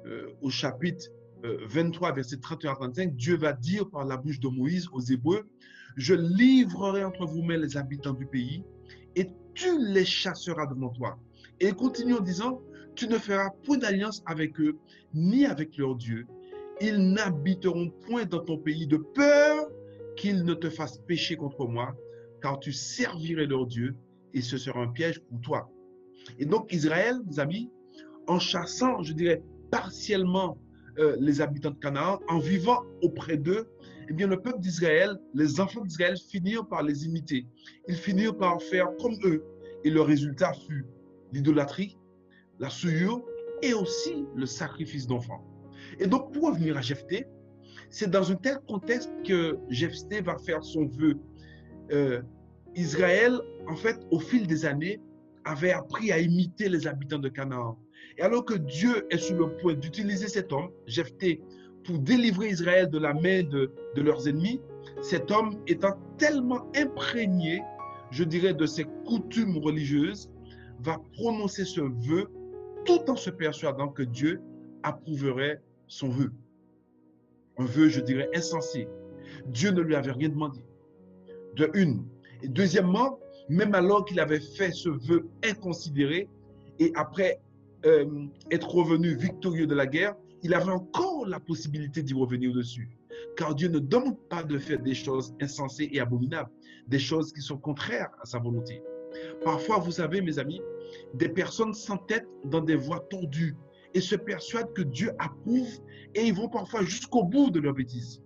euh, 0.06 0.28
au 0.42 0.50
chapitre 0.50 1.06
23, 1.44 2.10
euh, 2.10 2.16
verset 2.16 2.36
31 2.42 2.74
à 2.74 2.76
35, 2.76 3.16
Dieu 3.16 3.38
va 3.38 3.54
dire 3.54 3.90
par 3.90 4.04
la 4.04 4.18
bouche 4.18 4.42
de 4.42 4.50
Moïse 4.50 4.90
aux 4.92 5.00
Hébreux, 5.00 5.48
je 5.96 6.16
livrerai 6.16 7.06
entre 7.06 7.26
vous-mêmes 7.26 7.62
les 7.62 7.78
habitants 7.78 8.12
du 8.12 8.26
pays 8.26 8.62
et 9.16 9.30
tu 9.54 9.70
les 9.80 10.04
chasseras 10.04 10.66
devant 10.66 10.90
toi. 10.90 11.18
Et 11.62 11.68
il 11.68 11.76
continue 11.76 12.16
en 12.16 12.20
disant, 12.20 12.62
tu 12.96 13.08
ne 13.08 13.18
feras 13.18 13.50
point 13.64 13.78
d'alliance 13.78 14.24
avec 14.26 14.60
eux, 14.60 14.78
ni 15.14 15.46
avec 15.46 15.78
leur 15.78 15.96
Dieu. 15.96 16.26
Ils 16.82 16.98
n'habiteront 16.98 17.90
point 18.08 18.26
dans 18.26 18.40
ton 18.40 18.58
pays 18.58 18.88
de 18.88 18.98
peur 18.98 19.68
qu'ils 20.18 20.44
ne 20.44 20.54
te 20.54 20.70
fassent 20.70 21.00
pécher 21.00 21.36
contre 21.36 21.68
moi, 21.68 21.96
car 22.42 22.60
tu 22.60 22.72
servirais 22.72 23.46
leur 23.46 23.66
Dieu 23.68 23.96
et 24.34 24.42
ce 24.42 24.58
sera 24.58 24.82
un 24.82 24.88
piège 24.88 25.20
pour 25.20 25.40
toi. 25.42 25.70
Et 26.40 26.46
donc 26.46 26.74
Israël, 26.74 27.20
mes 27.26 27.40
amis, 27.40 27.70
en 28.28 28.40
chassant, 28.40 29.04
je 29.04 29.14
dirais, 29.14 29.42
partiellement 29.72 30.58
euh, 30.98 31.16
les 31.20 31.42
habitants 31.42 31.72
de 31.72 31.80
Canaan, 31.80 32.20
en 32.28 32.40
vivant 32.40 32.84
auprès 33.02 33.38
d'eux, 33.38 33.68
eh 34.10 34.14
bien 34.14 34.28
le 34.28 34.40
peuple 34.40 34.60
d'Israël, 34.60 35.18
les 35.34 35.60
enfants 35.60 35.82
d'Israël 35.82 36.16
finirent 36.18 36.68
par 36.68 36.84
les 36.84 37.06
imiter. 37.06 37.46
Ils 37.88 37.96
finirent 37.96 38.38
par 38.38 38.62
faire 38.62 38.88
comme 39.02 39.16
eux. 39.24 39.44
Et 39.84 39.90
le 39.90 40.02
résultat 40.02 40.54
fut 40.54 40.86
l'idolâtrie, 41.34 41.98
la 42.60 42.70
souillure 42.70 43.22
et 43.62 43.74
aussi 43.74 44.26
le 44.36 44.46
sacrifice 44.46 45.08
d'enfants. 45.08 45.44
Et 46.00 46.08
donc, 46.08 46.34
pour 46.34 46.48
revenir 46.48 46.78
à 46.78 46.82
Jephthé, 46.82 47.26
c'est 47.90 48.10
dans 48.10 48.32
un 48.32 48.36
tel 48.36 48.60
contexte 48.68 49.12
que 49.26 49.58
Jephthé 49.70 50.22
va 50.22 50.38
faire 50.38 50.64
son 50.64 50.86
vœu. 50.86 51.18
Euh, 51.92 52.22
Israël, 52.76 53.40
en 53.68 53.76
fait, 53.76 53.98
au 54.12 54.20
fil 54.20 54.48
des 54.48 54.66
années, 54.66 55.00
avait 55.46 55.72
appris 55.72 56.12
à 56.12 56.20
imiter 56.20 56.70
les 56.70 56.88
habitants 56.88 57.20
de 57.20 57.30
Canaan. 57.30 57.78
Et 58.18 58.22
alors 58.22 58.44
que 58.44 58.56
Dieu 58.56 59.06
est 59.10 59.18
sur 59.18 59.38
le 59.38 59.56
point 59.58 59.74
d'utiliser 59.74 60.28
cet 60.28 60.52
homme, 60.52 60.70
Jephthé, 60.88 61.42
pour 61.84 62.00
délivrer 62.00 62.50
Israël 62.50 62.90
de 62.90 62.98
la 62.98 63.14
main 63.14 63.44
de, 63.44 63.72
de 63.96 64.02
leurs 64.02 64.28
ennemis, 64.28 64.60
cet 65.02 65.30
homme 65.32 65.62
étant 65.68 65.94
tellement 66.18 66.68
imprégné, 66.76 67.62
je 68.12 68.24
dirais, 68.24 68.54
de 68.54 68.66
ses 68.66 68.86
coutumes 69.06 69.58
religieuses, 69.58 70.32
va 70.80 71.00
prononcer 71.14 71.64
ce 71.64 71.82
vœu 71.82 72.28
tout 72.86 73.10
en 73.10 73.16
se 73.16 73.30
persuadant 73.30 73.90
que 73.90 74.04
Dieu 74.04 74.42
approuverait 74.84 75.62
son 75.88 76.10
vœu. 76.10 76.32
Un 77.58 77.66
vœu, 77.66 77.90
je 77.90 78.02
dirais, 78.02 78.30
insensé. 78.36 78.88
Dieu 79.48 79.72
ne 79.72 79.82
lui 79.82 79.96
avait 79.96 80.12
rien 80.12 80.30
demandé. 80.30 80.60
De 81.56 81.70
une. 81.74 82.06
Et 82.44 82.48
deuxièmement, 82.48 83.20
même 83.50 83.76
alors 83.76 84.06
qu'il 84.06 84.20
avait 84.20 84.40
fait 84.40 84.72
ce 84.72 84.90
vœu 84.90 85.28
inconsidéré, 85.44 86.30
et 86.80 86.92
après 86.96 87.40
euh, 87.86 88.26
être 88.52 88.74
revenu 88.74 89.16
victorieux 89.16 89.68
de 89.68 89.76
la 89.76 89.88
guerre, 89.88 90.16
il 90.44 90.54
avait 90.54 90.72
encore 90.72 91.26
la 91.28 91.40
possibilité 91.40 92.04
d'y 92.04 92.14
revenir 92.14 92.54
dessus. 92.54 92.90
Car 93.38 93.56
Dieu 93.56 93.70
ne 93.70 93.80
demande 93.80 94.18
pas 94.30 94.44
de 94.44 94.58
faire 94.58 94.82
des 94.82 94.94
choses 94.94 95.34
insensées 95.42 95.90
et 95.92 96.00
abominables, 96.00 96.52
des 96.88 97.00
choses 97.00 97.32
qui 97.34 97.42
sont 97.42 97.58
contraires 97.58 98.10
à 98.22 98.26
sa 98.26 98.40
volonté. 98.40 98.82
Parfois, 99.44 99.80
vous 99.80 99.92
savez, 99.92 100.22
mes 100.22 100.38
amis, 100.40 100.62
des 101.14 101.30
personnes 101.30 101.74
s'entêtent 101.74 102.28
dans 102.46 102.62
des 102.62 102.76
voies 102.76 103.06
tordues 103.10 103.56
et 103.94 104.02
se 104.02 104.16
persuadent 104.16 104.74
que 104.74 104.82
Dieu 104.82 105.12
approuve 105.20 105.80
et 106.14 106.24
ils 106.24 106.34
vont 106.34 106.50
parfois 106.50 106.84
jusqu'au 106.84 107.24
bout 107.24 107.50
de 107.50 107.60
leur 107.60 107.74
bêtise. 107.74 108.22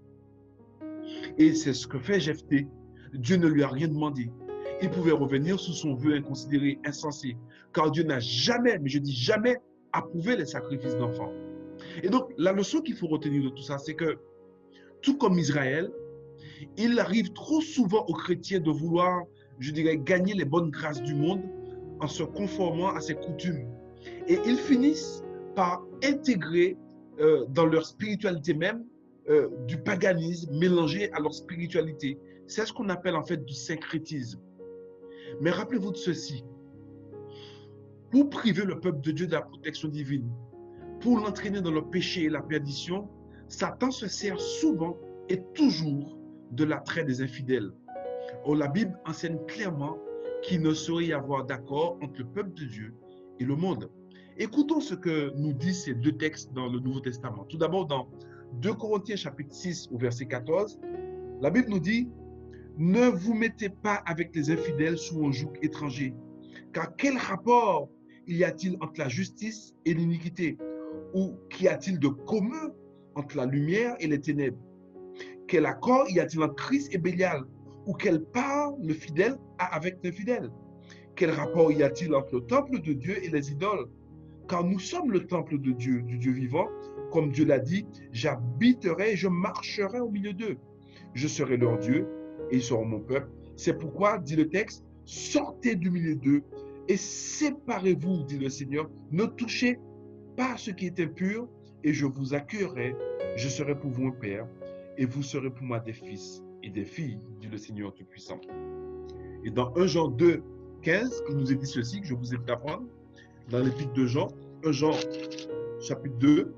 Et 1.38 1.54
c'est 1.54 1.74
ce 1.74 1.88
que 1.88 2.00
fait 2.00 2.20
Jephthé. 2.20 2.68
Dieu 3.14 3.38
ne 3.38 3.48
lui 3.48 3.64
a 3.64 3.68
rien 3.68 3.88
demandé. 3.88 4.32
il 4.82 4.90
pouvait 4.90 5.12
revenir 5.12 5.60
sous 5.60 5.74
son 5.74 5.94
vœu 5.94 6.16
inconsidéré, 6.16 6.80
insensé, 6.86 7.36
car 7.74 7.92
Dieu 7.92 8.04
n'a 8.04 8.20
jamais, 8.20 8.80
mais 8.80 8.90
je 8.90 9.00
dis 9.00 9.14
jamais, 9.14 9.58
approuvé 9.92 10.36
les 10.38 10.46
sacrifices 10.46 10.96
d'enfants. 10.96 11.34
Et 12.04 12.10
donc, 12.10 12.32
la 12.38 12.52
leçon 12.52 12.80
qu'il 12.82 12.96
faut 12.96 13.08
retenir 13.08 13.44
de 13.44 13.50
tout 13.50 13.64
ça, 13.64 13.78
c'est 13.78 13.96
que, 13.96 14.18
tout 15.02 15.18
comme 15.18 15.38
Israël, 15.38 15.90
il 16.78 17.00
arrive 17.00 17.34
trop 17.34 17.62
souvent 17.62 18.06
aux 18.08 18.14
chrétiens 18.14 18.60
de 18.60 18.72
vouloir, 18.72 19.24
je 19.60 19.72
dirais, 19.72 19.98
gagner 19.98 20.34
les 20.34 20.46
bonnes 20.46 20.70
grâces 20.70 21.02
du 21.02 21.14
monde 21.14 21.42
en 22.00 22.08
se 22.08 22.24
conformant 22.24 22.90
à 22.90 23.02
ses 23.02 23.16
coutumes. 23.16 23.68
Et 24.28 24.40
ils 24.46 24.58
finissent 24.58 25.24
par 25.56 25.84
intégrer 26.04 26.78
euh, 27.20 27.46
dans 27.50 27.66
leur 27.66 27.86
spiritualité 27.86 28.54
même 28.54 28.86
euh, 29.30 29.50
du 29.68 29.78
paganisme 29.78 30.58
mélangé 30.58 31.12
à 31.12 31.20
leur 31.20 31.34
spiritualité. 31.34 32.18
C'est 32.48 32.66
ce 32.66 32.74
qu'on 32.74 32.90
appelle 32.90 33.16
en 33.16 33.24
fait 33.24 33.44
du 33.44 33.54
syncrétisme. 33.54 34.40
Mais 35.42 35.52
rappelez-vous 35.52 35.92
de 35.92 35.98
ceci. 35.98 36.44
Pour 38.12 38.30
priver 38.30 38.66
le 38.66 38.80
peuple 38.80 39.02
de 39.02 39.12
Dieu 39.12 39.28
de 39.28 39.34
la 39.34 39.42
protection 39.42 39.88
divine, 39.88 40.28
pour 41.00 41.20
l'entraîner 41.20 41.62
dans 41.62 41.72
le 41.72 41.84
péché 41.84 42.24
et 42.24 42.30
la 42.30 42.42
perdition, 42.42 43.08
Satan 43.48 43.92
se 43.92 44.08
sert 44.08 44.40
souvent 44.40 44.98
et 45.30 45.42
toujours 45.54 46.18
de 46.52 46.64
l'attrait 46.64 47.04
des 47.04 47.22
infidèles. 47.22 47.72
Or, 48.46 48.56
la 48.56 48.68
Bible 48.68 48.98
enseigne 49.06 49.38
clairement 49.48 49.98
qu'il 50.44 50.62
ne 50.62 50.74
saurait 50.74 51.06
y 51.06 51.14
avoir 51.14 51.46
d'accord 51.46 51.98
entre 52.02 52.20
le 52.20 52.26
peuple 52.26 52.54
de 52.54 52.66
Dieu 52.66 52.94
et 53.40 53.46
le 53.46 53.56
monde. 53.56 53.90
Écoutons 54.38 54.80
ce 54.80 54.96
que 54.96 55.34
nous 55.36 55.54
disent 55.54 55.84
ces 55.84 55.94
deux 55.94 56.14
textes 56.14 56.54
dans 56.54 56.68
le 56.68 56.80
Nouveau 56.80 57.02
Testament. 57.02 57.44
Tout 57.46 57.58
d'abord, 57.58 57.88
dans 57.88 58.10
2 58.62 58.74
Corinthiens 58.74 59.16
chapitre 59.16 59.54
6 59.54 59.90
au 59.92 59.98
verset 59.98 60.26
14, 60.28 60.80
la 61.42 61.50
Bible 61.50 61.70
nous 61.70 61.80
dit, 61.80 62.10
ne 62.78 63.08
vous 63.08 63.34
mettez 63.34 63.70
pas 63.70 63.96
avec 64.06 64.34
les 64.36 64.50
infidèles 64.50 64.98
sous 64.98 65.26
un 65.26 65.32
joug 65.32 65.52
étranger, 65.62 66.14
car 66.74 66.96
quel 66.96 67.18
rapport 67.18 67.90
y 68.28 68.44
a-t-il 68.44 68.78
entre 68.82 69.00
la 69.00 69.10
justice 69.10 69.74
et 69.86 69.94
l'iniquité? 69.94 70.58
Ou 71.14 71.36
qu'y 71.50 71.68
a-t-il 71.68 72.00
de 72.00 72.08
commun 72.08 72.72
entre 73.16 73.36
la 73.36 73.46
lumière 73.46 73.96
et 74.00 74.08
les 74.08 74.22
ténèbres? 74.22 74.60
Quel 75.48 75.66
accord 75.66 76.06
y 76.10 76.20
a-t-il 76.20 76.42
entre 76.44 76.56
Christ 76.56 76.94
et 76.94 76.98
Bélial? 76.98 77.44
Ou 77.86 77.94
quelle 77.94 78.22
part 78.22 78.74
le 78.82 78.94
fidèle 78.94 79.38
a 79.58 79.76
avec 79.76 79.98
l'infidèle 80.04 80.50
Quel 81.16 81.32
rapport 81.32 81.72
y 81.72 81.84
a-t-il 81.84 82.14
entre 82.14 82.36
le 82.36 82.46
temple 82.46 82.82
de 82.82 82.94
Dieu 82.94 83.24
et 83.24 83.30
les 83.30 83.52
idoles? 83.52 83.88
Car 84.48 84.64
nous 84.64 84.80
sommes 84.80 85.12
le 85.12 85.28
temple 85.28 85.60
de 85.60 85.72
Dieu, 85.72 86.02
du 86.02 86.18
Dieu 86.18 86.32
vivant. 86.32 86.68
Comme 87.12 87.32
Dieu 87.32 87.46
l'a 87.46 87.60
dit, 87.60 87.86
j'habiterai 88.12 89.14
et 89.14 89.16
je 89.16 89.28
marcherai 89.28 90.00
au 90.00 90.10
milieu 90.10 90.34
d'eux. 90.34 90.58
Je 91.14 91.28
serai 91.28 91.58
leur 91.58 91.78
Dieu 91.78 92.08
et 92.52 92.58
ils 92.58 92.64
seront 92.64 92.86
mon 92.86 93.00
peuple. 93.00 93.30
C'est 93.56 93.78
pourquoi, 93.78 94.18
dit 94.18 94.36
le 94.36 94.50
texte, 94.50 94.86
sortez 95.06 95.76
du 95.76 95.92
milieu 95.92 96.16
d'eux 96.16 96.44
et 96.88 96.98
séparez-vous, 96.98 98.24
dit 98.24 98.40
le 98.40 98.50
Seigneur. 98.50 98.90
Ne 99.12 99.26
touchez 99.26 99.80
pas 100.36 100.58
ce 100.58 100.72
qui 100.72 100.88
est 100.88 101.00
impur 101.00 101.48
et 101.84 101.94
je 101.94 102.06
vous 102.06 102.34
accueillerai. 102.34 102.96
Je 103.36 103.48
serai 103.48 103.78
pour 103.78 103.92
vous 103.92 104.08
un 104.08 104.12
père 104.12 104.48
et 104.98 105.06
vous 105.06 105.22
serez 105.22 105.50
pour 105.50 105.66
moi 105.66 105.80
des 105.80 105.94
fils 105.94 106.42
et 106.64 106.70
des 106.70 106.86
filles, 106.86 107.20
le 107.50 107.58
Seigneur 107.58 107.94
Tout-Puissant. 107.94 108.40
Et 109.44 109.50
dans 109.50 109.74
1 109.76 109.88
Jean 109.88 110.08
2, 110.08 110.42
15, 110.82 111.24
il 111.30 111.36
nous 111.36 111.52
est 111.52 111.56
dit 111.56 111.66
ceci, 111.66 112.02
que 112.02 112.08
je 112.08 112.14
vous 112.14 112.34
ai 112.34 112.38
fait 112.38 112.52
apprendre, 112.52 112.84
dans 113.50 113.60
l'épître 113.60 113.94
de 113.94 114.06
Jean, 114.06 114.28
1 114.66 114.72
Jean 114.72 114.92
chapitre 115.82 116.16
2, 116.20 116.54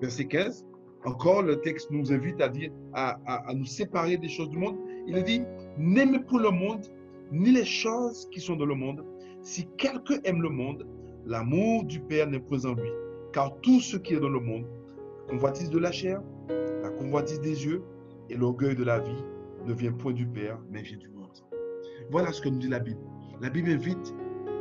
verset 0.00 0.26
15, 0.26 0.66
encore 1.04 1.42
le 1.42 1.60
texte 1.60 1.90
nous 1.90 2.12
invite 2.12 2.40
à 2.40 2.48
dire, 2.48 2.70
à, 2.92 3.18
à 3.26 3.54
nous 3.54 3.64
séparer 3.64 4.16
des 4.16 4.28
choses 4.28 4.50
du 4.50 4.58
monde. 4.58 4.76
Il 5.06 5.22
dit, 5.24 5.42
n'aimez 5.76 6.20
pas 6.20 6.38
le 6.38 6.50
monde, 6.50 6.86
ni 7.30 7.50
les 7.50 7.64
choses 7.64 8.28
qui 8.30 8.40
sont 8.40 8.56
dans 8.56 8.66
le 8.66 8.74
monde. 8.74 9.04
Si 9.42 9.66
quelqu'un 9.78 10.18
aime 10.24 10.42
le 10.42 10.48
monde, 10.48 10.86
l'amour 11.26 11.84
du 11.84 12.00
Père 12.00 12.28
n'est 12.28 12.40
pas 12.40 12.66
en 12.66 12.74
lui. 12.74 12.90
Car 13.32 13.58
tout 13.60 13.80
ce 13.80 13.96
qui 13.96 14.14
est 14.14 14.20
dans 14.20 14.28
le 14.28 14.40
monde, 14.40 14.66
convoitise 15.28 15.70
de 15.70 15.78
la 15.78 15.90
chair, 15.90 16.20
convoitise 16.98 17.40
des 17.40 17.64
yeux 17.64 17.82
et 18.32 18.36
l'orgueil 18.36 18.74
de 18.74 18.84
la 18.84 18.98
vie 18.98 19.24
ne 19.66 19.72
vient 19.72 19.92
point 19.92 20.12
du 20.12 20.26
Père, 20.26 20.58
mais 20.70 20.82
vient 20.82 20.96
du 20.96 21.08
monde. 21.10 21.28
Voilà 22.10 22.32
ce 22.32 22.40
que 22.40 22.48
nous 22.48 22.58
dit 22.58 22.68
la 22.68 22.80
Bible. 22.80 23.00
La 23.40 23.50
Bible 23.50 23.70
invite 23.70 24.14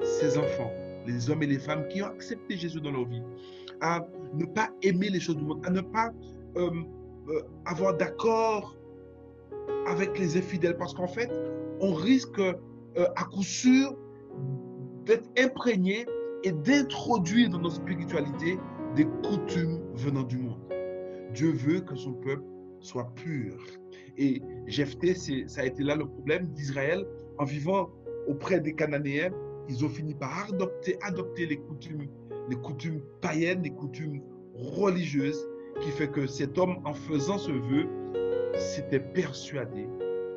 ses 0.04 0.38
enfants, 0.38 0.72
les 1.08 1.30
hommes 1.30 1.42
et 1.44 1.48
les 1.48 1.60
femmes 1.60 1.88
qui 1.88 2.02
ont 2.02 2.08
accepté 2.08 2.58
Jésus 2.58 2.82
dans 2.82 2.92
leur 2.92 3.06
vie, 3.06 3.24
à 3.80 4.06
ne 4.34 4.46
pas 4.46 4.70
aimer 4.84 5.10
les 5.10 5.20
choses 5.20 5.38
du 5.38 5.44
monde, 5.44 5.66
à 5.66 5.70
ne 5.70 5.82
pas 5.82 6.12
euh, 6.58 6.70
euh, 7.30 7.42
avoir 7.66 7.96
d'accord 7.96 8.76
avec 9.88 10.20
les 10.20 10.38
infidèles, 10.38 10.78
parce 10.78 10.94
qu'en 10.94 11.08
fait, 11.08 11.32
on 11.80 11.94
risque 11.94 12.40
euh, 12.40 12.54
à 13.16 13.24
coup 13.24 13.44
sûr 13.44 13.96
d'être 15.06 15.30
imprégné 15.38 16.06
et 16.44 16.52
d'introduire 16.52 17.50
dans 17.50 17.60
notre 17.60 17.76
spiritualité 17.76 18.60
des 18.96 19.06
coutumes 19.24 19.80
venant 19.96 20.24
du 20.24 20.38
monde. 20.38 20.60
Dieu 21.34 21.52
veut 21.52 21.80
que 21.80 21.96
son 21.96 22.14
peuple 22.14 22.44
soit 22.82 23.12
pur. 23.16 23.58
Et 24.18 24.42
Jephthé, 24.68 25.16
ça 25.48 25.62
a 25.62 25.66
été 25.66 25.84
là 25.84 25.96
le 25.96 26.06
problème 26.06 26.48
d'Israël. 26.48 27.06
En 27.38 27.46
vivant 27.46 27.90
auprès 28.28 28.60
des 28.60 28.74
Cananéens, 28.74 29.32
ils 29.70 29.86
ont 29.86 29.90
fini 29.90 30.14
par 30.14 30.50
adopter, 30.50 30.98
adopter 31.02 31.46
les 31.46 31.58
coutumes, 31.58 32.08
les 32.50 32.56
coutumes 32.58 33.02
païennes, 33.22 33.64
les 33.64 33.72
coutumes 33.72 34.22
religieuses, 34.56 35.48
qui 35.80 35.90
fait 35.90 36.10
que 36.10 36.28
cet 36.28 36.58
homme, 36.58 36.78
en 36.86 36.94
faisant 36.94 37.38
ce 37.38 37.52
vœu, 37.52 37.88
s'était 38.56 39.00
persuadé 39.00 39.88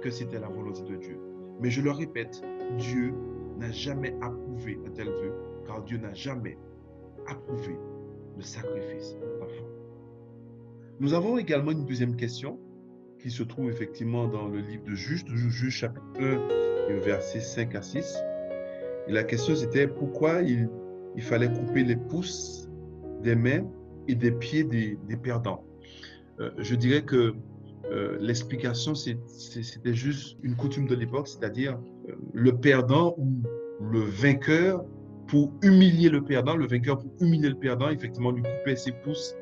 que 0.00 0.10
c'était 0.10 0.38
la 0.38 0.48
volonté 0.48 0.82
de 0.82 0.96
Dieu. 0.96 1.18
Mais 1.60 1.70
je 1.70 1.82
le 1.82 1.90
répète, 1.90 2.42
Dieu 2.78 3.12
n'a 3.58 3.70
jamais 3.70 4.14
approuvé 4.20 4.78
un 4.86 4.90
tel 4.90 5.08
vœu, 5.08 5.32
car 5.66 5.82
Dieu 5.82 5.98
n'a 5.98 6.14
jamais 6.14 6.56
approuvé 7.26 7.76
le 8.36 8.42
sacrifice 8.42 9.16
d'enfant. 9.40 9.73
Nous 11.00 11.12
avons 11.12 11.38
également 11.38 11.72
une 11.72 11.84
deuxième 11.84 12.14
question 12.14 12.58
qui 13.18 13.30
se 13.30 13.42
trouve 13.42 13.68
effectivement 13.68 14.28
dans 14.28 14.46
le 14.46 14.60
livre 14.60 14.84
de 14.84 14.94
Juge, 14.94 15.24
de 15.24 15.34
Juge 15.34 15.70
chapitre 15.70 16.04
1, 16.20 16.88
et 16.88 16.98
versets 17.00 17.40
5 17.40 17.74
à 17.74 17.82
6. 17.82 18.16
Et 19.08 19.12
la 19.12 19.24
question 19.24 19.56
c'était 19.56 19.88
pourquoi 19.88 20.42
il, 20.42 20.68
fallait 21.18 21.52
couper 21.52 21.82
les 21.84 21.96
pouces 21.96 22.68
des 23.22 23.34
mains 23.34 23.66
et 24.06 24.14
des 24.14 24.30
pieds 24.30 24.62
des, 24.62 24.96
des 25.08 25.16
perdants. 25.16 25.64
Euh, 26.40 26.50
je 26.58 26.74
dirais 26.74 27.02
que 27.02 27.34
euh, 27.90 28.16
l'explication 28.20 28.94
c'était 28.94 29.94
juste 29.94 30.38
une 30.42 30.54
coutume 30.54 30.86
de 30.86 30.94
l'époque, 30.94 31.26
c'est-à-dire 31.26 31.78
euh, 32.08 32.12
le 32.32 32.56
perdant 32.56 33.16
ou 33.18 33.42
le 33.80 34.00
vainqueur 34.00 34.84
pour 35.26 35.52
humilier 35.62 36.08
le 36.08 36.22
perdant, 36.22 36.56
le 36.56 36.66
vainqueur 36.66 36.98
pour 36.98 37.10
humilier 37.20 37.48
le 37.48 37.58
perdant, 37.58 37.90
effectivement 37.90 38.30
lui 38.30 38.42
couper 38.42 38.76
ses 38.76 38.92
pouces 38.92 39.34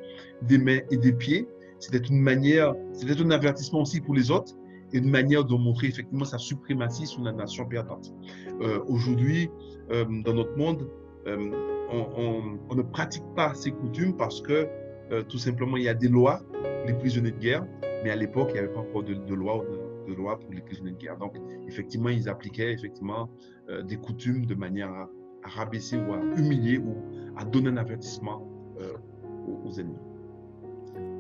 des 0.46 0.58
mains 0.58 0.80
et 0.90 0.96
des 0.96 1.12
pieds. 1.12 1.46
C'était 1.78 1.98
une 1.98 2.20
manière, 2.20 2.74
c'était 2.92 3.20
un 3.20 3.30
avertissement 3.30 3.82
aussi 3.82 4.00
pour 4.00 4.14
les 4.14 4.30
autres 4.30 4.54
et 4.92 4.98
une 4.98 5.10
manière 5.10 5.44
de 5.44 5.54
montrer 5.54 5.88
effectivement 5.88 6.24
sa 6.24 6.38
suprématie 6.38 7.06
sur 7.06 7.22
la 7.22 7.32
nation 7.32 7.66
perdante. 7.66 8.12
Euh, 8.60 8.80
Aujourd'hui, 8.86 9.50
euh, 9.90 10.04
dans 10.24 10.34
notre 10.34 10.56
monde, 10.56 10.88
euh, 11.26 11.50
on, 11.90 12.74
ne 12.74 12.82
pratique 12.82 13.24
pas 13.34 13.54
ces 13.54 13.70
coutumes 13.70 14.16
parce 14.16 14.40
que 14.40 14.66
tout 15.28 15.36
simplement 15.36 15.76
il 15.76 15.82
y 15.82 15.88
a 15.88 15.94
des 15.94 16.08
lois, 16.08 16.40
les 16.86 16.94
prisonniers 16.94 17.32
de 17.32 17.38
guerre, 17.38 17.66
mais 18.02 18.08
à 18.10 18.16
l'époque 18.16 18.48
il 18.50 18.54
n'y 18.54 18.58
avait 18.60 18.72
pas 18.72 18.80
encore 18.80 19.02
de, 19.02 19.12
de 19.12 19.34
loi 19.34 19.62
de, 20.08 20.14
loi 20.14 20.40
pour 20.40 20.50
les 20.52 20.62
prisonniers 20.62 20.92
de 20.92 20.96
guerre. 20.96 21.18
Donc 21.18 21.36
effectivement 21.68 22.08
ils 22.08 22.30
appliquaient 22.30 22.72
effectivement 22.72 23.28
des 23.84 23.96
coutumes 23.96 24.46
de 24.46 24.54
manière 24.54 24.88
à, 24.90 25.10
rabaisser 25.42 25.98
ou 25.98 26.14
à 26.14 26.20
humilier 26.38 26.78
ou 26.78 26.96
à 27.36 27.44
donner 27.44 27.68
un 27.68 27.76
avertissement 27.76 28.48
aux 29.46 29.78
ennemis. 29.78 30.11